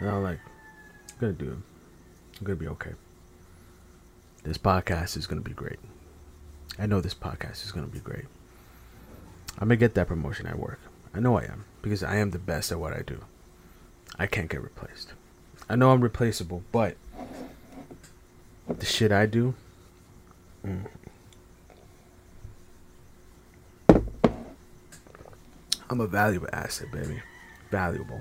And 0.00 0.08
I'm 0.10 0.22
like, 0.22 0.38
I'm 1.10 1.20
gonna 1.20 1.32
do 1.32 1.46
it. 1.46 1.58
I'm 2.38 2.44
gonna 2.44 2.56
be 2.56 2.68
okay. 2.68 2.92
This 4.42 4.58
podcast 4.58 5.16
is 5.16 5.26
gonna 5.26 5.40
be 5.40 5.52
great. 5.52 5.78
I 6.78 6.86
know 6.86 7.00
this 7.00 7.14
podcast 7.14 7.64
is 7.64 7.72
gonna 7.72 7.86
be 7.86 8.00
great. 8.00 8.26
I'm 9.58 9.68
gonna 9.68 9.76
get 9.76 9.94
that 9.94 10.08
promotion 10.08 10.46
at 10.46 10.58
work. 10.58 10.80
I 11.14 11.20
know 11.20 11.38
I 11.38 11.44
am 11.44 11.64
because 11.80 12.02
I 12.02 12.16
am 12.16 12.30
the 12.30 12.38
best 12.38 12.70
at 12.70 12.78
what 12.78 12.92
I 12.92 13.00
do. 13.00 13.24
I 14.18 14.26
can't 14.26 14.50
get 14.50 14.62
replaced. 14.62 15.12
I 15.68 15.76
know 15.76 15.90
I'm 15.90 16.02
replaceable, 16.02 16.62
but 16.70 16.96
the 18.68 18.86
shit 18.86 19.12
I 19.12 19.26
do. 19.26 19.54
Mm. 20.64 20.86
I'm 25.88 26.00
a 26.00 26.06
valuable 26.06 26.48
asset, 26.52 26.90
baby. 26.92 27.22
Valuable. 27.70 28.20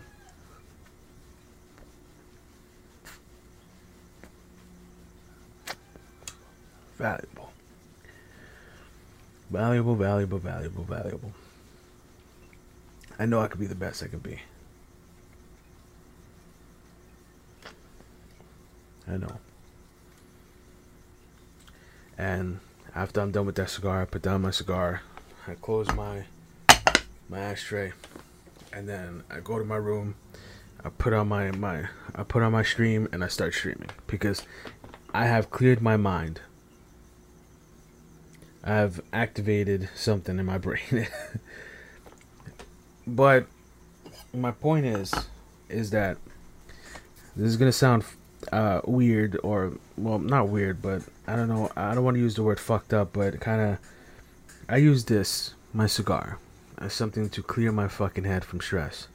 Valuable. 6.97 7.51
Valuable, 9.49 9.95
valuable, 9.95 10.37
valuable, 10.37 10.83
valuable. 10.83 11.31
I 13.19 13.25
know 13.25 13.41
I 13.41 13.47
could 13.47 13.59
be 13.59 13.67
the 13.67 13.75
best 13.75 14.03
I 14.03 14.07
could 14.07 14.23
be. 14.23 14.39
I 19.07 19.17
know. 19.17 19.37
And 22.17 22.59
after 22.95 23.21
I'm 23.21 23.31
done 23.31 23.45
with 23.45 23.55
that 23.55 23.69
cigar, 23.69 24.01
I 24.01 24.05
put 24.05 24.21
down 24.21 24.41
my 24.41 24.51
cigar. 24.51 25.01
I 25.47 25.53
close 25.55 25.91
my 25.93 26.25
my 27.29 27.39
ashtray, 27.39 27.91
and 28.73 28.87
then 28.87 29.23
I 29.29 29.39
go 29.39 29.59
to 29.59 29.65
my 29.65 29.75
room. 29.75 30.15
I 30.83 30.89
put 30.89 31.13
on 31.13 31.27
my 31.27 31.51
my 31.51 31.87
I 32.15 32.23
put 32.23 32.41
on 32.41 32.51
my 32.51 32.63
stream 32.63 33.07
and 33.11 33.23
I 33.23 33.27
start 33.27 33.53
streaming 33.53 33.89
because 34.07 34.43
I 35.13 35.25
have 35.25 35.51
cleared 35.51 35.81
my 35.81 35.97
mind. 35.97 36.41
I've 38.65 39.01
activated 39.13 39.89
something 39.95 40.39
in 40.39 40.45
my 40.45 40.57
brain. 40.65 41.07
but 43.07 43.45
my 44.33 44.51
point 44.51 44.85
is 44.85 45.13
is 45.69 45.91
that 45.91 46.17
this 47.35 47.47
is 47.47 47.57
gonna 47.57 47.71
sound 47.71 48.03
uh, 48.51 48.81
weird 48.85 49.39
or 49.43 49.73
well 49.97 50.19
not 50.19 50.49
weird 50.49 50.81
but 50.81 51.01
i 51.27 51.35
don't 51.35 51.47
know 51.47 51.71
i 51.77 51.95
don't 51.95 52.03
want 52.03 52.15
to 52.15 52.21
use 52.21 52.35
the 52.35 52.43
word 52.43 52.59
fucked 52.59 52.93
up 52.93 53.13
but 53.13 53.39
kind 53.39 53.61
of 53.61 53.79
i 54.69 54.77
use 54.77 55.05
this 55.05 55.53
my 55.73 55.87
cigar 55.87 56.37
as 56.77 56.93
something 56.93 57.29
to 57.29 57.41
clear 57.41 57.71
my 57.71 57.87
fucking 57.87 58.23
head 58.25 58.43
from 58.43 58.61
stress. 58.61 59.07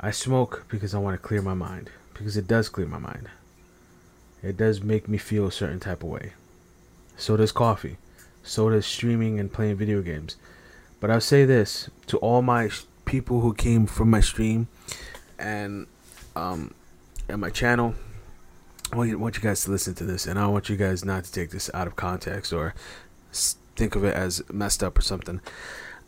I 0.00 0.10
smoke 0.10 0.66
because 0.68 0.94
i 0.94 0.98
want 0.98 1.20
to 1.20 1.26
clear 1.26 1.42
my 1.42 1.54
mind 1.54 1.90
because 2.14 2.36
it 2.36 2.46
does 2.46 2.68
clear 2.68 2.86
my 2.86 2.98
mind. 2.98 3.28
It 4.42 4.56
does 4.56 4.82
make 4.82 5.08
me 5.08 5.18
feel 5.18 5.46
a 5.46 5.52
certain 5.52 5.80
type 5.80 6.02
of 6.02 6.08
way 6.08 6.32
so 7.18 7.36
does 7.36 7.52
coffee 7.52 7.98
so 8.42 8.70
does 8.70 8.86
streaming 8.86 9.38
and 9.38 9.52
playing 9.52 9.76
video 9.76 10.00
games 10.00 10.36
but 11.00 11.10
i'll 11.10 11.20
say 11.20 11.44
this 11.44 11.90
to 12.06 12.16
all 12.18 12.40
my 12.40 12.70
people 13.04 13.40
who 13.40 13.52
came 13.52 13.86
from 13.86 14.08
my 14.08 14.20
stream 14.20 14.68
and 15.38 15.86
um 16.34 16.72
and 17.28 17.40
my 17.40 17.50
channel. 17.50 17.94
I 18.92 18.96
want, 18.96 19.10
you, 19.10 19.18
want 19.18 19.36
you 19.36 19.42
guys 19.42 19.64
to 19.64 19.70
listen 19.70 19.94
to 19.96 20.04
this, 20.04 20.26
and 20.26 20.38
I 20.38 20.46
want 20.46 20.68
you 20.70 20.76
guys 20.76 21.04
not 21.04 21.24
to 21.24 21.32
take 21.32 21.50
this 21.50 21.70
out 21.74 21.86
of 21.86 21.96
context 21.96 22.52
or 22.52 22.74
think 23.32 23.94
of 23.94 24.02
it 24.02 24.14
as 24.14 24.42
messed 24.50 24.82
up 24.82 24.96
or 24.96 25.02
something. 25.02 25.40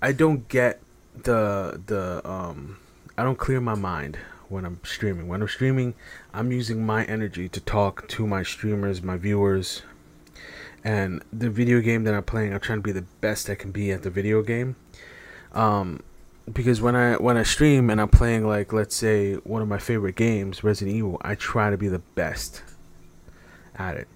I 0.01 0.13
don't 0.13 0.49
get 0.49 0.81
the 1.15 1.81
the 1.87 2.27
um 2.29 2.79
I 3.19 3.25
don't 3.25 3.39
clear 3.39 3.61
my 3.61 3.75
mind 3.75 4.19
when 4.49 4.65
I'm 4.65 4.81
streaming. 4.83 5.29
When 5.29 5.43
I'm 5.43 5.49
streaming, 5.49 5.95
I'm 6.33 6.53
using 6.53 6.85
my 6.85 7.05
energy 7.05 7.49
to 7.51 7.61
talk 7.61 8.09
to 8.09 8.27
my 8.27 8.43
streamers, 8.43 9.03
my 9.03 9.19
viewers, 9.19 9.83
and 10.85 11.23
the 11.33 11.51
video 11.51 11.81
game 11.81 12.05
that 12.05 12.15
I'm 12.15 12.23
playing. 12.23 12.55
I'm 12.55 12.61
trying 12.61 12.79
to 12.79 12.83
be 12.83 12.93
the 12.93 13.07
best 13.21 13.51
I 13.51 13.55
can 13.55 13.71
be 13.71 13.91
at 13.91 14.03
the 14.03 14.11
video 14.11 14.43
game. 14.43 14.77
Um, 15.53 16.03
because 16.53 16.81
when 16.81 16.97
I 16.97 17.15
when 17.15 17.37
I 17.37 17.43
stream 17.43 17.91
and 17.91 18.01
I'm 18.01 18.09
playing 18.09 18.47
like 18.47 18.73
let's 18.73 18.95
say 18.95 19.35
one 19.35 19.63
of 19.63 19.69
my 19.69 19.79
favorite 19.79 20.17
games, 20.17 20.65
Resident 20.65 20.97
Evil, 20.97 21.21
I 21.23 21.35
try 21.35 21.71
to 21.71 21.77
be 21.77 21.89
the 21.89 21.99
best 21.99 22.63
at 23.77 23.97
it, 23.97 24.09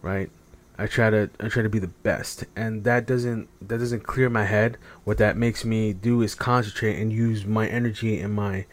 right? 0.00 0.30
I 0.78 0.86
try 0.86 1.10
to 1.10 1.30
I 1.40 1.48
try 1.48 1.62
to 1.62 1.68
be 1.68 1.78
the 1.78 1.88
best, 1.88 2.44
and 2.56 2.84
that 2.84 3.06
doesn't 3.06 3.48
that 3.68 3.78
doesn't 3.78 4.04
clear 4.04 4.30
my 4.30 4.44
head. 4.44 4.78
What 5.04 5.18
that 5.18 5.36
makes 5.36 5.64
me 5.64 5.92
do 5.92 6.22
is 6.22 6.34
concentrate 6.34 7.00
and 7.00 7.12
use 7.12 7.46
my 7.46 7.68
energy 7.68 8.18
and 8.20 8.34
my 8.34 8.66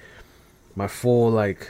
my 0.76 0.88
full 0.88 1.30
like 1.30 1.70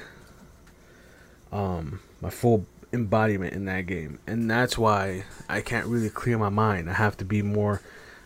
um 1.51 1.99
my 2.21 2.29
full 2.29 2.65
embodiment 2.91 3.53
in 3.53 3.65
that 3.65 3.85
game, 3.85 4.19
and 4.27 4.49
that's 4.49 4.77
why 4.77 5.23
I 5.47 5.61
can't 5.61 5.87
really 5.87 6.09
clear 6.09 6.37
my 6.37 6.49
mind. 6.49 6.89
I 6.89 6.93
have 6.93 7.17
to 7.17 7.25
be 7.25 7.41
more. 7.41 7.81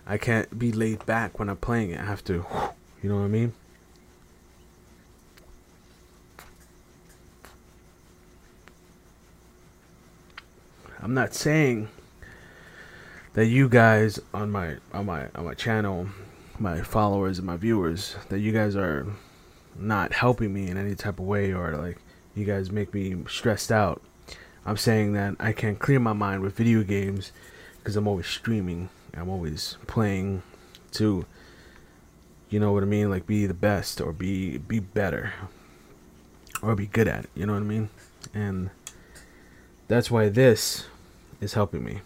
I 0.06 0.18
can't 0.18 0.58
be 0.58 0.72
laid 0.72 1.06
back 1.06 1.40
when 1.40 1.50
I'm 1.50 1.58
playing 1.58 1.92
it. 1.92 2.00
I 2.00 2.06
have 2.06 2.24
to 2.26 2.34
you 3.04 3.10
know 3.10 3.16
what 3.16 3.24
I 3.24 3.28
mean? 3.28 3.54
I'm 11.04 11.14
not 11.14 11.34
saying 11.34 11.90
that 13.34 13.48
you 13.48 13.68
guys 13.68 14.22
on 14.34 14.52
my 14.52 14.78
on 14.94 15.06
my 15.06 15.28
on 15.36 15.44
my 15.44 15.54
channel, 15.54 16.08
my 16.58 16.82
followers 16.82 17.40
and 17.40 17.46
my 17.46 17.58
viewers, 17.58 18.16
that 18.30 18.40
you 18.40 18.54
guys 18.54 18.78
are 18.78 19.06
not 19.76 20.14
helping 20.14 20.54
me 20.54 20.70
in 20.70 20.78
any 20.78 20.96
type 20.96 21.20
of 21.20 21.26
way 21.26 21.52
or 21.52 21.76
like 21.76 21.98
you 22.36 22.46
guys 22.46 22.72
make 22.72 22.94
me 22.94 23.18
stressed 23.28 23.70
out. 23.70 24.02
I'm 24.66 24.78
saying 24.78 25.14
that 25.14 25.36
I 25.40 25.52
can't 25.52 25.80
clear 25.80 26.00
my 26.00 26.14
mind 26.14 26.42
with 26.42 26.56
video 26.56 26.84
games 26.84 27.32
because 27.78 27.96
I'm 27.96 28.08
always 28.08 28.28
streaming. 28.28 28.90
I'm 29.16 29.30
always 29.30 29.78
playing 29.88 30.42
to 30.94 31.26
you 32.54 32.60
know 32.60 32.72
what 32.72 32.84
I 32.84 32.86
mean? 32.86 33.10
Like 33.10 33.26
be 33.26 33.48
the 33.48 33.56
best 33.56 34.00
or 34.00 34.14
be 34.14 34.60
be 34.60 34.78
better 34.78 35.34
or 36.62 36.76
be 36.76 36.86
good 36.86 37.08
at 37.08 37.24
it. 37.24 37.30
You 37.34 37.48
know 37.48 37.54
what 37.54 37.64
I 37.64 37.66
mean? 37.66 37.90
And 38.32 38.70
that's 39.88 40.12
why 40.12 40.30
this 40.30 40.86
is 41.42 41.56
helping 41.56 41.84
me. 41.84 42.02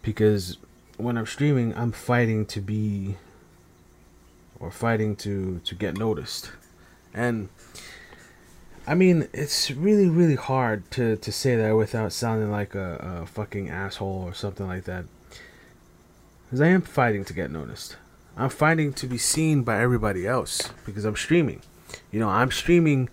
Because 0.00 0.58
when 0.96 1.18
I'm 1.18 1.26
streaming, 1.26 1.76
I'm 1.76 1.90
fighting 1.90 2.46
to 2.46 2.60
be 2.60 3.16
or 4.60 4.70
fighting 4.70 5.16
to 5.16 5.60
to 5.64 5.74
get 5.74 5.98
noticed. 5.98 6.52
And 7.12 7.48
I 8.86 8.94
mean, 8.94 9.28
it's 9.32 9.70
really 9.70 10.08
really 10.08 10.34
hard 10.34 10.90
to 10.92 11.16
to 11.16 11.32
say 11.32 11.56
that 11.56 11.72
without 11.72 12.12
sounding 12.12 12.50
like 12.50 12.74
a, 12.74 13.22
a 13.22 13.26
fucking 13.26 13.70
asshole 13.70 14.24
or 14.26 14.34
something 14.34 14.66
like 14.66 14.84
that. 14.84 15.06
Because 16.44 16.60
I 16.60 16.68
am 16.68 16.82
fighting 16.82 17.24
to 17.24 17.32
get 17.32 17.50
noticed. 17.50 17.96
I'm 18.36 18.50
fighting 18.50 18.92
to 18.94 19.06
be 19.06 19.18
seen 19.18 19.62
by 19.62 19.80
everybody 19.80 20.26
else 20.26 20.70
because 20.84 21.04
I'm 21.04 21.16
streaming. 21.16 21.60
You 22.10 22.20
know, 22.20 22.28
I'm 22.28 22.50
streaming. 22.50 23.08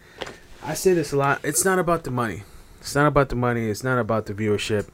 I 0.64 0.74
say 0.74 0.94
this 0.94 1.14
a 1.14 1.18
lot. 1.18 1.40
It's 1.44 1.64
not 1.64 1.80
about 1.80 2.04
the 2.04 2.12
money. 2.12 2.44
It's 2.80 2.96
not 2.96 3.08
about 3.08 3.30
the 3.30 3.36
money. 3.36 3.70
It's 3.70 3.84
not 3.84 4.00
about 4.00 4.26
the 4.26 4.34
viewership. 4.34 4.90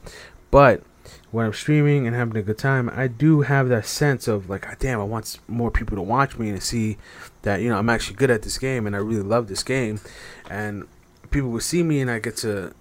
But 0.50 0.82
when 1.30 1.44
I'm 1.44 1.52
streaming 1.52 2.06
and 2.06 2.16
having 2.16 2.36
a 2.36 2.42
good 2.42 2.58
time, 2.58 2.90
I 2.94 3.06
do 3.06 3.42
have 3.42 3.68
that 3.68 3.86
sense 3.86 4.28
of 4.28 4.48
like, 4.48 4.78
damn, 4.78 5.00
I 5.00 5.04
want 5.04 5.38
more 5.46 5.70
people 5.70 5.96
to 5.96 6.02
watch 6.02 6.38
me 6.38 6.48
and 6.48 6.62
see 6.62 6.96
that 7.42 7.60
you 7.60 7.68
know 7.68 7.78
I'm 7.78 7.90
actually 7.90 8.16
good 8.16 8.30
at 8.30 8.42
this 8.42 8.58
game 8.58 8.86
and 8.86 8.96
I 8.96 8.98
really 8.98 9.22
love 9.22 9.48
this 9.48 9.62
game, 9.62 10.00
and 10.48 10.86
people 11.30 11.50
will 11.50 11.60
see 11.60 11.82
me 11.82 12.00
and 12.00 12.10
I 12.10 12.18
get 12.18 12.36
to, 12.38 12.72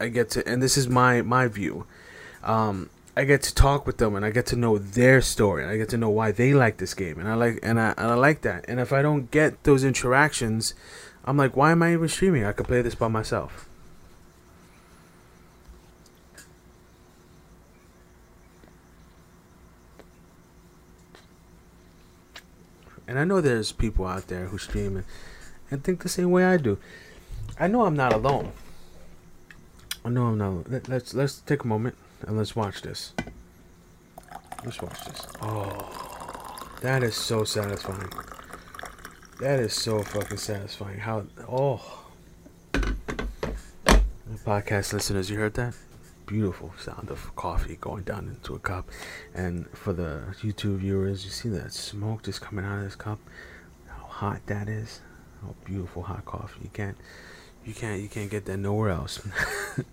I 0.00 0.08
get 0.08 0.30
to, 0.30 0.46
and 0.48 0.62
this 0.62 0.76
is 0.76 0.88
my 0.88 1.22
my 1.22 1.46
view. 1.46 1.86
Um, 2.42 2.90
I 3.16 3.24
get 3.24 3.42
to 3.44 3.54
talk 3.54 3.86
with 3.86 3.96
them 3.96 4.14
and 4.14 4.26
I 4.26 4.30
get 4.30 4.44
to 4.46 4.56
know 4.56 4.76
their 4.76 5.22
story 5.22 5.62
and 5.62 5.72
I 5.72 5.78
get 5.78 5.88
to 5.88 5.96
know 5.96 6.10
why 6.10 6.32
they 6.32 6.52
like 6.52 6.76
this 6.76 6.92
game 6.92 7.18
and 7.18 7.26
I 7.26 7.34
like 7.34 7.58
and 7.62 7.80
I 7.80 7.94
and 7.96 8.10
I 8.10 8.14
like 8.14 8.42
that. 8.42 8.64
And 8.68 8.78
if 8.78 8.92
I 8.92 9.00
don't 9.00 9.30
get 9.30 9.64
those 9.64 9.84
interactions, 9.84 10.74
I'm 11.24 11.36
like, 11.36 11.56
why 11.56 11.72
am 11.72 11.82
I 11.82 11.94
even 11.94 12.08
streaming? 12.08 12.44
I 12.44 12.52
could 12.52 12.66
play 12.66 12.82
this 12.82 12.94
by 12.94 13.08
myself. 13.08 13.68
And 23.08 23.18
I 23.18 23.24
know 23.24 23.40
there's 23.40 23.72
people 23.72 24.06
out 24.06 24.26
there 24.28 24.46
who 24.46 24.58
stream 24.58 24.96
and, 24.96 25.04
and 25.70 25.84
think 25.84 26.02
the 26.02 26.08
same 26.08 26.30
way 26.30 26.44
I 26.44 26.56
do. 26.56 26.78
I 27.58 27.68
know 27.68 27.86
I'm 27.86 27.96
not 27.96 28.12
alone. 28.12 28.52
I 30.04 30.08
know 30.08 30.26
I'm 30.26 30.38
not. 30.38 30.70
Let, 30.70 30.88
let's 30.88 31.14
let's 31.14 31.38
take 31.40 31.64
a 31.64 31.66
moment 31.66 31.96
and 32.26 32.36
let's 32.36 32.54
watch 32.54 32.82
this. 32.82 33.12
Let's 34.64 34.80
watch 34.80 35.04
this. 35.04 35.26
Oh, 35.42 36.68
that 36.82 37.02
is 37.02 37.14
so 37.14 37.44
satisfying. 37.44 38.10
That 39.40 39.60
is 39.60 39.74
so 39.74 40.02
fucking 40.02 40.38
satisfying. 40.38 40.98
How, 40.98 41.26
oh. 41.48 42.04
Podcast 44.44 44.92
listeners, 44.92 45.30
you 45.30 45.38
heard 45.38 45.54
that? 45.54 45.74
Beautiful 46.26 46.72
sound 46.78 47.10
of 47.10 47.34
coffee 47.36 47.76
going 47.80 48.02
down 48.02 48.28
into 48.28 48.54
a 48.54 48.58
cup. 48.58 48.88
And 49.34 49.68
for 49.70 49.92
the 49.92 50.34
YouTube 50.42 50.78
viewers, 50.78 51.24
you 51.24 51.30
see 51.30 51.48
that 51.50 51.72
smoke 51.72 52.24
just 52.24 52.40
coming 52.40 52.64
out 52.64 52.78
of 52.78 52.84
this 52.84 52.96
cup? 52.96 53.18
How 53.86 54.06
hot 54.06 54.40
that 54.46 54.68
is? 54.68 55.00
How 55.42 55.54
beautiful 55.64 56.02
hot 56.02 56.24
coffee. 56.24 56.60
You 56.64 56.70
can't, 56.72 56.96
you 57.64 57.74
can't, 57.74 58.02
you 58.02 58.08
can't 58.08 58.30
get 58.30 58.44
that 58.46 58.56
nowhere 58.56 58.90
else. 58.90 59.20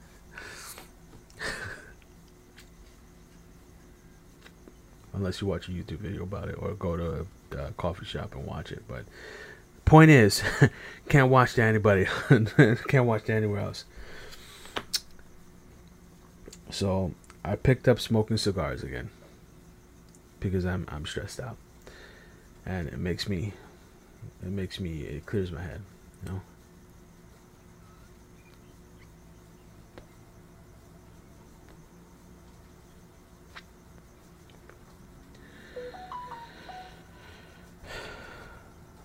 unless 5.13 5.41
you 5.41 5.47
watch 5.47 5.69
a 5.69 5.71
YouTube 5.71 5.99
video 5.99 6.23
about 6.23 6.49
it 6.49 6.55
or 6.59 6.73
go 6.73 6.97
to 6.97 7.25
a 7.57 7.71
coffee 7.73 8.05
shop 8.05 8.33
and 8.35 8.45
watch 8.45 8.71
it. 8.71 8.83
But 8.87 9.05
point 9.85 10.11
is, 10.11 10.43
can't 11.09 11.29
watch 11.29 11.53
to 11.53 11.63
anybody, 11.63 12.07
can't 12.87 13.05
watch 13.05 13.25
to 13.25 13.33
anywhere 13.33 13.61
else. 13.61 13.85
So 16.73 17.13
I 17.45 17.55
picked 17.55 17.87
up 17.87 17.99
smoking 17.99 18.37
cigars 18.37 18.81
again. 18.81 19.11
Because 20.39 20.65
I'm 20.65 20.87
I'm 20.89 21.05
stressed 21.05 21.39
out, 21.39 21.55
and 22.65 22.87
it 22.87 22.97
makes 22.97 23.29
me, 23.29 23.53
it 24.41 24.49
makes 24.49 24.79
me, 24.79 25.03
it 25.03 25.25
clears 25.25 25.51
my 25.51 25.61
head, 25.61 25.81
you 26.25 26.31
know. 26.31 26.41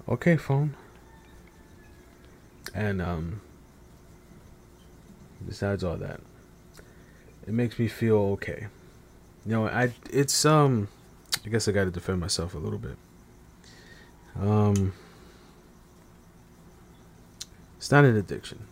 okay 0.08 0.38
phone. 0.38 0.74
And 2.74 3.02
um 3.02 3.42
besides 5.46 5.84
all 5.84 5.98
that 5.98 6.20
it 7.48 7.54
makes 7.54 7.78
me 7.78 7.88
feel 7.88 8.18
okay 8.34 8.66
You 9.46 9.52
know, 9.52 9.66
I 9.66 9.92
it's 10.10 10.44
um, 10.44 10.88
I 11.46 11.48
guess 11.48 11.66
I 11.66 11.72
got 11.72 11.84
to 11.84 11.90
defend 11.90 12.20
myself 12.20 12.54
a 12.54 12.58
little 12.58 12.78
bit. 12.78 12.96
Um, 14.38 14.92
it's 17.78 17.90
not 17.90 18.04
an 18.04 18.16
addiction. 18.16 18.66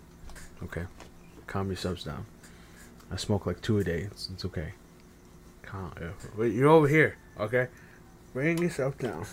Okay, 0.62 0.84
calm 1.46 1.68
yourselves 1.68 2.04
down. 2.04 2.26
I 3.10 3.16
smoke 3.16 3.46
like 3.46 3.62
two 3.62 3.78
a 3.78 3.84
day. 3.84 4.00
It's, 4.10 4.28
it's 4.30 4.44
okay. 4.44 4.74
Calm. 5.62 5.92
Wait, 6.36 6.52
you're 6.52 6.68
over 6.68 6.88
here. 6.88 7.16
Okay, 7.40 7.68
bring 8.34 8.58
yourself 8.58 8.98
down. 8.98 9.24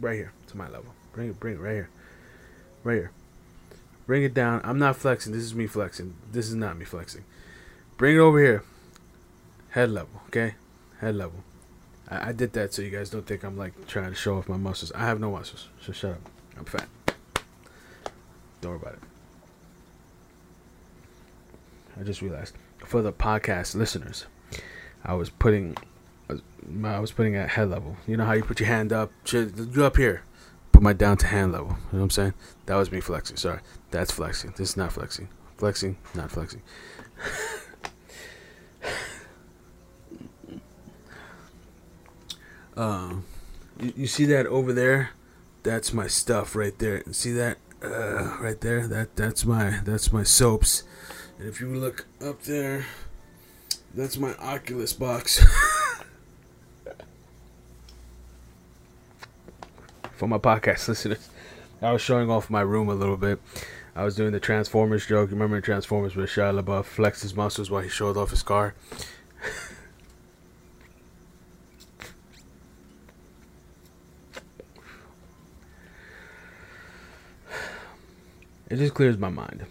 Right 0.00 0.16
here 0.16 0.32
to 0.46 0.56
my 0.56 0.68
level. 0.68 0.94
Bring 1.12 1.30
it. 1.30 1.40
Bring 1.40 1.56
it 1.56 1.60
right 1.60 1.74
here. 1.74 1.90
Right 2.84 2.94
here. 2.94 3.10
Bring 4.10 4.24
it 4.24 4.34
down. 4.34 4.60
I'm 4.64 4.80
not 4.80 4.96
flexing. 4.96 5.32
This 5.32 5.44
is 5.44 5.54
me 5.54 5.68
flexing. 5.68 6.16
This 6.32 6.48
is 6.48 6.56
not 6.56 6.76
me 6.76 6.84
flexing. 6.84 7.22
Bring 7.96 8.16
it 8.16 8.18
over 8.18 8.40
here. 8.40 8.64
Head 9.68 9.92
level. 9.92 10.22
Okay, 10.26 10.56
head 10.98 11.14
level. 11.14 11.44
I, 12.08 12.30
I 12.30 12.32
did 12.32 12.52
that 12.54 12.74
so 12.74 12.82
you 12.82 12.90
guys 12.90 13.08
don't 13.08 13.24
think 13.24 13.44
I'm 13.44 13.56
like 13.56 13.86
trying 13.86 14.08
to 14.10 14.16
show 14.16 14.36
off 14.36 14.48
my 14.48 14.56
muscles. 14.56 14.90
I 14.96 15.06
have 15.06 15.20
no 15.20 15.30
muscles. 15.30 15.68
So 15.80 15.92
shut 15.92 16.10
up. 16.10 16.28
I'm 16.58 16.64
fat. 16.64 16.88
Don't 18.60 18.72
worry 18.72 18.80
about 18.82 18.94
it. 18.94 19.00
I 22.00 22.02
just 22.02 22.20
realized 22.20 22.56
for 22.84 23.02
the 23.02 23.12
podcast 23.12 23.76
listeners, 23.76 24.26
I 25.04 25.14
was 25.14 25.30
putting, 25.30 25.76
I 26.28 26.98
was 26.98 27.12
putting 27.12 27.36
at 27.36 27.50
head 27.50 27.70
level. 27.70 27.96
You 28.08 28.16
know 28.16 28.24
how 28.24 28.32
you 28.32 28.42
put 28.42 28.58
your 28.58 28.70
hand 28.70 28.92
up, 28.92 29.12
you 29.30 29.84
up 29.84 29.96
here, 29.96 30.24
put 30.80 30.84
my 30.84 30.92
down 30.94 31.18
to 31.18 31.26
hand 31.26 31.52
level. 31.52 31.68
You 31.68 31.74
know 31.74 31.98
what 31.98 32.04
I'm 32.04 32.10
saying? 32.10 32.32
That 32.64 32.76
was 32.76 32.90
me 32.90 33.00
flexing. 33.00 33.36
Sorry, 33.36 33.60
that's 33.90 34.10
flexing. 34.10 34.54
This 34.56 34.70
is 34.70 34.78
not 34.78 34.92
flexing. 34.92 35.28
Flexing, 35.58 35.98
not 36.14 36.30
flexing. 36.30 36.62
um, 42.78 43.26
you, 43.78 43.92
you 43.94 44.06
see 44.06 44.24
that 44.24 44.46
over 44.46 44.72
there? 44.72 45.10
That's 45.64 45.92
my 45.92 46.06
stuff 46.06 46.56
right 46.56 46.78
there. 46.78 47.02
See 47.12 47.32
that? 47.32 47.58
uh, 47.82 48.36
right 48.40 48.60
there. 48.60 48.86
That 48.86 49.16
that's 49.16 49.44
my 49.44 49.80
that's 49.84 50.10
my 50.12 50.22
soaps. 50.22 50.84
And 51.38 51.46
if 51.46 51.60
you 51.60 51.68
look 51.74 52.06
up 52.24 52.42
there, 52.44 52.86
that's 53.94 54.16
my 54.16 54.34
Oculus 54.36 54.94
box. 54.94 55.44
For 60.20 60.28
my 60.28 60.36
podcast 60.36 60.86
listeners, 60.88 61.30
I 61.80 61.92
was 61.92 62.02
showing 62.02 62.30
off 62.30 62.50
my 62.50 62.60
room 62.60 62.90
a 62.90 62.94
little 62.94 63.16
bit. 63.16 63.40
I 63.96 64.04
was 64.04 64.16
doing 64.16 64.32
the 64.32 64.38
Transformers 64.38 65.06
joke. 65.06 65.30
You 65.30 65.34
remember 65.34 65.62
Transformers 65.62 66.14
where 66.14 66.26
Shia 66.26 66.62
LaBeouf 66.62 66.84
flexed 66.84 67.22
his 67.22 67.34
muscles 67.34 67.70
while 67.70 67.80
he 67.80 67.88
showed 67.88 68.18
off 68.18 68.28
his 68.28 68.42
car? 68.42 68.74
it 78.68 78.76
just 78.76 78.92
clears 78.92 79.16
my 79.16 79.30
mind. 79.30 79.64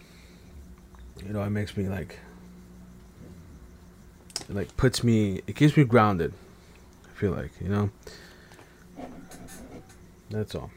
You 1.24 1.32
know, 1.32 1.44
it 1.44 1.50
makes 1.50 1.76
me 1.76 1.88
like 1.88 2.18
it 4.48 4.50
like 4.56 4.76
puts 4.76 5.04
me 5.04 5.42
it 5.46 5.54
keeps 5.54 5.76
me 5.76 5.84
grounded. 5.84 6.32
I 7.04 7.10
feel 7.16 7.30
like, 7.30 7.52
you 7.60 7.68
know. 7.68 7.90
That's 10.30 10.54
all. 10.54 10.70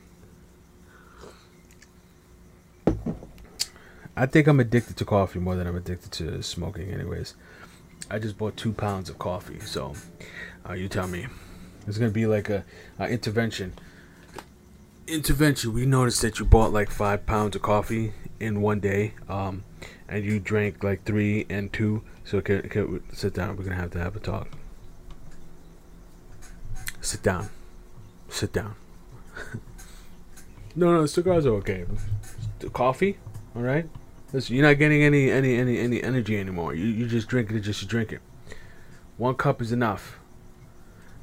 I 4.15 4.25
think 4.25 4.47
I'm 4.47 4.59
addicted 4.59 4.97
to 4.97 5.05
coffee 5.05 5.39
more 5.39 5.55
than 5.55 5.65
I'm 5.65 5.75
addicted 5.75 6.11
to 6.13 6.43
smoking 6.43 6.91
anyways. 6.91 7.35
I 8.11 8.19
just 8.19 8.37
bought 8.37 8.57
two 8.57 8.73
pounds 8.73 9.09
of 9.09 9.17
coffee, 9.17 9.59
so 9.59 9.93
uh, 10.67 10.73
you 10.73 10.87
tell 10.87 11.07
me. 11.07 11.27
It's 11.87 11.97
gonna 11.97 12.11
be 12.11 12.27
like 12.27 12.49
a, 12.49 12.63
a 12.99 13.07
intervention 13.07 13.73
intervention, 15.07 15.73
we 15.73 15.85
noticed 15.85 16.21
that 16.21 16.39
you 16.39 16.45
bought 16.45 16.71
like 16.71 16.89
five 16.89 17.25
pounds 17.25 17.55
of 17.55 17.61
coffee 17.61 18.13
in 18.39 18.61
one 18.61 18.79
day, 18.79 19.13
um, 19.29 19.63
and 20.07 20.23
you 20.23 20.39
drank 20.39 20.83
like 20.83 21.03
three 21.03 21.45
and 21.49 21.71
two. 21.71 22.03
So 22.23 22.41
can, 22.41 22.67
can 22.69 23.03
sit 23.13 23.33
down. 23.33 23.57
We're 23.57 23.63
gonna 23.63 23.75
have 23.75 23.91
to 23.91 23.99
have 23.99 24.15
a 24.15 24.19
talk. 24.19 24.49
Sit 27.01 27.21
down. 27.21 27.49
Sit 28.29 28.53
down. 28.53 28.75
no, 30.75 30.93
no, 30.93 31.05
cigars 31.05 31.45
are 31.45 31.55
okay. 31.55 31.86
Coffee, 32.71 33.17
all 33.55 33.61
right. 33.61 33.89
Listen, 34.31 34.55
you're 34.55 34.65
not 34.65 34.79
getting 34.79 35.03
any 35.03 35.29
any 35.29 35.55
any 35.57 35.77
any 35.79 36.01
energy 36.01 36.38
anymore. 36.38 36.73
You 36.73 36.86
you 36.86 37.07
just 37.07 37.27
drink 37.27 37.51
it 37.51 37.59
just 37.59 37.88
drink 37.88 38.11
it. 38.11 38.21
One 39.17 39.36
cup 39.36 39.61
is 39.61 39.71
enough. 39.71 40.17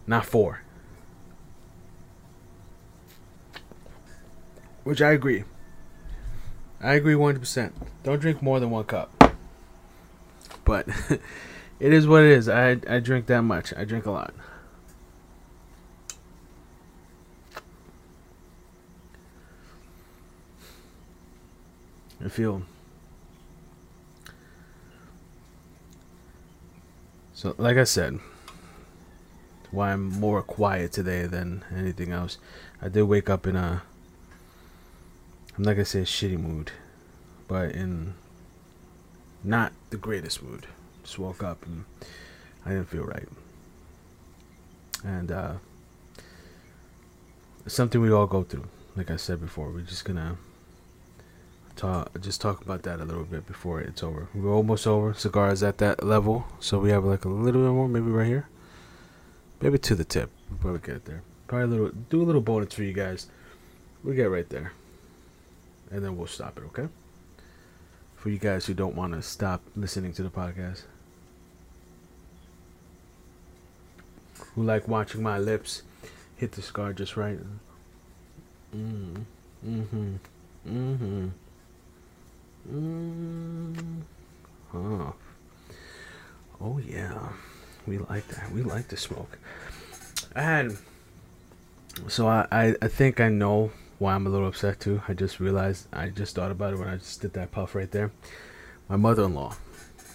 Not 0.07 0.25
four. 0.25 0.63
Which 4.85 5.03
I 5.03 5.13
agree. 5.13 5.45
I 6.81 6.95
agree 6.95 7.15
100%. 7.15 7.73
Don't 8.03 8.21
drink 8.21 8.43
more 8.43 8.59
than 8.59 8.71
one 8.71 8.85
cup. 8.85 9.13
But 10.65 10.89
it 11.81 11.93
is 11.93 12.09
what 12.09 12.23
it 12.23 12.31
is. 12.31 12.49
I, 12.49 12.79
I 12.89 13.01
drink 13.01 13.27
that 13.27 13.43
much. 13.43 13.75
I 13.77 13.85
drink 13.85 14.07
a 14.07 14.11
lot. 14.11 14.33
I 22.25 22.29
feel. 22.29 22.63
So, 27.33 27.55
like 27.57 27.77
I 27.77 27.85
said, 27.85 28.19
why 29.71 29.93
I'm 29.93 30.05
more 30.05 30.43
quiet 30.43 30.93
today 30.93 31.27
than 31.27 31.65
anything 31.75 32.13
else. 32.13 32.39
I 32.83 32.89
did 32.89 33.05
wake 33.05 33.31
up 33.31 33.47
in 33.47 33.57
a 33.57 33.83
I'm 35.57 35.65
not 35.65 35.73
gonna 35.73 35.85
say 35.85 36.01
a 36.01 36.05
shitty 36.05 36.39
mood, 36.39 36.73
but 37.47 37.73
in 37.73 38.15
not 39.45 39.73
the 39.91 39.97
greatest 39.97 40.43
mood. 40.43 40.67
Just 41.03 41.19
woke 41.19 41.43
up 41.43 41.65
and 41.67 41.85
I 42.65 42.71
didn't 42.71 42.89
feel 42.89 43.05
right. 43.05 43.29
And 45.05 45.31
uh, 45.31 45.55
something 47.67 48.01
we 48.01 48.11
all 48.11 48.27
go 48.27 48.43
through. 48.43 48.69
Like 48.97 49.11
I 49.11 49.17
said 49.17 49.41
before, 49.41 49.71
we're 49.71 49.81
just 49.83 50.05
gonna 50.05 50.39
talk, 51.77 52.21
just 52.21 52.41
talk 52.41 52.63
about 52.63 52.83
that 52.83 53.01
a 53.01 53.05
little 53.05 53.25
bit 53.25 53.47
before 53.47 53.81
it's 53.81 54.03
over. 54.03 54.29
We're 54.35 54.53
almost 54.53 54.87
over. 54.87 55.15
Cigar 55.15 55.53
is 55.53 55.63
at 55.63 55.79
that 55.79 56.05
level, 56.05 56.47
so 56.59 56.79
we 56.79 56.91
have 56.91 57.05
like 57.05 57.25
a 57.25 57.29
little 57.29 57.63
bit 57.63 57.73
more, 57.73 57.89
maybe 57.89 58.11
right 58.11 58.27
here, 58.27 58.49
maybe 59.61 59.79
to 59.79 59.95
the 59.95 60.05
tip. 60.05 60.31
We'll 60.49 60.59
probably 60.59 60.81
get 60.81 60.97
it 60.97 61.05
there. 61.05 61.23
Probably 61.47 61.65
a 61.65 61.69
little, 61.69 61.91
do 62.09 62.23
a 62.23 62.25
little 62.25 62.41
bonus 62.41 62.75
for 62.75 62.83
you 62.83 62.93
guys. 62.93 63.27
We 64.05 64.15
get 64.15 64.31
right 64.31 64.49
there 64.49 64.73
and 65.91 66.05
then 66.05 66.17
we'll 66.17 66.27
stop 66.27 66.57
it, 66.57 66.65
okay? 66.67 66.89
For 68.17 68.31
you 68.31 68.39
guys 68.39 68.67
who 68.67 68.75
don't 68.75 68.95
want 68.95 69.13
to 69.15 69.23
stop 69.23 69.63
listening 69.75 70.13
to 70.15 70.23
the 70.23 70.31
podcast, 70.31 70.83
who 74.55 74.63
like 74.63 74.87
watching 74.87 75.23
my 75.23 75.39
lips 75.39 75.83
hit 76.37 76.53
the 76.53 76.63
scar 76.63 76.93
just 76.93 77.17
right. 77.17 77.39
Mm. 78.75 79.25
Mm-hmm. 79.67 80.15
Mm-hmm. 80.69 81.29
Mm. 82.69 84.03
Huh. 84.73 85.13
Oh 86.61 86.79
yeah. 86.79 87.29
We 87.87 87.99
like 87.99 88.27
that. 88.29 88.51
We 88.53 88.63
like 88.63 88.89
to 88.89 88.97
smoke. 88.97 89.39
And 90.35 90.79
so 92.09 92.29
I, 92.29 92.47
I, 92.53 92.75
I 92.83 92.89
think 92.89 93.21
I 93.21 93.29
know 93.29 93.73
why 93.99 94.15
I'm 94.15 94.27
a 94.27 94.31
little 94.31 94.49
upset 94.49 94.81
too. 94.81 95.03
I 95.09 95.15
just 95.15 95.41
realized 95.41 95.87
I 95.93 96.09
just 96.09 96.35
thought 96.35 96.51
about 96.51 96.75
it 96.75 96.79
when 96.79 96.89
I 96.89 96.97
just 96.97 97.21
did 97.21 97.33
that 97.35 97.53
puff 97.53 97.75
right 97.75 97.91
there. 97.91 98.11
My 98.89 98.97
mother-in-law, 98.97 99.55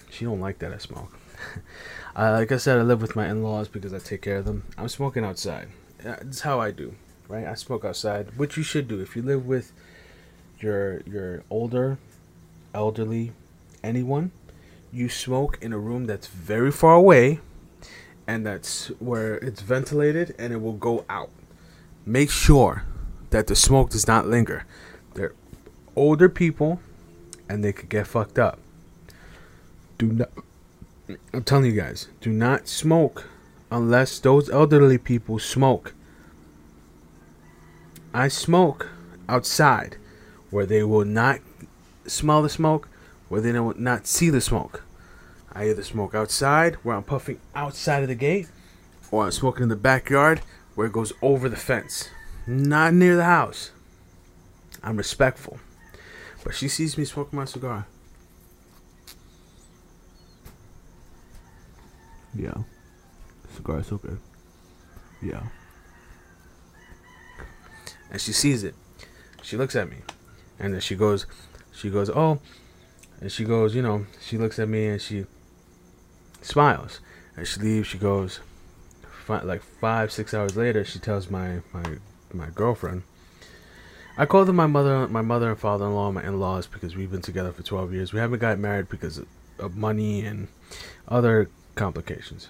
she 0.10 0.26
don't 0.26 0.42
like 0.42 0.60
that 0.60 0.74
I 0.74 0.78
smoke. 0.78 1.18
uh, 2.16 2.32
like 2.32 2.52
I 2.52 2.58
said, 2.58 2.78
I 2.78 2.82
live 2.82 3.02
with 3.02 3.16
my 3.16 3.28
in-laws 3.30 3.68
because 3.68 3.94
I 3.94 4.00
take 4.00 4.22
care 4.22 4.38
of 4.38 4.46
them. 4.46 4.64
I'm 4.78 4.90
smoking 4.90 5.24
outside. 5.24 5.70
That's 6.00 6.42
how 6.42 6.60
I 6.60 6.72
do, 6.72 6.96
right? 7.28 7.46
I 7.46 7.56
smoke 7.56 7.86
outside, 7.86 8.38
which 8.38 8.58
you 8.58 8.64
should 8.64 8.88
do 8.88 9.00
if 9.00 9.16
you 9.16 9.22
live 9.22 9.46
with 9.46 9.72
your 10.60 11.02
your 11.02 11.44
older, 11.50 11.98
elderly, 12.76 13.32
anyone. 13.84 14.32
You 14.92 15.10
smoke 15.10 15.58
in 15.62 15.74
a 15.74 15.80
room 15.80 16.06
that's 16.06 16.28
very 16.28 16.72
far 16.72 16.94
away, 16.94 17.40
and 18.28 18.46
that's 18.46 18.88
where 19.00 19.36
it's 19.36 19.62
ventilated 19.62 20.36
and 20.38 20.54
it 20.54 20.62
will 20.62 20.74
go 20.74 21.06
out. 21.10 21.30
Make 22.06 22.30
sure 22.30 22.84
that 23.32 23.48
the 23.48 23.56
smoke 23.56 23.90
does 23.90 24.08
not 24.08 24.28
linger. 24.28 24.66
They're 25.16 25.34
older 25.96 26.30
people 26.30 26.80
and 27.50 27.64
they 27.64 27.74
could 27.74 27.90
get 27.90 28.08
fucked 28.08 28.38
up. 28.40 28.60
Do 29.98 30.12
not 30.12 30.30
I'm 31.34 31.44
telling 31.44 31.66
you 31.66 31.80
guys, 31.80 32.08
do 32.20 32.32
not 32.32 32.68
smoke 32.68 33.26
unless 33.72 34.18
those 34.20 34.50
elderly 34.50 34.98
people 34.98 35.38
smoke. 35.38 35.94
I 38.14 38.28
smoke 38.28 38.90
outside 39.30 39.98
where 40.50 40.66
they 40.66 40.84
will 40.84 41.06
not 41.06 41.42
smell 42.08 42.42
the 42.42 42.50
smoke, 42.50 42.88
where 43.30 43.42
they 43.42 43.52
will 43.52 43.68
not 43.68 43.80
not 43.80 44.08
see 44.08 44.30
the 44.30 44.42
smoke. 44.42 44.84
I 45.54 45.70
either 45.70 45.84
smoke 45.84 46.14
outside 46.14 46.76
where 46.84 46.96
I'm 46.96 47.04
puffing 47.04 47.40
outside 47.56 48.04
of 48.04 48.10
the 48.10 48.16
gate, 48.16 48.48
or 49.12 49.26
I'm 49.26 49.32
smoking 49.32 49.64
in 49.64 49.70
the 49.70 49.76
backyard 49.76 50.42
where 50.76 50.88
it 50.88 50.94
goes 50.94 51.14
over 51.22 51.48
the 51.48 51.56
fence, 51.56 52.10
not 52.46 52.94
near 52.94 53.16
the 53.16 53.24
house. 53.24 53.72
I'm 54.84 54.98
respectful. 54.98 55.58
But 56.44 56.54
she 56.54 56.68
sees 56.68 56.98
me 56.98 57.06
smoking 57.06 57.40
my 57.40 57.46
cigar. 57.46 57.88
Yeah. 62.38 62.54
Cigar 63.56 63.80
is 63.80 63.88
so 63.88 63.98
good. 63.98 64.20
Yeah. 65.22 65.44
And 68.12 68.22
she 68.22 68.34
sees 68.34 68.64
it. 68.64 68.76
She 69.42 69.58
looks 69.58 69.76
at 69.76 69.90
me. 69.90 69.98
And 70.60 70.74
then 70.74 70.82
she 70.82 70.96
goes, 70.96 71.26
she 71.76 71.90
goes, 71.90 72.10
oh. 72.10 72.40
And 73.22 73.32
she 73.32 73.44
goes, 73.44 73.76
you 73.76 73.82
know, 73.82 74.06
she 74.22 74.38
looks 74.38 74.60
at 74.60 74.68
me 74.68 74.88
and 74.88 75.02
she 75.02 75.26
smiles. 76.42 77.00
And 77.38 77.48
she 77.48 77.60
leaves. 77.60 77.88
She 77.88 77.98
goes, 77.98 78.40
like 79.28 79.62
five, 79.62 80.12
six 80.12 80.34
hours 80.34 80.56
later, 80.56 80.84
she 80.84 81.00
tells 81.00 81.30
my, 81.30 81.62
my, 81.74 81.98
my 82.34 82.48
girlfriend, 82.50 83.04
I 84.18 84.26
call 84.26 84.46
them 84.46 84.56
my 84.56 84.68
mother, 84.68 85.08
my 85.08 85.22
mother 85.22 85.50
and 85.50 85.60
father-in-law, 85.60 86.12
my 86.12 86.24
in-laws, 86.24 86.68
because 86.68 86.96
we've 86.96 87.12
been 87.12 87.22
together 87.22 87.52
for 87.52 87.64
12 87.64 87.94
years. 87.94 88.14
We 88.14 88.20
haven't 88.20 88.40
got 88.40 88.60
married 88.60 88.88
because 88.88 89.18
of, 89.18 89.28
of 89.60 89.76
money 89.76 90.26
and 90.26 90.48
other 91.08 91.50
complications. 91.76 92.48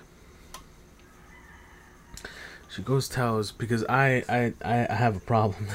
She 2.70 2.82
goes 2.82 3.08
tells 3.08 3.54
because 3.54 3.86
I 3.86 4.24
I 4.28 4.54
I 4.64 4.94
have 4.94 5.16
a 5.16 5.22
problem. 5.22 5.68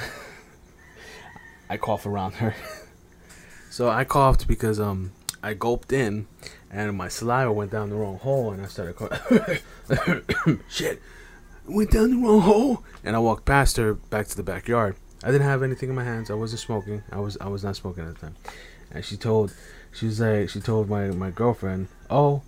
I 1.71 1.79
cough 1.79 2.05
around 2.05 2.35
her. 2.35 2.55
so 3.71 3.89
I 3.89 4.05
coughed 4.05 4.47
because 4.47 4.79
um 4.79 5.13
I 5.43 5.55
gulped 5.55 5.93
in 5.93 6.27
and 6.71 6.97
my 6.97 7.09
saliva 7.09 7.53
went 7.53 7.71
down 7.71 7.89
the 7.89 7.97
wrong 7.97 8.19
hole 8.19 8.53
and 8.53 8.63
I 8.63 8.67
started 8.67 8.97
coughing. 8.97 9.59
Shit. 10.69 11.01
Went 11.67 11.91
down 11.91 12.11
the 12.11 12.27
wrong 12.27 12.41
hole 12.43 12.85
and 13.03 13.17
I 13.17 13.21
walked 13.21 13.47
past 13.47 13.77
her 13.79 13.95
back 13.95 14.27
to 14.29 14.37
the 14.37 14.43
backyard. 14.43 14.97
I 15.23 15.31
didn't 15.31 15.47
have 15.47 15.63
anything 15.63 15.89
in 15.89 15.95
my 15.95 16.05
hands. 16.05 16.31
I 16.31 16.35
wasn't 16.35 16.61
smoking. 16.61 17.03
I 17.11 17.21
was 17.21 17.39
I 17.41 17.49
was 17.49 17.65
not 17.65 17.77
smoking 17.77 18.05
at 18.05 18.15
the 18.15 18.21
time. 18.21 18.37
And 18.91 19.05
she 19.05 19.17
told 19.17 19.55
she 19.93 20.07
was 20.07 20.21
like 20.21 20.51
she 20.51 20.61
told 20.61 20.89
my 20.89 21.09
my 21.09 21.31
girlfriend, 21.31 21.89
"Oh, 22.09 22.43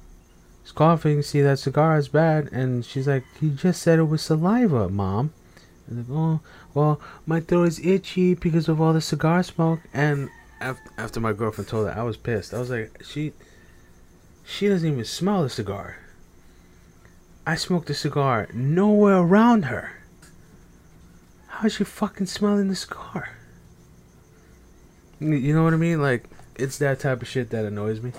he's 0.63 0.73
coughing. 0.73 1.23
See 1.23 1.41
that 1.43 1.59
cigar 1.59 1.99
is 1.99 2.09
bad." 2.09 2.51
And 2.53 2.85
she's 2.85 3.07
like, 3.07 3.25
"He 3.41 3.51
just 3.51 3.83
said 3.83 3.99
it 3.99 4.05
was 4.05 4.23
saliva, 4.23 4.89
mom." 4.89 5.33
And 5.87 5.99
like, 5.99 6.17
"Oh, 6.17 6.41
well, 6.75 7.01
my 7.27 7.41
throat 7.41 7.69
is 7.69 7.81
itchy 7.81 8.35
because 8.35 8.69
of 8.69 8.81
all 8.81 8.93
the 8.93 9.01
cigar 9.01 9.43
smoke." 9.43 9.81
And 9.93 10.31
after 10.97 11.21
my 11.21 11.33
girlfriend 11.33 11.69
told 11.69 11.87
her, 11.87 11.99
I 11.99 12.03
was 12.03 12.17
pissed. 12.17 12.55
I 12.55 12.59
was 12.59 12.71
like, 12.71 13.03
"She 13.05 13.33
she 14.45 14.69
doesn't 14.69 14.89
even 14.91 15.05
smell 15.05 15.43
the 15.43 15.49
cigar." 15.49 15.99
I 17.47 17.57
smoked 17.57 17.89
the 17.89 17.95
cigar 17.95 18.49
nowhere 18.53 19.19
around 19.19 19.65
her. 19.65 19.91
How's 21.49 21.75
she 21.75 21.85
fucking 21.85 22.27
smelling 22.27 22.69
the 22.69 22.77
cigar? 22.77 23.31
You 25.19 25.55
know 25.55 25.65
what 25.65 25.75
I 25.75 25.77
mean? 25.77 26.01
Like, 26.01 26.25
it's 26.57 26.79
that 26.79 27.01
type 27.01 27.23
of 27.23 27.29
shit 27.29 27.51
that 27.51 27.65
annoys 27.65 28.01
me. 28.01 28.13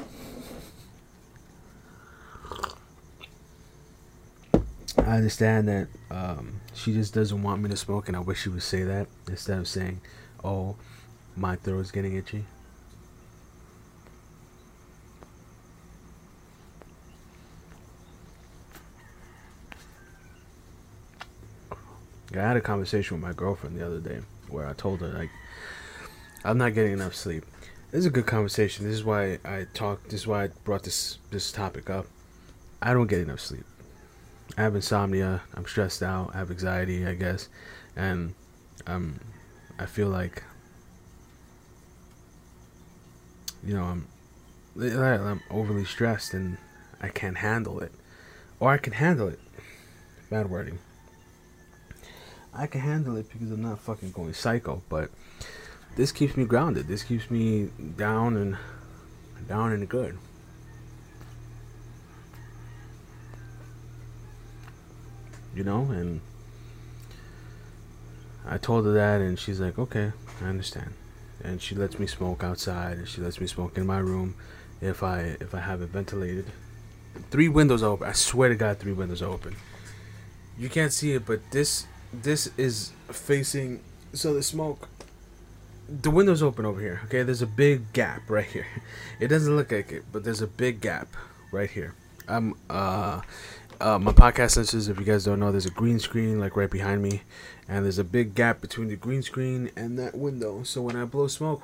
I 4.98 5.18
understand 5.18 5.68
that 5.68 5.88
um, 6.12 6.62
she 6.74 6.94
just 6.94 7.14
doesn't 7.14 7.44
want 7.44 7.62
me 7.62 7.70
to 7.70 7.78
smoke, 7.78 8.08
and 8.08 8.16
I 8.16 8.20
wish 8.20 8.44
she 8.44 8.50
would 8.50 8.64
say 8.64 8.84
that 8.84 9.08
instead 9.28 9.60
of 9.60 9.68
saying, 9.68 10.02
"Oh, 10.44 10.76
my 11.36 11.56
throat 11.56 11.80
is 11.80 11.92
getting 11.92 12.16
itchy." 12.16 12.46
I 22.36 22.48
had 22.48 22.58
a 22.58 22.62
conversation 22.62 23.18
with 23.18 23.24
my 23.24 23.34
girlfriend 23.34 23.78
the 23.78 23.86
other 23.86 24.00
day 24.00 24.22
where 24.50 24.66
I 24.68 24.74
told 24.74 25.02
her 25.02 25.10
like 25.10 25.30
I'm 26.44 26.58
not 26.58 26.74
getting 26.74 26.94
enough 26.94 27.16
sleep. 27.16 27.46
This 27.92 28.00
is 28.00 28.06
a 28.08 28.10
good 28.10 28.26
conversation. 28.26 28.86
This 28.86 28.96
is 28.96 29.04
why 29.04 29.40
I 29.46 29.68
talked. 29.74 30.10
This 30.10 30.22
is 30.22 30.28
why 30.28 30.46
I 30.46 30.48
brought 30.64 30.84
this 30.84 31.20
this 31.30 31.52
topic 31.52 31.90
up. 31.90 32.08
I 32.82 32.94
don't 32.94 33.08
get 33.08 33.20
enough 33.20 33.40
sleep. 33.40 33.66
I 34.58 34.64
have 34.64 34.76
insomnia. 34.76 35.42
I'm 35.54 35.66
stressed 35.66 36.04
out. 36.04 36.32
I 36.34 36.40
have 36.40 36.52
anxiety, 36.52 37.06
I 37.06 37.14
guess, 37.14 37.50
and 37.96 38.34
um, 38.88 39.20
I 39.80 39.86
feel 39.86 40.10
like 40.10 40.44
you 43.66 43.74
know 43.74 43.84
I'm 43.84 44.08
I'm 44.80 45.42
overly 45.50 45.86
stressed 45.86 46.34
and 46.34 46.58
I 47.02 47.10
can't 47.10 47.38
handle 47.38 47.80
it, 47.80 47.92
or 48.60 48.72
I 48.72 48.78
can 48.78 48.94
handle 48.94 49.28
it. 49.28 49.40
Bad 50.30 50.50
wording. 50.50 50.80
I 52.54 52.68
can 52.68 52.82
handle 52.82 53.18
it 53.18 53.32
because 53.32 53.52
I'm 53.52 53.62
not 53.62 53.80
fucking 53.80 54.12
going 54.12 54.34
psycho. 54.34 54.82
But 54.90 55.12
this 55.96 56.12
keeps 56.12 56.38
me 56.38 56.46
grounded. 56.46 56.88
This 56.88 57.04
keeps 57.04 57.30
me 57.30 57.70
down 57.98 58.38
and 58.38 58.58
down 59.48 59.74
and 59.74 59.88
good. 59.88 60.18
You 65.56 65.64
know, 65.64 65.82
and 65.92 66.22
I 68.46 68.58
told 68.58 68.86
her 68.86 68.94
that, 68.94 69.22
and 69.22 69.38
she's 69.38 69.60
like, 69.60 69.78
"Okay, 69.78 70.12
I 70.42 70.46
understand." 70.46 70.94
And 71.44 71.62
she 71.62 71.76
lets 71.76 72.00
me 72.00 72.08
smoke 72.08 72.44
outside, 72.44 72.98
and 72.98 73.08
she 73.08 73.22
lets 73.22 73.40
me 73.40 73.48
smoke 73.48 73.78
in 73.78 73.86
my 73.86 74.00
room 74.00 74.36
if 74.82 75.04
I 75.04 75.38
if 75.40 75.54
I 75.54 75.60
have 75.60 75.82
it 75.82 75.90
ventilated. 75.90 76.46
Three 77.30 77.50
windows 77.50 77.84
open. 77.84 78.08
I 78.08 78.14
swear 78.14 78.50
to 78.50 78.56
God, 78.56 78.80
three 78.80 78.94
windows 78.94 79.22
open. 79.22 79.56
You 80.58 80.70
can't 80.70 80.94
see 80.94 81.14
it, 81.14 81.26
but 81.26 81.52
this 81.52 81.86
this 82.14 82.50
is 82.58 82.92
facing 83.12 83.82
so 84.14 84.34
the 84.34 84.44
smoke 84.44 84.88
the 85.90 86.12
window's 86.12 86.44
open 86.44 86.66
over 86.66 86.80
here 86.80 87.02
okay 87.06 87.24
there's 87.24 87.42
a 87.42 87.48
big 87.48 87.92
gap 87.92 88.30
right 88.30 88.46
here 88.46 88.68
it 89.20 89.28
doesn't 89.28 89.56
look 89.56 89.72
like 89.72 89.92
it 89.92 90.04
but 90.12 90.24
there's 90.24 90.42
a 90.42 90.48
big 90.48 90.80
gap 90.80 91.08
right 91.52 91.72
here 91.72 91.96
i'm 92.28 92.54
uh, 92.70 93.20
uh 93.82 93.98
my 94.00 94.12
podcast 94.12 94.58
listeners 94.58 94.88
if 94.88 95.00
you 95.00 95.06
guys 95.06 95.26
don't 95.26 95.40
know 95.40 95.52
there's 95.52 95.66
a 95.66 95.72
green 95.72 96.00
screen 96.00 96.40
like 96.40 96.56
right 96.56 96.70
behind 96.70 97.02
me 97.02 97.22
and 97.68 97.86
there's 97.86 98.00
a 98.00 98.04
big 98.04 98.36
gap 98.36 98.62
between 98.62 98.88
the 98.88 98.96
green 98.96 99.22
screen 99.22 99.70
and 99.76 99.98
that 99.98 100.16
window 100.16 100.64
so 100.64 100.82
when 100.82 100.96
i 100.96 101.06
blow 101.06 101.28
smoke 101.28 101.62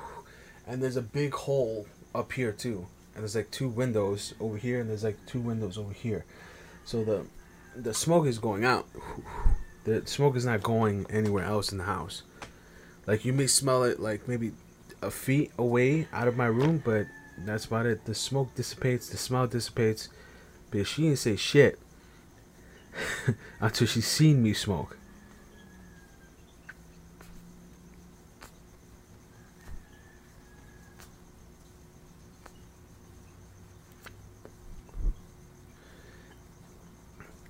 and 0.68 0.82
there's 0.82 0.98
a 0.98 1.02
big 1.02 1.34
hole 1.34 1.88
up 2.14 2.32
here 2.34 2.52
too 2.52 2.86
and 3.14 3.24
there's 3.24 3.36
like 3.36 3.52
two 3.52 3.68
windows 3.68 4.34
over 4.40 4.58
here 4.58 4.80
and 4.80 4.90
there's 4.90 5.04
like 5.04 5.18
two 5.26 5.40
windows 5.40 5.78
over 5.78 5.94
here 5.94 6.26
so 6.86 7.04
the 7.04 7.26
the 7.76 7.94
smoke 7.94 8.26
is 8.26 8.40
going 8.40 8.66
out 8.66 8.88
the 9.90 10.06
smoke 10.06 10.36
is 10.36 10.46
not 10.46 10.62
going 10.62 11.06
anywhere 11.10 11.46
else 11.46 11.72
in 11.72 11.78
the 11.78 11.86
house. 11.86 12.24
Like 13.08 13.26
you 13.26 13.34
may 13.34 13.48
smell 13.48 13.84
it 13.84 14.00
like 14.00 14.28
maybe 14.28 14.52
a 15.02 15.10
feet 15.10 15.52
away 15.58 16.08
out 16.14 16.28
of 16.28 16.38
my 16.38 16.46
room, 16.46 16.82
but 16.84 17.08
that's 17.40 17.66
about 17.66 17.86
it. 17.86 18.06
The 18.06 18.14
smoke 18.14 18.54
dissipates, 18.56 19.10
the 19.10 19.18
smell 19.18 19.48
dissipates. 19.48 20.10
But 20.70 20.86
she 20.86 21.04
didn't 21.04 21.20
say 21.20 21.36
shit 21.36 21.80
until 23.60 23.88
she's 23.88 24.08
seen 24.08 24.42
me 24.42 24.54
smoke. 24.54 24.98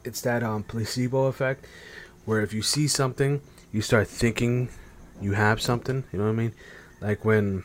It's 0.03 0.21
that 0.21 0.41
um 0.41 0.63
placebo 0.63 1.25
effect 1.25 1.65
where 2.25 2.41
if 2.41 2.53
you 2.53 2.61
see 2.61 2.87
something, 2.87 3.41
you 3.71 3.81
start 3.81 4.07
thinking 4.07 4.69
you 5.21 5.33
have 5.33 5.61
something. 5.61 6.03
You 6.11 6.19
know 6.19 6.25
what 6.25 6.31
I 6.31 6.35
mean? 6.35 6.53
Like 7.01 7.25
when, 7.25 7.63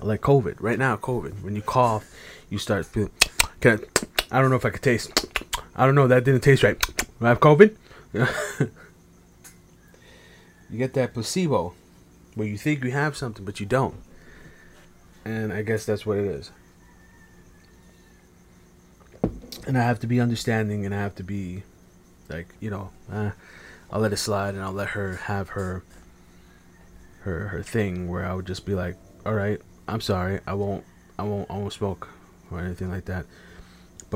like 0.00 0.20
COVID. 0.20 0.56
Right 0.60 0.78
now, 0.78 0.96
COVID. 0.96 1.42
When 1.42 1.56
you 1.56 1.62
cough, 1.62 2.14
you 2.50 2.58
start 2.58 2.86
feeling. 2.86 3.10
Can 3.60 3.80
I, 4.30 4.38
I 4.38 4.40
don't 4.40 4.50
know 4.50 4.56
if 4.56 4.64
I 4.64 4.70
could 4.70 4.82
taste. 4.82 5.25
I 5.76 5.86
don't 5.86 5.94
know. 5.94 6.08
That 6.08 6.24
didn't 6.24 6.40
taste 6.40 6.62
right. 6.62 6.82
I 7.20 7.28
have 7.28 7.40
COVID. 7.40 7.76
you 10.70 10.78
get 10.78 10.94
that 10.94 11.14
placebo, 11.14 11.74
where 12.34 12.48
you 12.48 12.56
think 12.56 12.82
you 12.82 12.90
have 12.90 13.16
something 13.16 13.44
but 13.44 13.60
you 13.60 13.66
don't. 13.66 13.94
And 15.24 15.52
I 15.52 15.62
guess 15.62 15.84
that's 15.84 16.06
what 16.06 16.18
it 16.18 16.24
is. 16.24 16.50
And 19.66 19.76
I 19.76 19.82
have 19.82 20.00
to 20.00 20.06
be 20.06 20.20
understanding, 20.20 20.86
and 20.86 20.94
I 20.94 20.98
have 20.98 21.14
to 21.16 21.24
be 21.24 21.62
like 22.28 22.54
you 22.60 22.70
know, 22.70 22.90
uh, 23.12 23.30
I'll 23.90 24.00
let 24.00 24.12
it 24.12 24.16
slide 24.16 24.54
and 24.54 24.62
I'll 24.62 24.72
let 24.72 24.88
her 24.90 25.16
have 25.16 25.50
her 25.50 25.84
her 27.20 27.48
her 27.48 27.62
thing 27.62 28.08
where 28.08 28.24
I 28.24 28.34
would 28.34 28.46
just 28.46 28.64
be 28.64 28.74
like, 28.74 28.96
all 29.24 29.34
right, 29.34 29.60
I'm 29.88 30.00
sorry, 30.00 30.40
I 30.46 30.54
won't, 30.54 30.84
I 31.18 31.24
won't, 31.24 31.50
I 31.50 31.54
won't 31.54 31.72
smoke 31.72 32.08
or 32.50 32.60
anything 32.60 32.90
like 32.90 33.04
that. 33.06 33.26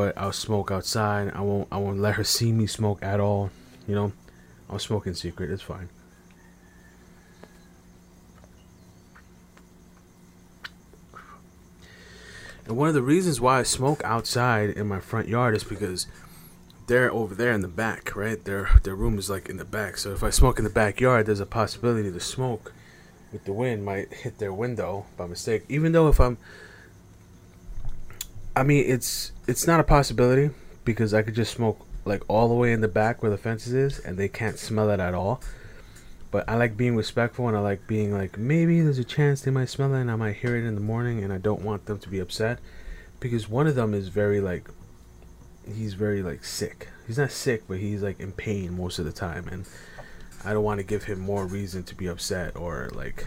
But 0.01 0.16
I'll 0.16 0.32
smoke 0.32 0.70
outside. 0.70 1.30
I 1.34 1.42
won't, 1.42 1.68
I 1.70 1.76
won't 1.76 1.98
let 1.98 2.14
her 2.14 2.24
see 2.24 2.53
me 2.53 2.66
smoke 2.66 3.03
at 3.03 3.20
all. 3.20 3.51
You 3.86 3.94
know, 3.94 4.12
I'll 4.70 4.78
smoke 4.78 5.07
in 5.07 5.14
secret. 5.14 5.51
It's 5.51 5.61
fine. 5.61 5.90
And 12.64 12.78
one 12.78 12.88
of 12.88 12.94
the 12.94 13.03
reasons 13.03 13.42
why 13.42 13.59
I 13.59 13.62
smoke 13.62 14.03
outside 14.03 14.70
in 14.70 14.88
my 14.88 15.01
front 15.01 15.28
yard 15.28 15.55
is 15.55 15.64
because 15.64 16.07
they're 16.86 17.12
over 17.12 17.34
there 17.34 17.53
in 17.53 17.61
the 17.61 17.68
back, 17.68 18.16
right? 18.16 18.42
Their 18.42 18.70
their 18.84 18.94
room 18.94 19.18
is 19.18 19.28
like 19.28 19.51
in 19.51 19.59
the 19.59 19.66
back. 19.66 19.98
So 19.98 20.12
if 20.12 20.24
I 20.24 20.30
smoke 20.30 20.59
in 20.59 20.64
the 20.64 20.70
backyard, 20.70 21.26
there's 21.26 21.40
a 21.40 21.46
possibility 21.46 22.09
the 22.09 22.20
smoke 22.20 22.72
with 23.32 23.44
the 23.44 23.53
wind 23.53 23.84
might 23.84 24.14
hit 24.14 24.38
their 24.38 24.55
window 24.55 25.05
by 25.18 25.26
mistake. 25.26 25.64
Even 25.68 25.92
though 25.92 26.09
if 26.09 26.18
I'm 26.18 26.38
I 28.57 28.62
mean, 28.62 28.84
it's 28.86 29.32
it's 29.46 29.66
not 29.66 29.80
a 29.80 29.84
possibility 29.84 30.51
because 30.84 31.14
I 31.14 31.22
could 31.22 31.34
just 31.34 31.53
smoke 31.53 31.86
like 32.05 32.22
all 32.28 32.48
the 32.48 32.55
way 32.55 32.72
in 32.72 32.80
the 32.80 32.88
back 32.88 33.22
where 33.22 33.30
the 33.30 33.38
fences 33.38 33.72
is 33.72 33.98
and 33.98 34.16
they 34.16 34.28
can't 34.28 34.59
smell 34.59 34.90
it 34.90 35.01
at 35.01 35.14
all. 35.14 35.40
But 36.30 36.48
I 36.48 36.57
like 36.57 36.76
being 36.76 36.96
respectful 36.96 37.48
and 37.48 37.57
I 37.57 37.61
like 37.61 37.86
being 37.86 38.12
like 38.12 38.38
maybe 38.38 38.80
there's 38.80 38.98
a 38.98 39.05
chance 39.05 39.42
they 39.42 39.51
might 39.51 39.68
smell 39.68 39.94
it 39.94 40.01
and 40.01 40.11
I 40.11 40.16
might 40.16 40.36
hear 40.36 40.57
it 40.57 40.64
in 40.64 40.74
the 40.74 40.80
morning 40.80 41.22
and 41.22 41.32
I 41.32 41.38
don't 41.38 41.62
want 41.62 41.86
them 41.86 41.98
to 41.98 42.09
be 42.09 42.18
upset 42.18 42.59
because 43.18 43.48
one 43.48 43.66
of 43.66 43.74
them 43.74 43.94
is 43.94 44.09
very 44.09 44.40
like 44.40 44.68
he's 45.72 45.94
very 45.94 46.22
like 46.22 46.44
sick. 46.44 46.88
He's 47.07 47.18
not 47.18 47.30
sick, 47.30 47.64
but 47.68 47.78
he's 47.78 48.03
like 48.03 48.20
in 48.20 48.32
pain 48.32 48.76
most 48.76 48.98
of 48.98 49.05
the 49.05 49.12
time 49.12 49.48
and 49.48 49.66
I 50.44 50.53
don't 50.53 50.64
want 50.64 50.78
to 50.78 50.84
give 50.84 51.05
him 51.05 51.20
more 51.20 51.46
reason 51.46 51.82
to 51.84 51.94
be 51.94 52.07
upset 52.07 52.57
or 52.57 52.90
like 52.94 53.26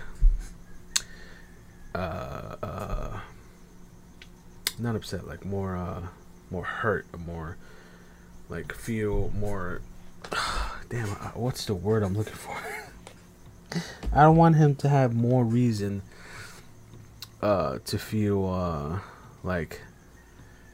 uh 1.94 2.56
uh 2.64 3.20
not 4.80 4.96
upset, 4.96 5.28
like 5.28 5.46
more 5.46 5.76
uh 5.76 6.02
more 6.52 6.64
hurt, 6.64 7.06
more 7.26 7.58
like 8.50 8.74
feel 8.74 9.32
more 9.38 9.82
damn 10.90 11.10
uh, 11.10 11.32
what's 11.36 11.66
the 11.66 11.76
word 11.76 12.04
I'm 12.04 12.16
looking 12.16 12.34
for? 12.34 12.58
I 14.14 14.22
don't 14.22 14.38
want 14.38 14.56
him 14.56 14.76
to 14.78 14.90
have 14.90 15.16
more 15.16 15.44
reason 15.44 16.04
uh, 17.42 17.80
to 17.86 17.98
feel 17.98 18.48
uh, 18.48 19.00
like 19.44 19.82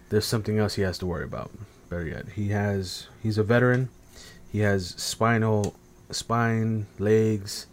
there's 0.10 0.26
something 0.26 0.60
else 0.60 0.76
he 0.76 0.82
has 0.82 0.98
to 1.00 1.06
worry 1.06 1.24
about. 1.24 1.52
Better 1.90 2.06
yet, 2.06 2.30
he 2.36 2.50
has 2.50 3.08
he's 3.24 3.38
a 3.38 3.44
veteran. 3.44 3.90
He 4.52 4.60
has 4.60 4.90
spinal 4.98 5.76
spine, 6.12 6.88
legs, 6.98 7.68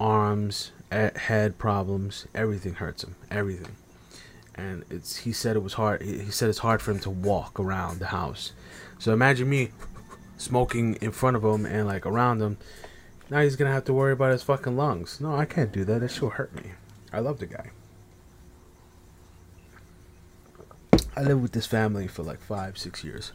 arms, 0.00 0.72
head 0.90 1.58
problems. 1.58 2.26
Everything 2.34 2.74
hurts 2.74 3.04
him. 3.04 3.16
Everything. 3.30 3.74
And 4.58 4.84
it's 4.90 5.16
he 5.16 5.32
said 5.32 5.56
it 5.56 5.62
was 5.62 5.74
hard. 5.74 6.02
He 6.02 6.30
said 6.30 6.50
it's 6.50 6.58
hard 6.58 6.82
for 6.82 6.90
him 6.90 6.98
to 7.00 7.10
walk 7.10 7.58
around 7.58 8.00
the 8.00 8.06
house. 8.06 8.52
So 8.98 9.12
imagine 9.12 9.48
me 9.48 9.70
smoking 10.36 10.96
in 11.00 11.12
front 11.12 11.36
of 11.36 11.44
him 11.44 11.64
and 11.64 11.86
like 11.86 12.04
around 12.04 12.42
him 12.42 12.58
now 13.30 13.40
he's 13.40 13.56
gonna 13.56 13.72
have 13.72 13.84
to 13.84 13.92
worry 13.92 14.12
about 14.12 14.32
his 14.32 14.42
fucking 14.42 14.76
lungs. 14.76 15.20
No, 15.20 15.36
I 15.36 15.44
can't 15.44 15.72
do 15.72 15.84
that. 15.84 16.00
That 16.00 16.10
shit'll 16.10 16.30
hurt 16.30 16.54
me. 16.54 16.72
I 17.12 17.20
love 17.20 17.38
the 17.38 17.46
guy. 17.46 17.70
I 21.14 21.22
lived 21.22 21.42
with 21.42 21.52
this 21.52 21.66
family 21.66 22.06
for 22.06 22.22
like 22.22 22.40
five, 22.40 22.78
six 22.78 23.04
years. 23.04 23.32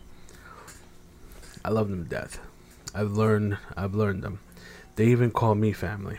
I 1.63 1.69
love 1.69 1.89
them 1.89 2.03
to 2.03 2.09
death. 2.09 2.39
I've 2.95 3.11
learned 3.11 3.57
I've 3.77 3.93
learned 3.93 4.23
them. 4.23 4.39
They 4.95 5.07
even 5.07 5.31
call 5.31 5.53
me 5.55 5.73
family. 5.73 6.17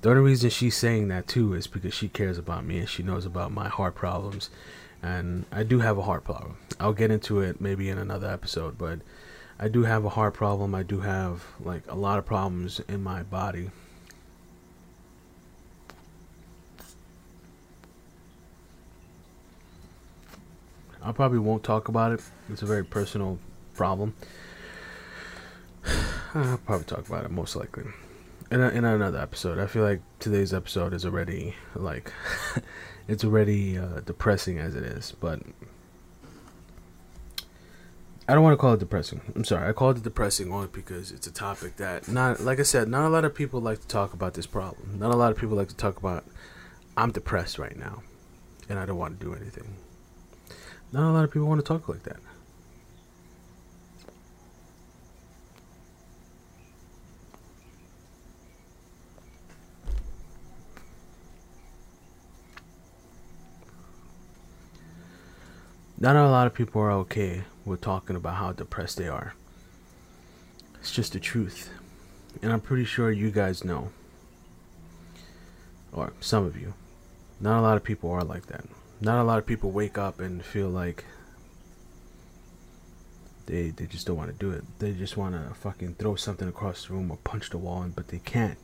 The 0.00 0.10
only 0.10 0.22
reason 0.22 0.50
she's 0.50 0.76
saying 0.76 1.08
that 1.08 1.26
too 1.26 1.54
is 1.54 1.66
because 1.66 1.92
she 1.92 2.08
cares 2.08 2.38
about 2.38 2.64
me 2.64 2.78
and 2.78 2.88
she 2.88 3.02
knows 3.02 3.26
about 3.26 3.50
my 3.50 3.68
heart 3.68 3.96
problems. 3.96 4.48
And 5.02 5.44
I 5.50 5.64
do 5.64 5.80
have 5.80 5.98
a 5.98 6.02
heart 6.02 6.24
problem. 6.24 6.56
I'll 6.78 6.92
get 6.92 7.10
into 7.10 7.40
it 7.40 7.60
maybe 7.60 7.88
in 7.88 7.98
another 7.98 8.28
episode, 8.28 8.78
but 8.78 9.00
I 9.58 9.66
do 9.66 9.82
have 9.82 10.04
a 10.04 10.10
heart 10.10 10.34
problem. 10.34 10.74
I 10.74 10.84
do 10.84 11.00
have 11.00 11.44
like 11.60 11.82
a 11.88 11.96
lot 11.96 12.18
of 12.18 12.26
problems 12.26 12.80
in 12.88 13.02
my 13.02 13.24
body. 13.24 13.70
I 21.02 21.12
probably 21.12 21.38
won't 21.38 21.64
talk 21.64 21.88
about 21.88 22.12
it. 22.12 22.20
It's 22.48 22.62
a 22.62 22.66
very 22.66 22.84
personal 22.84 23.38
problem. 23.74 24.14
I'll 26.34 26.58
probably 26.58 26.84
talk 26.84 27.08
about 27.08 27.24
it 27.24 27.30
most 27.32 27.56
likely 27.56 27.84
in, 28.50 28.60
a, 28.60 28.68
in 28.68 28.84
another 28.84 29.18
episode. 29.18 29.58
I 29.58 29.66
feel 29.66 29.82
like 29.82 30.00
today's 30.18 30.54
episode 30.54 30.94
is 30.94 31.04
already 31.04 31.54
like 31.74 32.12
it's 33.08 33.24
already 33.24 33.78
uh, 33.78 34.00
depressing 34.00 34.58
as 34.58 34.74
it 34.74 34.84
is, 34.84 35.12
but 35.20 35.40
I 38.28 38.34
don't 38.34 38.42
want 38.42 38.52
to 38.52 38.58
call 38.58 38.74
it 38.74 38.80
depressing. 38.80 39.20
I'm 39.34 39.44
sorry. 39.44 39.68
I 39.68 39.72
call 39.72 39.90
it 39.90 40.02
depressing 40.02 40.52
only 40.52 40.68
because 40.68 41.10
it's 41.12 41.26
a 41.26 41.32
topic 41.32 41.76
that 41.76 42.08
not 42.08 42.40
like 42.40 42.60
I 42.60 42.64
said, 42.64 42.88
not 42.88 43.04
a 43.04 43.08
lot 43.08 43.24
of 43.24 43.34
people 43.34 43.60
like 43.60 43.80
to 43.80 43.88
talk 43.88 44.12
about 44.12 44.34
this 44.34 44.46
problem. 44.46 44.98
Not 44.98 45.12
a 45.12 45.16
lot 45.16 45.32
of 45.32 45.38
people 45.38 45.56
like 45.56 45.68
to 45.68 45.76
talk 45.76 45.98
about 45.98 46.24
I'm 46.96 47.12
depressed 47.12 47.58
right 47.58 47.76
now 47.76 48.02
and 48.68 48.78
I 48.78 48.86
don't 48.86 48.98
want 48.98 49.18
to 49.18 49.24
do 49.24 49.34
anything. 49.34 49.76
Not 50.92 51.10
a 51.10 51.12
lot 51.12 51.24
of 51.24 51.30
people 51.30 51.48
want 51.48 51.60
to 51.60 51.66
talk 51.66 51.88
like 51.88 52.02
that. 52.04 52.18
Not 66.00 66.14
a 66.14 66.28
lot 66.28 66.46
of 66.46 66.54
people 66.54 66.80
are 66.80 66.92
okay 66.92 67.42
with 67.64 67.80
talking 67.80 68.14
about 68.14 68.36
how 68.36 68.52
depressed 68.52 68.98
they 68.98 69.08
are. 69.08 69.34
It's 70.80 70.92
just 70.92 71.12
the 71.12 71.20
truth. 71.20 71.70
And 72.40 72.52
I'm 72.52 72.60
pretty 72.60 72.84
sure 72.84 73.10
you 73.10 73.32
guys 73.32 73.64
know. 73.64 73.90
Or 75.92 76.12
some 76.20 76.44
of 76.44 76.56
you. 76.56 76.74
Not 77.40 77.58
a 77.58 77.62
lot 77.62 77.76
of 77.76 77.82
people 77.82 78.10
are 78.12 78.22
like 78.22 78.46
that. 78.46 78.64
Not 79.00 79.20
a 79.20 79.24
lot 79.24 79.38
of 79.38 79.46
people 79.46 79.70
wake 79.72 79.98
up 79.98 80.20
and 80.20 80.44
feel 80.44 80.68
like 80.68 81.04
they 83.46 83.70
they 83.70 83.86
just 83.86 84.06
don't 84.06 84.16
want 84.16 84.30
to 84.30 84.36
do 84.36 84.52
it. 84.52 84.64
They 84.78 84.92
just 84.92 85.16
want 85.16 85.34
to 85.34 85.54
fucking 85.54 85.94
throw 85.94 86.14
something 86.14 86.48
across 86.48 86.86
the 86.86 86.94
room 86.94 87.10
or 87.10 87.16
punch 87.24 87.50
the 87.50 87.58
wall, 87.58 87.86
but 87.94 88.08
they 88.08 88.18
can't. 88.18 88.58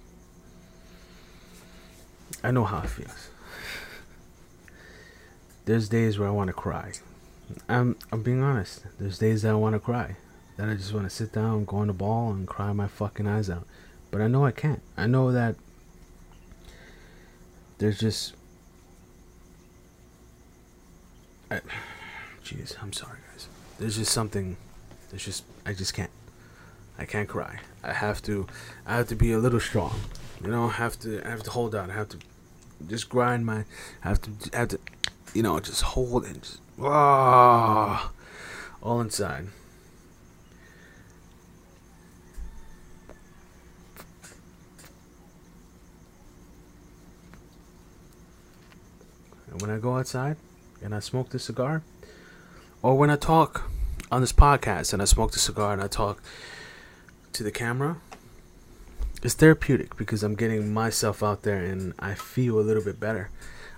I 2.43 2.51
know 2.51 2.65
how 2.65 2.83
it 2.83 2.91
feels. 2.91 3.31
There's 5.65 5.89
days 5.89 6.19
where 6.19 6.29
I 6.29 6.33
want 6.33 6.49
to 6.49 6.53
cry. 6.53 6.93
I'm 7.69 7.97
I'm 8.13 8.23
being 8.23 8.43
honest. 8.43 8.85
There's 8.99 9.19
days 9.19 9.43
that 9.43 9.51
I 9.51 9.55
want 9.55 9.75
to 9.75 9.81
cry. 9.81 10.17
That 10.57 10.69
I 10.69 10.75
just 10.75 10.93
want 10.93 11.07
to 11.07 11.11
sit 11.11 11.33
down, 11.33 11.65
go 11.65 11.79
on 11.79 11.89
the 11.89 11.93
ball, 11.93 12.31
and 12.31 12.47
cry 12.47 12.73
my 12.73 12.87
fucking 12.87 13.27
eyes 13.27 13.51
out. 13.51 13.67
But 14.11 14.21
I 14.21 14.29
know 14.29 14.45
I 14.45 14.53
can't. 14.53 14.81
I 14.97 15.07
know 15.07 15.33
that 15.33 15.57
there's 17.79 17.99
just. 17.99 18.35
I, 21.51 21.61
jeez, 22.45 22.77
I'm 22.81 22.93
sorry, 22.93 23.19
guys. 23.33 23.49
There's 23.79 23.97
just 23.97 24.13
something. 24.13 24.57
There's 25.11 25.25
just 25.25 25.45
I 25.67 25.73
just 25.73 25.95
can't. 25.95 26.11
I 26.99 27.05
can't 27.05 27.29
cry. 27.29 27.59
I 27.83 27.93
have 27.93 28.23
to. 28.23 28.47
I 28.87 28.97
have 28.97 29.09
to 29.09 29.17
be 29.17 29.33
a 29.33 29.39
little 29.39 29.61
strong. 29.61 29.99
You 30.43 30.51
know, 30.51 30.67
I 30.67 30.73
have 30.73 30.99
to. 31.01 31.21
I 31.27 31.31
have 31.31 31.43
to 31.43 31.51
hold 31.51 31.75
out. 31.75 31.91
I 31.91 31.95
have 31.95 32.09
to 32.11 32.19
just 32.87 33.09
grind 33.09 33.45
my. 33.45 33.65
I 34.05 34.09
have 34.09 34.21
to. 34.23 34.31
I 34.53 34.59
have 34.59 34.69
to. 34.69 34.79
You 35.35 35.43
know, 35.43 35.59
just 35.61 35.83
hold 35.83 36.25
and 36.25 36.43
just 36.43 36.61
Ah, 36.81 38.11
all 38.83 39.01
inside. 39.01 39.47
And 49.51 49.61
when 49.61 49.71
I 49.71 49.79
go 49.79 49.97
outside 49.97 50.37
and 50.83 50.95
I 50.95 50.99
smoke 50.99 51.31
the 51.31 51.39
cigar, 51.39 51.83
or 52.83 52.99
when 52.99 53.09
I 53.09 53.17
talk 53.17 53.71
on 54.11 54.21
this 54.21 54.33
podcast 54.33 54.93
and 54.93 55.01
I 55.01 55.05
smoke 55.05 55.33
the 55.33 55.39
cigar 55.39 55.73
and 55.73 55.83
I 55.83 55.87
talk 55.87 56.23
to 57.33 57.43
the 57.43 57.53
camera, 57.53 57.99
it's 59.23 59.35
therapeutic 59.35 59.97
because 59.97 60.23
I'm 60.23 60.35
getting 60.35 60.75
myself 60.75 61.23
out 61.23 61.43
there 61.43 61.65
and 61.65 61.95
I 61.99 62.15
feel 62.15 62.59
a 62.59 62.63
little 62.63 62.85
bit 62.85 62.99
better. 63.01 63.31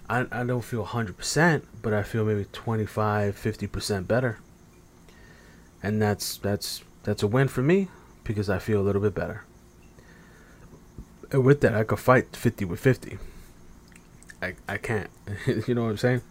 I, 0.08 0.26
I 0.30 0.44
don't 0.44 0.62
feel 0.62 0.84
100%, 0.84 1.62
but 1.82 1.92
I 1.92 2.02
feel 2.02 2.24
maybe 2.24 2.46
25, 2.52 3.36
50% 3.36 4.06
better. 4.06 4.38
And 5.82 6.00
that's 6.00 6.38
that's 6.38 6.82
that's 7.02 7.22
a 7.22 7.26
win 7.26 7.48
for 7.48 7.62
me 7.62 7.88
because 8.24 8.50
I 8.50 8.58
feel 8.58 8.80
a 8.80 8.82
little 8.82 9.02
bit 9.02 9.14
better. 9.14 9.44
And 11.30 11.44
with 11.44 11.60
that, 11.60 11.74
I 11.74 11.84
could 11.84 11.98
fight 11.98 12.34
50 12.34 12.64
with 12.64 12.80
50. 12.80 13.18
I 14.42 14.54
I 14.68 14.78
can't. 14.78 15.10
you 15.66 15.74
know 15.74 15.84
what 15.84 15.90
I'm 15.90 15.96
saying? 15.98 16.22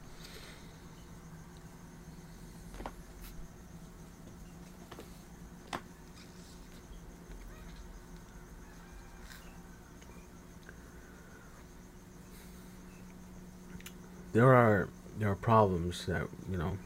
There 14.35 14.53
are 14.53 14.87
there 15.17 15.31
are 15.31 15.35
problems 15.35 16.05
that 16.05 16.27
you 16.51 16.57
know 16.57 16.77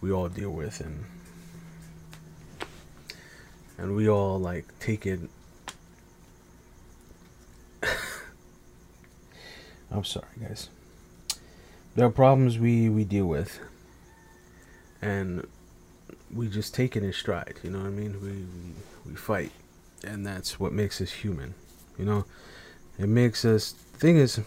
we 0.00 0.10
all 0.10 0.28
deal 0.28 0.50
with 0.50 0.80
and 0.80 1.04
and 3.76 3.94
we 3.94 4.08
all 4.08 4.38
like 4.38 4.64
take 4.78 5.04
it 5.04 5.20
I'm 9.92 10.04
sorry 10.04 10.26
guys 10.40 10.70
there 11.94 12.06
are 12.06 12.10
problems 12.10 12.58
we 12.58 12.88
we 12.88 13.04
deal 13.04 13.26
with, 13.26 13.60
and 15.00 15.46
we 16.34 16.48
just 16.48 16.74
take 16.74 16.96
it 16.96 17.04
in 17.04 17.12
stride. 17.12 17.60
You 17.62 17.70
know 17.70 17.78
what 17.78 17.86
I 17.86 17.90
mean? 17.90 18.20
We 18.20 18.30
we, 18.30 19.10
we 19.12 19.16
fight, 19.16 19.52
and 20.02 20.26
that's 20.26 20.58
what 20.58 20.72
makes 20.72 21.00
us 21.00 21.10
human. 21.10 21.54
You 21.98 22.04
know, 22.04 22.24
it 22.98 23.08
makes 23.08 23.44
us. 23.44 23.72
Thing 23.72 24.16
is, 24.16 24.40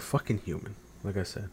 we're 0.00 0.18
fucking 0.18 0.38
human. 0.46 0.74
Like 1.04 1.18
I 1.18 1.24
said. 1.24 1.50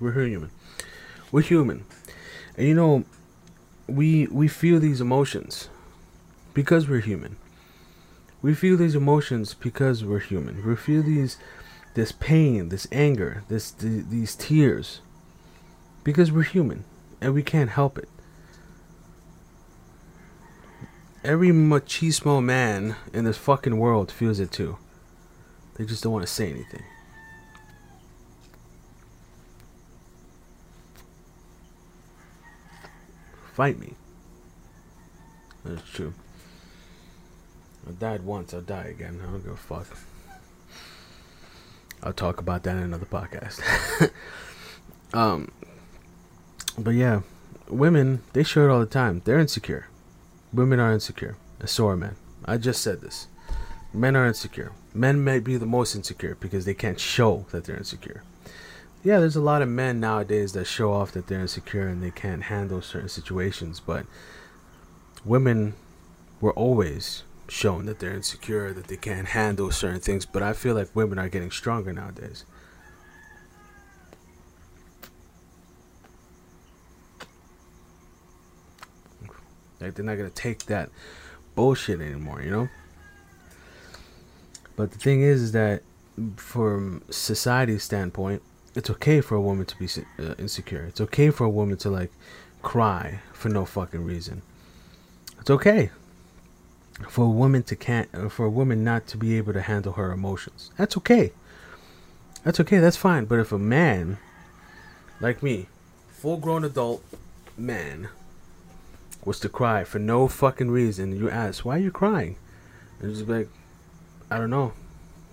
We're 0.00 0.12
human. 0.12 0.50
We're 1.30 1.42
human. 1.42 1.84
And 2.56 2.66
you 2.68 2.74
know, 2.74 3.04
we 3.86 4.28
we 4.28 4.48
feel 4.48 4.80
these 4.80 5.02
emotions 5.02 5.68
because 6.54 6.88
we're 6.88 7.00
human. 7.00 7.36
We 8.40 8.54
feel 8.54 8.78
these 8.78 8.94
emotions 8.94 9.52
because 9.52 10.04
we're 10.04 10.20
human. 10.20 10.66
We 10.66 10.74
feel 10.74 11.02
these 11.02 11.36
this 11.94 12.12
pain, 12.12 12.70
this 12.70 12.86
anger, 12.90 13.42
this 13.48 13.72
th- 13.72 14.06
these 14.08 14.34
tears 14.34 15.00
because 16.02 16.32
we're 16.32 16.44
human 16.44 16.84
and 17.20 17.34
we 17.34 17.42
can't 17.42 17.70
help 17.70 17.98
it. 17.98 18.08
Every 21.28 21.50
machismo 21.50 22.42
man 22.42 22.96
in 23.12 23.26
this 23.26 23.36
fucking 23.36 23.78
world 23.78 24.10
feels 24.10 24.40
it 24.40 24.50
too. 24.50 24.78
They 25.74 25.84
just 25.84 26.02
don't 26.02 26.14
want 26.14 26.26
to 26.26 26.32
say 26.32 26.48
anything. 26.48 26.82
Fight 33.52 33.78
me. 33.78 33.92
That's 35.66 35.86
true. 35.90 36.14
I 37.86 37.92
died 37.92 38.22
once, 38.22 38.54
I'll 38.54 38.62
die 38.62 38.84
again. 38.84 39.20
I 39.22 39.30
don't 39.30 39.42
give 39.42 39.52
a 39.52 39.56
fuck. 39.58 39.98
I'll 42.02 42.14
talk 42.14 42.40
about 42.40 42.62
that 42.62 42.78
in 42.78 42.84
another 42.84 43.04
podcast. 43.04 43.60
um, 45.12 45.50
but 46.78 46.94
yeah, 46.94 47.20
women 47.68 48.22
they 48.32 48.44
show 48.44 48.64
it 48.64 48.70
all 48.70 48.80
the 48.80 48.86
time. 48.86 49.20
They're 49.26 49.38
insecure. 49.38 49.88
Women 50.52 50.80
are 50.80 50.92
insecure. 50.92 51.36
And 51.60 51.68
so 51.68 51.88
are 51.88 51.96
men. 51.96 52.16
I 52.44 52.56
just 52.56 52.82
said 52.82 53.00
this. 53.00 53.28
Men 53.92 54.16
are 54.16 54.26
insecure. 54.26 54.72
Men 54.94 55.24
may 55.24 55.38
be 55.38 55.56
the 55.56 55.66
most 55.66 55.94
insecure 55.94 56.36
because 56.38 56.64
they 56.64 56.74
can't 56.74 57.00
show 57.00 57.46
that 57.50 57.64
they're 57.64 57.76
insecure. 57.76 58.22
Yeah, 59.04 59.20
there's 59.20 59.36
a 59.36 59.40
lot 59.40 59.62
of 59.62 59.68
men 59.68 60.00
nowadays 60.00 60.52
that 60.52 60.66
show 60.66 60.92
off 60.92 61.12
that 61.12 61.28
they're 61.28 61.40
insecure 61.40 61.86
and 61.86 62.02
they 62.02 62.10
can't 62.10 62.44
handle 62.44 62.82
certain 62.82 63.08
situations, 63.08 63.80
but 63.80 64.06
women 65.24 65.74
were 66.40 66.52
always 66.52 67.22
shown 67.48 67.86
that 67.86 67.98
they're 67.98 68.14
insecure, 68.14 68.72
that 68.72 68.88
they 68.88 68.96
can't 68.96 69.28
handle 69.28 69.70
certain 69.70 70.00
things, 70.00 70.26
but 70.26 70.42
I 70.42 70.52
feel 70.52 70.74
like 70.74 70.94
women 70.94 71.18
are 71.18 71.28
getting 71.28 71.50
stronger 71.50 71.92
nowadays. 71.92 72.44
Like 79.80 79.94
they're 79.94 80.04
not 80.04 80.16
gonna 80.16 80.30
take 80.30 80.66
that 80.66 80.90
bullshit 81.54 82.00
anymore, 82.00 82.42
you 82.42 82.50
know. 82.50 82.68
But 84.76 84.92
the 84.92 84.98
thing 84.98 85.22
is, 85.22 85.42
is 85.42 85.52
that 85.52 85.82
from 86.36 87.02
society's 87.10 87.82
standpoint, 87.82 88.42
it's 88.74 88.90
okay 88.90 89.20
for 89.20 89.34
a 89.34 89.40
woman 89.40 89.66
to 89.66 89.76
be 89.76 89.88
uh, 90.18 90.34
insecure. 90.38 90.84
It's 90.84 91.00
okay 91.00 91.30
for 91.30 91.44
a 91.44 91.50
woman 91.50 91.76
to 91.78 91.90
like 91.90 92.12
cry 92.62 93.20
for 93.32 93.48
no 93.48 93.64
fucking 93.64 94.04
reason. 94.04 94.42
It's 95.40 95.50
okay 95.50 95.90
for 97.08 97.24
a 97.24 97.30
woman 97.30 97.62
to 97.64 97.76
can't 97.76 98.08
uh, 98.14 98.28
for 98.28 98.46
a 98.46 98.50
woman 98.50 98.82
not 98.82 99.06
to 99.08 99.16
be 99.16 99.36
able 99.36 99.52
to 99.52 99.62
handle 99.62 99.92
her 99.92 100.12
emotions. 100.12 100.70
That's 100.76 100.96
okay. 100.98 101.32
That's 102.44 102.60
okay. 102.60 102.78
That's 102.78 102.96
fine. 102.96 103.24
But 103.24 103.38
if 103.38 103.52
a 103.52 103.58
man 103.58 104.18
like 105.20 105.42
me, 105.42 105.68
full 106.10 106.36
grown 106.36 106.64
adult 106.64 107.04
man, 107.56 108.08
was 109.28 109.38
to 109.40 109.48
cry 109.48 109.84
for 109.84 109.98
no 109.98 110.26
fucking 110.26 110.70
reason, 110.70 111.14
you 111.14 111.28
ask, 111.28 111.62
why 111.62 111.76
are 111.76 111.80
you 111.80 111.90
crying? 111.90 112.36
And 112.98 113.14
just 113.14 113.28
like, 113.28 113.48
I 114.30 114.38
don't 114.38 114.48
know. 114.48 114.72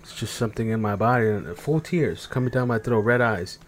It's 0.02 0.14
just 0.14 0.34
something 0.34 0.68
in 0.68 0.82
my 0.82 0.94
body. 0.94 1.28
And 1.28 1.56
full 1.56 1.80
tears 1.80 2.26
coming 2.26 2.50
down 2.50 2.68
my 2.68 2.78
throat, 2.78 3.00
red 3.00 3.22
eyes. 3.22 3.58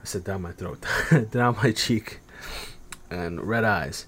I 0.00 0.04
said 0.04 0.24
down 0.24 0.40
my 0.40 0.52
throat, 0.52 0.84
down 1.30 1.56
my 1.62 1.70
cheek, 1.70 2.20
and 3.10 3.46
red 3.46 3.64
eyes. 3.64 4.06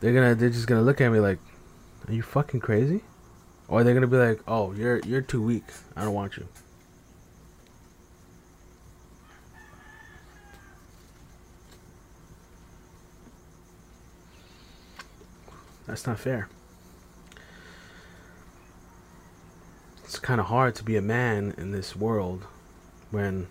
They're 0.00 0.12
gonna, 0.12 0.34
they're 0.34 0.50
just 0.50 0.66
gonna 0.66 0.82
look 0.82 1.00
at 1.00 1.10
me 1.10 1.20
like, 1.20 1.38
are 2.08 2.12
you 2.12 2.22
fucking 2.22 2.60
crazy? 2.60 3.02
Or 3.68 3.84
they're 3.84 3.94
gonna 3.94 4.08
be 4.08 4.16
like, 4.16 4.40
oh, 4.48 4.72
you're, 4.72 4.98
you're 5.06 5.22
too 5.22 5.40
weak. 5.40 5.64
I 5.96 6.02
don't 6.02 6.14
want 6.14 6.36
you. 6.36 6.48
That's 15.86 16.06
not 16.06 16.18
fair. 16.18 16.48
It's 20.04 20.18
kind 20.18 20.40
of 20.40 20.46
hard 20.46 20.74
to 20.76 20.84
be 20.84 20.96
a 20.96 21.02
man 21.02 21.54
in 21.58 21.72
this 21.72 21.96
world 21.96 22.46
when 23.10 23.48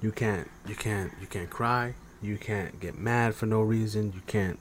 you 0.00 0.12
can't 0.12 0.48
you 0.66 0.74
can't 0.74 1.12
you 1.20 1.26
can't 1.26 1.50
cry, 1.50 1.94
you 2.22 2.36
can't 2.36 2.80
get 2.80 2.98
mad 2.98 3.34
for 3.34 3.46
no 3.46 3.62
reason, 3.62 4.12
you 4.14 4.22
can't 4.26 4.58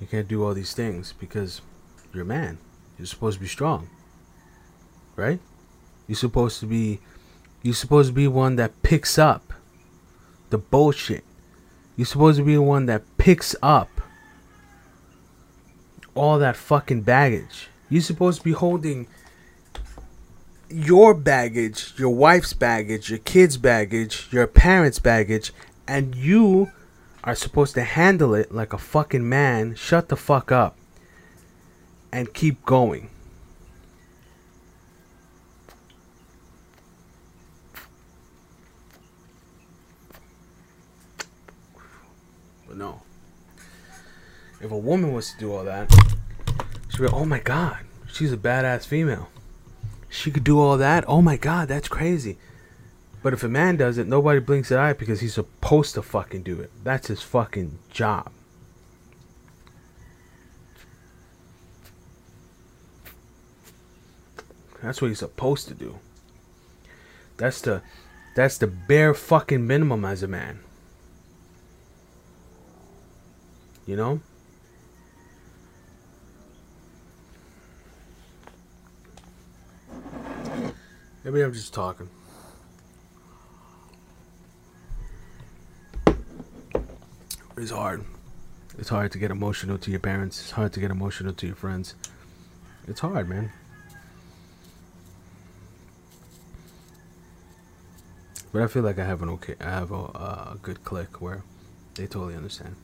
you 0.00 0.06
can't 0.06 0.28
do 0.28 0.44
all 0.44 0.54
these 0.54 0.74
things 0.74 1.12
because 1.18 1.60
you're 2.12 2.24
a 2.24 2.26
man. 2.26 2.58
You're 2.98 3.06
supposed 3.06 3.38
to 3.38 3.40
be 3.40 3.48
strong. 3.48 3.88
Right? 5.16 5.40
You're 6.06 6.16
supposed 6.16 6.60
to 6.60 6.66
be 6.66 7.00
you're 7.62 7.74
supposed 7.74 8.08
to 8.10 8.14
be 8.14 8.28
one 8.28 8.56
that 8.56 8.82
picks 8.82 9.18
up 9.18 9.52
the 10.50 10.58
bullshit 10.58 11.24
you're 11.96 12.06
supposed 12.06 12.38
to 12.38 12.44
be 12.44 12.54
the 12.54 12.62
one 12.62 12.86
that 12.86 13.02
picks 13.18 13.54
up 13.62 13.88
all 16.14 16.38
that 16.38 16.56
fucking 16.56 17.02
baggage. 17.02 17.68
You're 17.88 18.02
supposed 18.02 18.38
to 18.38 18.44
be 18.44 18.52
holding 18.52 19.06
your 20.68 21.14
baggage, 21.14 21.94
your 21.96 22.10
wife's 22.10 22.52
baggage, 22.52 23.10
your 23.10 23.18
kids' 23.20 23.56
baggage, 23.56 24.28
your 24.30 24.46
parents' 24.46 24.98
baggage, 24.98 25.52
and 25.86 26.14
you 26.14 26.72
are 27.22 27.34
supposed 27.34 27.74
to 27.74 27.82
handle 27.82 28.34
it 28.34 28.52
like 28.52 28.72
a 28.72 28.78
fucking 28.78 29.28
man. 29.28 29.74
Shut 29.74 30.08
the 30.08 30.16
fuck 30.16 30.50
up 30.50 30.76
and 32.12 32.32
keep 32.32 32.64
going. 32.64 33.08
But 42.66 42.76
no. 42.76 43.02
If 44.64 44.70
a 44.70 44.78
woman 44.78 45.12
was 45.12 45.30
to 45.30 45.38
do 45.38 45.52
all 45.52 45.62
that, 45.64 45.92
she'd 46.88 46.96
be, 46.96 47.04
like, 47.04 47.12
oh 47.12 47.26
my 47.26 47.38
god, 47.38 47.80
she's 48.10 48.32
a 48.32 48.38
badass 48.38 48.86
female. 48.86 49.28
She 50.08 50.30
could 50.30 50.42
do 50.42 50.58
all 50.58 50.78
that. 50.78 51.04
Oh 51.06 51.20
my 51.20 51.36
god, 51.36 51.68
that's 51.68 51.86
crazy. 51.86 52.38
But 53.22 53.34
if 53.34 53.42
a 53.42 53.48
man 53.48 53.76
does 53.76 53.98
it, 53.98 54.06
nobody 54.06 54.40
blinks 54.40 54.70
an 54.70 54.78
eye 54.78 54.94
because 54.94 55.20
he's 55.20 55.34
supposed 55.34 55.92
to 55.96 56.02
fucking 56.02 56.44
do 56.44 56.60
it. 56.60 56.70
That's 56.82 57.08
his 57.08 57.20
fucking 57.20 57.78
job. 57.90 58.32
That's 64.82 65.02
what 65.02 65.08
he's 65.08 65.18
supposed 65.18 65.68
to 65.68 65.74
do. 65.74 65.98
That's 67.36 67.60
the 67.60 67.82
that's 68.34 68.56
the 68.56 68.66
bare 68.66 69.12
fucking 69.12 69.66
minimum 69.66 70.06
as 70.06 70.22
a 70.22 70.28
man. 70.28 70.60
You 73.86 73.96
know? 73.96 74.20
Maybe 81.24 81.40
I'm 81.40 81.54
just 81.54 81.72
talking. 81.72 82.10
It's 87.56 87.70
hard. 87.70 88.04
It's 88.78 88.90
hard 88.90 89.10
to 89.12 89.18
get 89.18 89.30
emotional 89.30 89.78
to 89.78 89.90
your 89.90 90.00
parents. 90.00 90.38
It's 90.42 90.50
hard 90.50 90.74
to 90.74 90.80
get 90.80 90.90
emotional 90.90 91.32
to 91.32 91.46
your 91.46 91.56
friends. 91.56 91.94
It's 92.86 93.00
hard, 93.00 93.26
man. 93.26 93.50
But 98.52 98.62
I 98.62 98.66
feel 98.66 98.82
like 98.82 98.98
I 98.98 99.04
have 99.06 99.22
an 99.22 99.30
okay, 99.30 99.54
I 99.60 99.70
have 99.70 99.92
a, 99.92 99.94
a 99.94 100.58
good 100.60 100.84
click 100.84 101.22
where 101.22 101.42
they 101.94 102.06
totally 102.06 102.36
understand. 102.36 102.76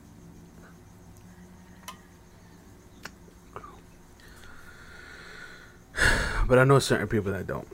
But 6.47 6.57
I 6.57 6.63
know 6.65 6.79
certain 6.79 7.07
people 7.07 7.31
that 7.31 7.45
don't. 7.47 7.67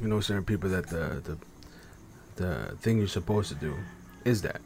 You 0.00 0.08
know 0.08 0.20
certain 0.20 0.44
people 0.44 0.70
that 0.70 0.88
the 0.88 1.22
the 1.24 1.38
the 2.36 2.76
thing 2.80 2.98
you're 2.98 3.06
supposed 3.06 3.48
to 3.50 3.54
do 3.54 3.76
is 4.24 4.42
that 4.42 4.60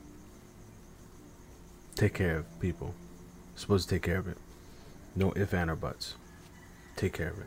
take 1.94 2.14
care 2.14 2.38
of 2.38 2.60
people. 2.60 2.94
You're 3.54 3.60
supposed 3.60 3.88
to 3.88 3.94
take 3.94 4.02
care 4.02 4.18
of 4.18 4.28
it. 4.28 4.38
No 5.14 5.32
if, 5.32 5.52
and, 5.52 5.70
or 5.70 5.76
buts. 5.76 6.14
Take 6.96 7.12
care 7.12 7.30
of 7.30 7.38
it. 7.38 7.46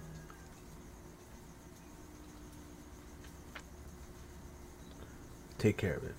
Take 5.57 5.77
care 5.77 5.93
of 5.95 6.03
it. 6.03 6.15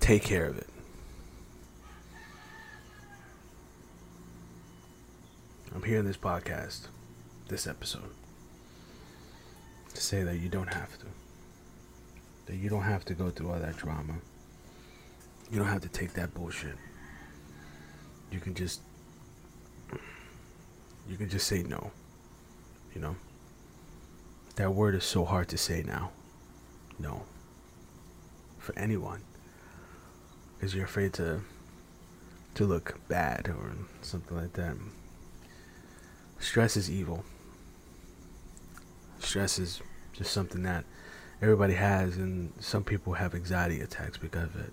Take 0.00 0.22
care 0.22 0.46
of 0.46 0.58
it. 0.58 0.73
I'm 5.74 5.82
here 5.82 5.98
in 5.98 6.04
this 6.04 6.16
podcast, 6.16 6.86
this 7.48 7.66
episode, 7.66 8.12
to 9.92 10.00
say 10.00 10.22
that 10.22 10.36
you 10.36 10.48
don't 10.48 10.72
have 10.72 10.96
to. 11.00 11.06
That 12.46 12.56
you 12.56 12.68
don't 12.70 12.82
have 12.82 13.04
to 13.06 13.14
go 13.14 13.30
through 13.30 13.50
all 13.50 13.58
that 13.58 13.76
drama. 13.76 14.14
You 15.50 15.58
don't 15.58 15.68
have 15.68 15.82
to 15.82 15.88
take 15.88 16.12
that 16.12 16.32
bullshit. 16.32 16.76
You 18.30 18.38
can 18.38 18.54
just 18.54 18.82
you 21.08 21.16
can 21.16 21.28
just 21.28 21.48
say 21.48 21.64
no. 21.64 21.90
You 22.94 23.00
know? 23.00 23.16
That 24.56 24.72
word 24.72 24.94
is 24.94 25.04
so 25.04 25.24
hard 25.24 25.48
to 25.48 25.58
say 25.58 25.82
now. 25.82 26.12
No. 27.00 27.24
For 28.58 28.78
anyone. 28.78 29.22
Because 30.56 30.72
you're 30.72 30.84
afraid 30.84 31.12
to 31.14 31.40
to 32.54 32.64
look 32.64 33.00
bad 33.08 33.48
or 33.48 33.72
something 34.02 34.36
like 34.36 34.52
that. 34.52 34.76
Stress 36.38 36.76
is 36.76 36.90
evil. 36.90 37.24
Stress 39.18 39.58
is 39.58 39.80
just 40.12 40.32
something 40.32 40.62
that 40.62 40.84
everybody 41.40 41.74
has, 41.74 42.16
and 42.16 42.52
some 42.60 42.84
people 42.84 43.14
have 43.14 43.34
anxiety 43.34 43.80
attacks 43.80 44.18
because 44.18 44.44
of 44.54 44.56
it. 44.56 44.72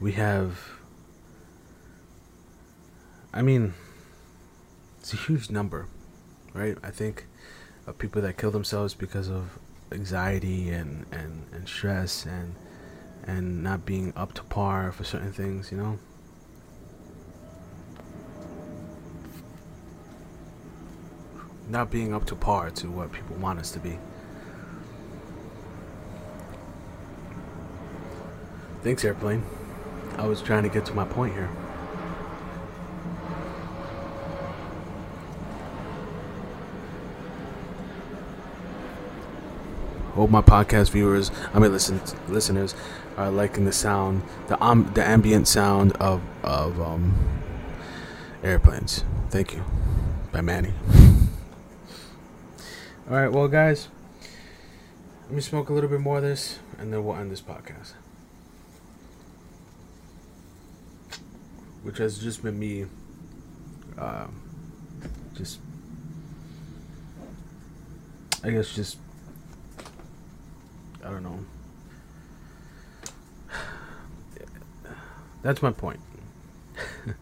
We 0.00 0.12
have, 0.12 0.58
I 3.32 3.42
mean, 3.42 3.74
it's 5.00 5.12
a 5.12 5.16
huge 5.16 5.50
number, 5.50 5.86
right? 6.52 6.76
I 6.82 6.90
think 6.90 7.26
of 7.86 7.98
people 7.98 8.22
that 8.22 8.38
kill 8.38 8.50
themselves 8.50 8.94
because 8.94 9.28
of 9.28 9.58
anxiety 9.92 10.70
and, 10.70 11.06
and, 11.12 11.46
and 11.52 11.68
stress 11.68 12.24
and 12.26 12.54
and 13.26 13.62
not 13.62 13.86
being 13.86 14.12
up 14.16 14.34
to 14.34 14.42
par 14.44 14.92
for 14.92 15.04
certain 15.04 15.32
things, 15.32 15.72
you 15.72 15.78
know. 15.78 15.98
Not 21.68 21.90
being 21.90 22.14
up 22.14 22.26
to 22.26 22.34
par 22.34 22.70
to 22.70 22.90
what 22.90 23.12
people 23.12 23.36
want 23.36 23.58
us 23.58 23.70
to 23.72 23.78
be. 23.78 23.98
Thanks, 28.82 29.04
airplane. 29.04 29.44
I 30.18 30.26
was 30.26 30.42
trying 30.42 30.62
to 30.64 30.68
get 30.68 30.84
to 30.86 30.94
my 30.94 31.04
point 31.04 31.32
here. 31.32 31.48
Hope 40.14 40.30
my 40.30 40.42
podcast 40.42 40.90
viewers, 40.90 41.32
I 41.52 41.58
mean, 41.58 41.72
listen, 41.72 42.00
listeners, 42.28 42.74
are 43.16 43.30
liking 43.30 43.64
the 43.64 43.72
sound, 43.72 44.22
the 44.46 44.62
um, 44.62 44.90
the 44.94 45.04
ambient 45.04 45.48
sound 45.48 45.92
of 45.94 46.22
of 46.44 46.80
um, 46.80 47.14
airplanes. 48.44 49.02
Thank 49.30 49.54
you, 49.54 49.64
by 50.30 50.40
Manny. 50.40 50.72
All 53.08 53.16
right, 53.16 53.28
well, 53.28 53.48
guys, 53.48 53.88
let 55.24 55.32
me 55.32 55.40
smoke 55.40 55.68
a 55.68 55.72
little 55.72 55.90
bit 55.90 56.00
more 56.00 56.18
of 56.18 56.22
this, 56.22 56.58
and 56.78 56.92
then 56.92 57.04
we'll 57.04 57.16
end 57.16 57.30
this 57.30 57.42
podcast. 57.42 57.92
which 61.84 61.98
has 61.98 62.18
just 62.18 62.42
been 62.42 62.58
me 62.58 62.86
uh, 63.98 64.26
just 65.34 65.60
I 68.42 68.50
guess 68.50 68.74
just 68.74 68.96
I 71.04 71.10
don't 71.10 71.22
know. 71.22 71.38
That's 75.42 75.62
my 75.62 75.70
point. 75.70 76.00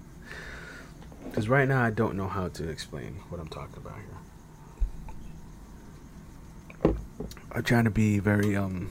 Because 1.25 1.49
right 1.49 1.67
now 1.67 1.83
I 1.83 1.89
don't 1.89 2.15
know 2.15 2.29
how 2.29 2.49
to 2.49 2.69
explain 2.69 3.15
what 3.31 3.41
I'm 3.41 3.49
talking 3.49 3.79
about 3.79 3.97
here. 3.97 4.22
I'm 7.55 7.62
trying 7.62 7.85
to 7.85 7.91
be 7.91 8.19
very 8.19 8.57
um 8.57 8.91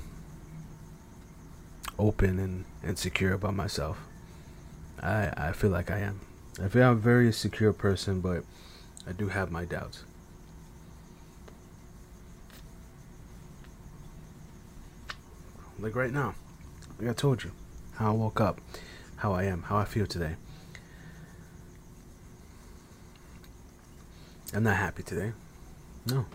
open 1.98 2.40
and, 2.40 2.66
and 2.84 2.98
secure 2.98 3.34
about 3.34 3.56
myself. 3.56 3.98
I 5.02 5.34
I 5.36 5.52
feel 5.52 5.72
like 5.72 5.90
I 5.90 6.00
am. 6.00 6.20
I 6.62 6.68
feel 6.68 6.84
I'm 6.84 6.94
a 6.94 6.96
very 6.96 7.32
secure 7.34 7.74
person, 7.74 8.22
but 8.22 8.44
I 9.08 9.14
do 9.14 9.30
have 9.30 9.52
my 9.52 9.66
doubts. 9.66 10.04
Like 15.80 15.96
right 15.96 16.12
now, 16.12 16.36
like 17.00 17.10
I 17.10 17.14
told 17.14 17.44
you, 17.44 17.52
how 17.96 18.10
I 18.10 18.14
woke 18.14 18.40
up, 18.40 18.62
how 19.18 19.34
I 19.34 19.46
am, 19.46 19.64
how 19.64 19.78
I 19.78 19.86
feel 19.86 20.06
today. 20.06 20.36
I'm 24.54 24.64
not 24.64 24.76
happy 24.76 25.02
today. 25.02 25.32
No. 26.06 26.26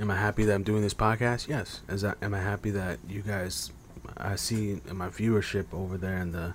Am 0.00 0.10
I 0.10 0.16
happy 0.16 0.44
that 0.44 0.54
I'm 0.54 0.62
doing 0.62 0.82
this 0.82 0.94
podcast? 0.94 1.48
Yes. 1.48 1.80
Is 1.88 2.02
that 2.02 2.18
am 2.22 2.32
I 2.32 2.40
happy 2.40 2.70
that 2.70 2.98
you 3.08 3.20
guys 3.20 3.72
I 4.16 4.36
see 4.36 4.80
my 4.92 5.08
viewership 5.08 5.66
over 5.72 5.96
there 5.96 6.18
in 6.18 6.32
the 6.32 6.54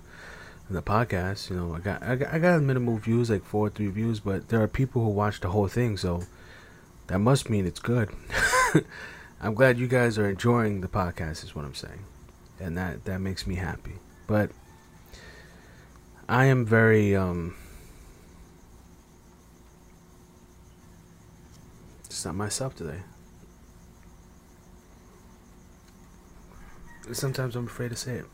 in 0.70 0.76
the 0.76 0.82
podcast. 0.82 1.50
You 1.50 1.58
know, 1.58 1.76
I 1.76 1.80
got 1.80 2.04
I 2.04 2.16
got, 2.16 2.34
I 2.34 2.40
got 2.40 2.62
minimal 2.62 2.98
views, 2.98 3.30
like 3.30 3.44
four 3.44 3.68
or 3.68 3.70
three 3.70 3.88
views, 3.88 4.20
but 4.20 4.50
there 4.50 4.62
are 4.62 4.68
people 4.68 5.04
who 5.04 5.10
watch 5.10 5.42
the 5.42 5.50
whole 5.50 5.68
thing, 5.68 5.98
so 5.98 6.24
that 7.08 7.20
must 7.20 7.50
mean 7.50 7.66
it's 7.66 7.80
good. 7.80 8.10
I'm 9.42 9.56
glad 9.56 9.78
you 9.78 9.88
guys 9.88 10.18
are 10.18 10.30
enjoying 10.30 10.82
the 10.82 10.88
podcast. 10.88 11.44
Is 11.44 11.54
what 11.54 11.66
I'm 11.66 11.76
saying, 11.76 12.06
and 12.60 12.78
that 12.78 13.06
that 13.06 13.20
makes 13.20 13.46
me 13.46 13.56
happy. 13.56 13.94
But 14.26 14.52
I 16.30 16.46
am 16.46 16.66
very 16.66 17.16
um. 17.16 17.56
It's 22.06 22.26
not 22.26 22.36
myself 22.36 22.76
today. 22.76 23.02
Sometimes 27.12 27.56
I'm 27.56 27.66
afraid 27.66 27.90
to 27.90 27.96
say 27.96 28.16
it. 28.16 28.26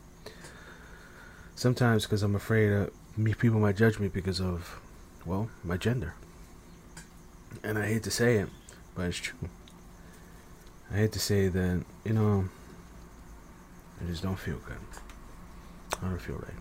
Sometimes 1.54 2.04
because 2.04 2.22
I'm 2.22 2.34
afraid 2.34 2.72
of 2.72 2.90
me, 3.16 3.34
people 3.34 3.60
might 3.60 3.76
judge 3.76 3.98
me 3.98 4.08
because 4.08 4.40
of, 4.40 4.80
well, 5.26 5.50
my 5.64 5.76
gender. 5.76 6.14
And 7.62 7.78
I 7.78 7.86
hate 7.86 8.04
to 8.04 8.10
say 8.10 8.36
it, 8.36 8.48
but 8.94 9.06
it's 9.06 9.18
true. 9.18 9.48
I 10.92 10.96
hate 10.96 11.12
to 11.12 11.20
say 11.20 11.48
that, 11.48 11.84
you 12.04 12.12
know, 12.12 12.48
I 14.00 14.06
just 14.06 14.22
don't 14.22 14.38
feel 14.38 14.56
good. 14.58 14.78
I 16.02 16.08
don't 16.08 16.18
feel 16.20 16.36
right. 16.36 16.54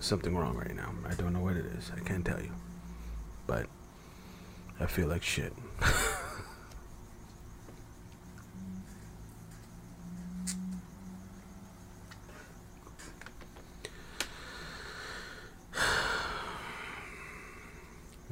Something 0.00 0.36
wrong 0.36 0.56
right 0.56 0.74
now. 0.74 0.90
I 1.08 1.14
don't 1.14 1.32
know 1.32 1.40
what 1.40 1.56
it 1.56 1.66
is. 1.66 1.92
I 1.96 2.00
can't 2.00 2.24
tell 2.24 2.40
you. 2.40 2.50
But 3.46 3.66
I 4.80 4.86
feel 4.86 5.06
like 5.06 5.22
shit. 5.22 5.52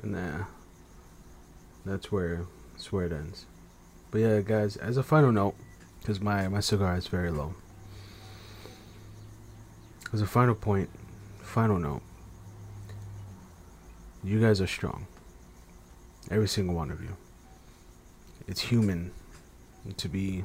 and 0.02 0.14
that's 1.85 2.12
where 2.12 2.47
that's 2.72 2.93
where 2.93 3.06
it 3.06 3.12
ends. 3.12 3.47
But 4.10 4.20
yeah, 4.20 4.40
guys, 4.40 4.77
as 4.77 4.97
a 4.97 5.02
final 5.02 5.32
note, 5.32 5.55
because 6.01 6.20
my 6.20 6.48
my 6.48 6.60
cigar 6.60 6.97
is 6.97 7.06
very 7.06 7.31
low. 7.31 7.55
As 10.12 10.20
a 10.20 10.27
final 10.27 10.55
point, 10.55 10.90
final 11.43 11.78
note, 11.78 12.02
you 14.24 14.40
guys 14.40 14.60
are 14.60 14.66
strong. 14.66 15.06
Every 16.31 16.48
single 16.48 16.74
one 16.74 16.90
of 16.90 17.01
you. 17.01 17.16
It's 18.48 18.60
human 18.60 19.12
to 19.97 20.09
be 20.09 20.44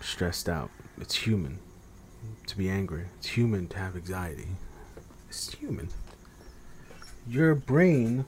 stressed 0.00 0.48
out. 0.48 0.70
It's 1.00 1.14
human 1.14 1.58
to 2.46 2.56
be 2.56 2.68
angry. 2.68 3.06
It's 3.18 3.28
human 3.28 3.68
to 3.68 3.78
have 3.78 3.96
anxiety. 3.96 4.48
It's 5.30 5.54
human. 5.54 5.88
Your 7.28 7.54
brain 7.54 8.24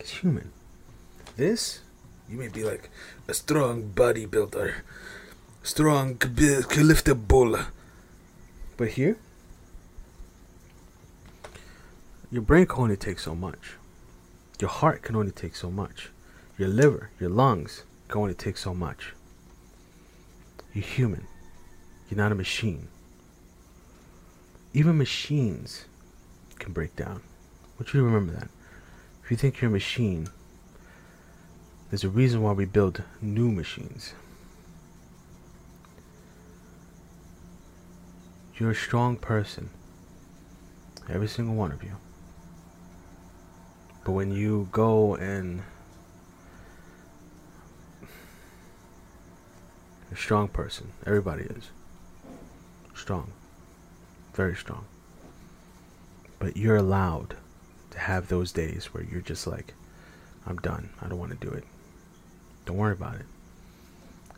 is 0.00 0.10
human. 0.10 0.50
This, 1.36 1.82
you 2.28 2.36
may 2.36 2.48
be 2.48 2.64
like 2.64 2.90
a 3.28 3.34
strong 3.34 3.92
bodybuilder, 3.94 4.74
strong, 5.62 6.16
can 6.16 6.88
lift 6.88 7.06
a 7.06 7.14
bull. 7.14 7.56
But 8.76 8.88
here, 8.88 9.16
your 12.32 12.42
brain 12.42 12.66
can 12.66 12.80
only 12.82 12.96
take 12.96 13.20
so 13.20 13.36
much. 13.36 13.74
Your 14.58 14.70
heart 14.70 15.02
can 15.02 15.14
only 15.14 15.30
take 15.30 15.54
so 15.54 15.70
much. 15.70 16.10
Your 16.58 16.68
liver, 16.68 17.10
your 17.20 17.30
lungs 17.30 17.84
can 18.08 18.20
only 18.20 18.34
take 18.34 18.56
so 18.56 18.74
much. 18.74 19.12
You're 20.72 20.84
human. 20.84 21.28
You're 22.10 22.18
not 22.18 22.32
a 22.32 22.34
machine. 22.34 22.88
Even 24.74 24.98
machines 24.98 25.84
can 26.58 26.72
break 26.72 26.96
down. 26.96 27.22
Want 27.78 27.94
you 27.94 28.02
remember 28.02 28.32
that. 28.32 28.48
If 29.22 29.30
you 29.30 29.36
think 29.36 29.60
you're 29.60 29.70
a 29.70 29.72
machine, 29.72 30.28
there's 31.88 32.02
a 32.02 32.08
reason 32.08 32.42
why 32.42 32.52
we 32.52 32.64
build 32.64 33.02
new 33.22 33.52
machines. 33.52 34.14
You're 38.58 38.72
a 38.72 38.74
strong 38.74 39.16
person. 39.16 39.70
Every 41.08 41.28
single 41.28 41.54
one 41.54 41.70
of 41.70 41.84
you. 41.84 41.96
But 44.04 44.12
when 44.12 44.32
you 44.32 44.68
go 44.72 45.14
and 45.14 45.62
a 50.10 50.16
strong 50.16 50.48
person, 50.48 50.92
everybody 51.06 51.44
is 51.44 51.70
strong, 52.94 53.32
very 54.34 54.56
strong. 54.56 54.84
But 56.38 56.56
you're 56.56 56.76
allowed 56.76 57.36
to 57.90 57.98
have 57.98 58.28
those 58.28 58.52
days 58.52 58.86
where 58.86 59.04
you're 59.04 59.20
just 59.20 59.46
like, 59.46 59.74
I'm 60.46 60.56
done. 60.58 60.90
I 61.00 61.08
don't 61.08 61.18
want 61.18 61.38
to 61.38 61.46
do 61.46 61.52
it. 61.52 61.64
Don't 62.66 62.76
worry 62.76 62.92
about 62.92 63.16
it. 63.16 63.26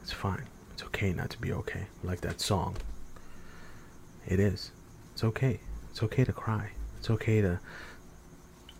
It's 0.02 0.12
fine. 0.12 0.46
It's 0.72 0.82
okay 0.84 1.12
not 1.12 1.30
to 1.30 1.38
be 1.38 1.52
okay. 1.52 1.86
Like 2.04 2.20
that 2.20 2.40
song. 2.40 2.76
It 4.26 4.38
is. 4.38 4.70
It's 5.14 5.24
okay. 5.24 5.60
It's 5.90 6.02
okay 6.02 6.24
to 6.24 6.32
cry. 6.32 6.70
It's 6.98 7.10
okay 7.10 7.40
to 7.40 7.58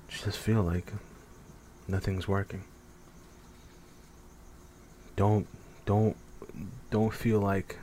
just 0.09 0.39
feel 0.39 0.63
like 0.63 0.93
nothing's 1.89 2.29
working. 2.29 2.65
Don't 5.17 5.47
don't 5.87 6.17
don't 6.91 7.13
feel 7.13 7.41
like 7.41 7.79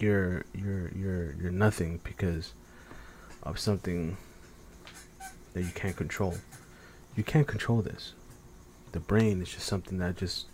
you're 0.00 0.44
you're 0.54 0.90
you're 0.96 1.32
you're 1.34 1.50
nothing 1.50 2.00
because 2.02 2.52
of 3.42 3.58
something 3.58 4.16
that 5.54 5.62
you 5.62 5.70
can't 5.74 5.96
control. 5.96 6.36
You 7.16 7.24
can't 7.24 7.46
control 7.46 7.82
this. 7.82 8.12
The 8.92 9.00
brain 9.00 9.42
is 9.42 9.50
just 9.50 9.66
something 9.66 9.98
that 9.98 10.16
just 10.16 10.46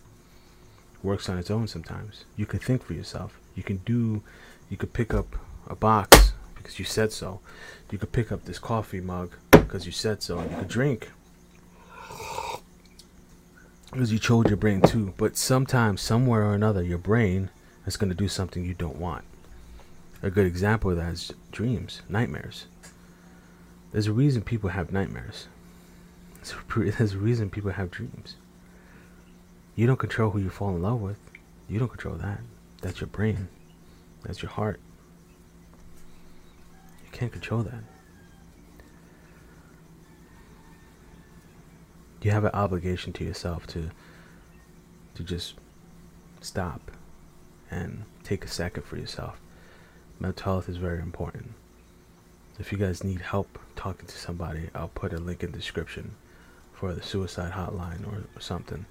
works 1.03 1.29
on 1.29 1.37
its 1.37 1.51
own 1.51 1.67
sometimes. 1.67 2.25
You 2.35 2.45
can 2.45 2.59
think 2.59 2.83
for 2.83 2.93
yourself. 2.93 3.39
You 3.55 3.63
can 3.63 3.77
do 3.77 4.21
you 4.69 4.77
could 4.77 4.93
pick 4.93 5.13
up 5.13 5.35
a 5.67 5.75
box 5.75 6.33
because 6.55 6.77
you 6.77 6.85
said 6.85 7.11
so. 7.11 7.39
You 7.91 7.97
could 7.97 8.11
pick 8.11 8.31
up 8.31 8.45
this 8.45 8.59
coffee 8.59 9.01
mug 9.01 9.33
because 9.51 9.85
you 9.85 9.91
said 9.91 10.21
so. 10.21 10.41
You 10.41 10.57
could 10.57 10.67
drink 10.67 11.09
because 13.91 14.13
you 14.13 14.19
told 14.19 14.47
your 14.47 14.57
brain 14.57 14.81
to. 14.81 15.13
But 15.17 15.37
sometimes, 15.37 16.01
somewhere 16.01 16.43
or 16.43 16.53
another, 16.53 16.83
your 16.83 16.99
brain 16.99 17.49
is 17.85 17.97
going 17.97 18.09
to 18.09 18.15
do 18.15 18.27
something 18.27 18.63
you 18.63 18.75
don't 18.75 18.97
want. 18.97 19.23
A 20.21 20.29
good 20.29 20.45
example 20.45 20.91
of 20.91 20.97
that 20.97 21.13
is 21.13 21.31
dreams, 21.51 22.01
nightmares. 22.09 22.65
There's 23.91 24.07
a 24.07 24.13
reason 24.13 24.41
people 24.41 24.69
have 24.69 24.91
nightmares. 24.91 25.47
There's 26.75 27.13
a 27.13 27.17
reason 27.17 27.49
people 27.49 27.71
have 27.71 27.89
dreams. 27.89 28.35
You 29.75 29.87
don't 29.87 29.97
control 29.97 30.31
who 30.31 30.39
you 30.39 30.49
fall 30.49 30.75
in 30.75 30.81
love 30.81 30.99
with. 30.99 31.19
You 31.69 31.79
don't 31.79 31.87
control 31.87 32.15
that. 32.15 32.41
That's 32.81 32.99
your 32.99 33.07
brain. 33.07 33.47
That's 34.23 34.41
your 34.41 34.51
heart. 34.51 34.79
You 37.05 37.11
can't 37.11 37.31
control 37.31 37.63
that. 37.63 37.83
You 42.21 42.31
have 42.31 42.43
an 42.43 42.51
obligation 42.53 43.13
to 43.13 43.23
yourself 43.23 43.65
to 43.67 43.91
to 45.15 45.23
just 45.23 45.55
stop 46.41 46.91
and 47.71 48.03
take 48.23 48.43
a 48.43 48.47
second 48.47 48.83
for 48.83 48.97
yourself. 48.97 49.39
Mental 50.19 50.53
health 50.53 50.67
is 50.67 50.75
very 50.75 50.99
important. 50.99 51.53
If 52.59 52.73
you 52.73 52.77
guys 52.77 53.05
need 53.05 53.21
help 53.21 53.57
talking 53.77 54.05
to 54.05 54.17
somebody, 54.17 54.69
I'll 54.75 54.89
put 54.89 55.13
a 55.13 55.17
link 55.17 55.43
in 55.43 55.51
the 55.51 55.57
description 55.57 56.15
for 56.73 56.93
the 56.93 57.01
suicide 57.01 57.53
hotline 57.53 58.05
or, 58.05 58.25
or 58.35 58.41
something. 58.41 58.85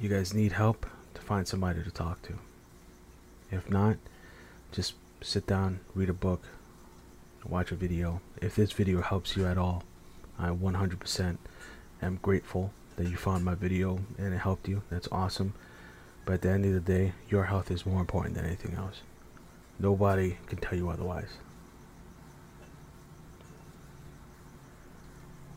You 0.00 0.08
guys 0.08 0.32
need 0.32 0.52
help 0.52 0.86
to 1.12 1.20
find 1.20 1.46
somebody 1.46 1.82
to 1.82 1.90
talk 1.90 2.22
to. 2.22 2.38
If 3.50 3.68
not, 3.68 3.98
just 4.70 4.94
sit 5.20 5.46
down, 5.46 5.80
read 5.94 6.08
a 6.08 6.14
book, 6.14 6.42
watch 7.46 7.70
a 7.70 7.74
video. 7.74 8.22
If 8.40 8.56
this 8.56 8.72
video 8.72 9.02
helps 9.02 9.36
you 9.36 9.46
at 9.46 9.58
all, 9.58 9.84
I 10.38 10.48
100% 10.48 11.36
am 12.00 12.18
grateful 12.22 12.72
that 12.96 13.08
you 13.08 13.16
found 13.16 13.44
my 13.44 13.54
video 13.54 14.00
and 14.16 14.32
it 14.32 14.38
helped 14.38 14.66
you. 14.66 14.82
That's 14.88 15.08
awesome. 15.12 15.52
But 16.24 16.34
at 16.34 16.42
the 16.42 16.50
end 16.50 16.64
of 16.64 16.72
the 16.72 16.80
day, 16.80 17.12
your 17.28 17.44
health 17.44 17.70
is 17.70 17.84
more 17.84 18.00
important 18.00 18.34
than 18.34 18.46
anything 18.46 18.76
else. 18.76 19.02
Nobody 19.78 20.36
can 20.46 20.58
tell 20.58 20.76
you 20.76 20.88
otherwise. 20.88 21.30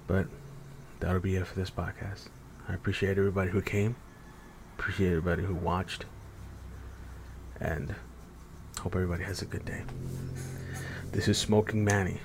But 0.07 0.27
that'll 0.99 1.19
be 1.19 1.35
it 1.35 1.47
for 1.47 1.55
this 1.55 1.69
podcast. 1.69 2.27
I 2.67 2.73
appreciate 2.73 3.17
everybody 3.17 3.51
who 3.51 3.61
came. 3.61 3.95
Appreciate 4.77 5.09
everybody 5.09 5.43
who 5.43 5.55
watched. 5.55 6.05
And 7.59 7.95
hope 8.79 8.95
everybody 8.95 9.23
has 9.23 9.41
a 9.41 9.45
good 9.45 9.65
day. 9.65 9.83
This 11.11 11.27
is 11.27 11.37
Smoking 11.37 11.83
Manny. 11.83 12.19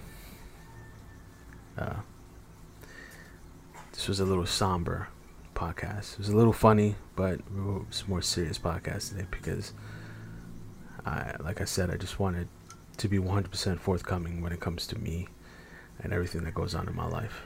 Uh, 1.78 2.00
this 3.92 4.08
was 4.08 4.20
a 4.20 4.24
little 4.24 4.46
somber 4.46 5.08
podcast. 5.54 6.14
It 6.14 6.18
was 6.18 6.28
a 6.30 6.36
little 6.36 6.52
funny, 6.52 6.96
but 7.16 7.40
it's 7.88 8.02
a 8.02 8.08
more 8.08 8.22
serious 8.22 8.58
podcast 8.58 9.10
today 9.10 9.26
because 9.30 9.72
I, 11.06 11.35
like 11.40 11.60
I 11.60 11.64
said, 11.64 11.90
I 11.90 11.97
just 11.97 12.18
wanted 12.18 12.48
to 12.98 13.09
be 13.09 13.18
100% 13.18 13.78
forthcoming 13.78 14.40
when 14.40 14.52
it 14.52 14.60
comes 14.60 14.86
to 14.89 14.98
me 14.98 15.27
and 16.02 16.12
everything 16.12 16.44
that 16.44 16.55
goes 16.55 16.74
on 16.74 16.89
in 16.89 16.94
my 16.94 17.06
life. 17.06 17.43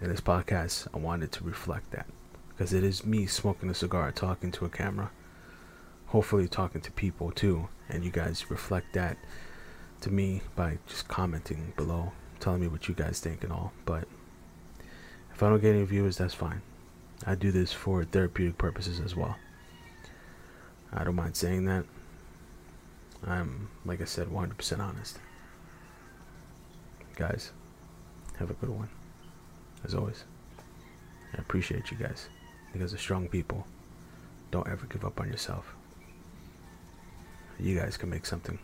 In 0.00 0.10
this 0.10 0.20
podcast, 0.20 0.88
I 0.92 0.98
wanted 0.98 1.32
to 1.32 1.44
reflect 1.44 1.90
that 1.92 2.06
because 2.48 2.72
it 2.72 2.84
is 2.84 3.04
me 3.04 3.26
smoking 3.26 3.70
a 3.70 3.74
cigar, 3.74 4.12
talking 4.12 4.50
to 4.52 4.64
a 4.64 4.68
camera, 4.68 5.10
hopefully 6.06 6.48
talking 6.48 6.80
to 6.80 6.90
people 6.92 7.30
too, 7.30 7.68
and 7.88 8.04
you 8.04 8.10
guys 8.10 8.50
reflect 8.50 8.92
that 8.94 9.16
to 10.00 10.10
me 10.10 10.42
by 10.54 10.78
just 10.86 11.08
commenting 11.08 11.72
below, 11.76 12.12
telling 12.40 12.60
me 12.60 12.68
what 12.68 12.88
you 12.88 12.94
guys 12.94 13.20
think 13.20 13.44
and 13.44 13.52
all. 13.52 13.72
But 13.84 14.06
if 15.32 15.42
I 15.42 15.48
don't 15.48 15.60
get 15.60 15.74
any 15.74 15.84
viewers, 15.84 16.16
that's 16.16 16.34
fine. 16.34 16.62
I 17.26 17.34
do 17.34 17.50
this 17.50 17.72
for 17.72 18.04
therapeutic 18.04 18.58
purposes 18.58 19.00
as 19.00 19.14
well. 19.16 19.36
I 20.92 21.04
don't 21.04 21.14
mind 21.14 21.36
saying 21.36 21.64
that. 21.66 21.84
I'm, 23.24 23.68
like 23.84 24.00
I 24.00 24.04
said, 24.04 24.28
100% 24.28 24.78
honest. 24.78 25.18
Guys, 27.14 27.52
have 28.38 28.50
a 28.50 28.54
good 28.54 28.70
one. 28.70 28.88
As 29.84 29.94
always, 29.94 30.24
I 31.34 31.38
appreciate 31.38 31.90
you 31.90 31.96
guys 31.96 32.28
because 32.72 32.92
the 32.92 32.98
strong 32.98 33.28
people 33.28 33.66
don't 34.50 34.68
ever 34.68 34.86
give 34.86 35.04
up 35.04 35.20
on 35.20 35.28
yourself. 35.28 35.74
You 37.58 37.78
guys 37.78 37.96
can 37.96 38.10
make 38.10 38.26
something, 38.26 38.58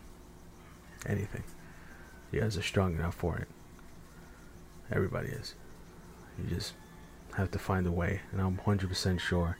anything. 1.06 1.44
You 2.30 2.40
guys 2.40 2.58
are 2.58 2.62
strong 2.62 2.94
enough 2.94 3.14
for 3.14 3.36
it. 3.38 3.48
Everybody 4.90 5.28
is. 5.28 5.54
You 6.38 6.54
just 6.54 6.74
have 7.36 7.50
to 7.52 7.58
find 7.58 7.86
a 7.86 7.92
way, 7.92 8.20
and 8.30 8.40
I'm 8.40 8.58
100% 8.58 9.20
sure 9.20 9.56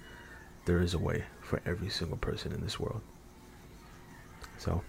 there 0.66 0.80
is 0.80 0.94
a 0.94 0.98
way 0.98 1.24
for 1.40 1.60
every 1.64 1.88
single 1.88 2.18
person 2.18 2.52
in 2.52 2.60
this 2.60 2.78
world. 2.78 3.00
So, 4.62 4.80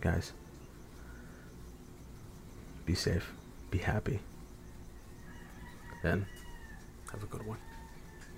guys, 0.00 0.32
be 2.86 2.94
safe, 2.94 3.32
be 3.72 3.78
happy, 3.78 4.20
then 6.04 6.24
have 7.10 7.24
a 7.24 7.26
good 7.26 7.44
one. 7.44 7.58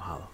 Mahalo. 0.01 0.29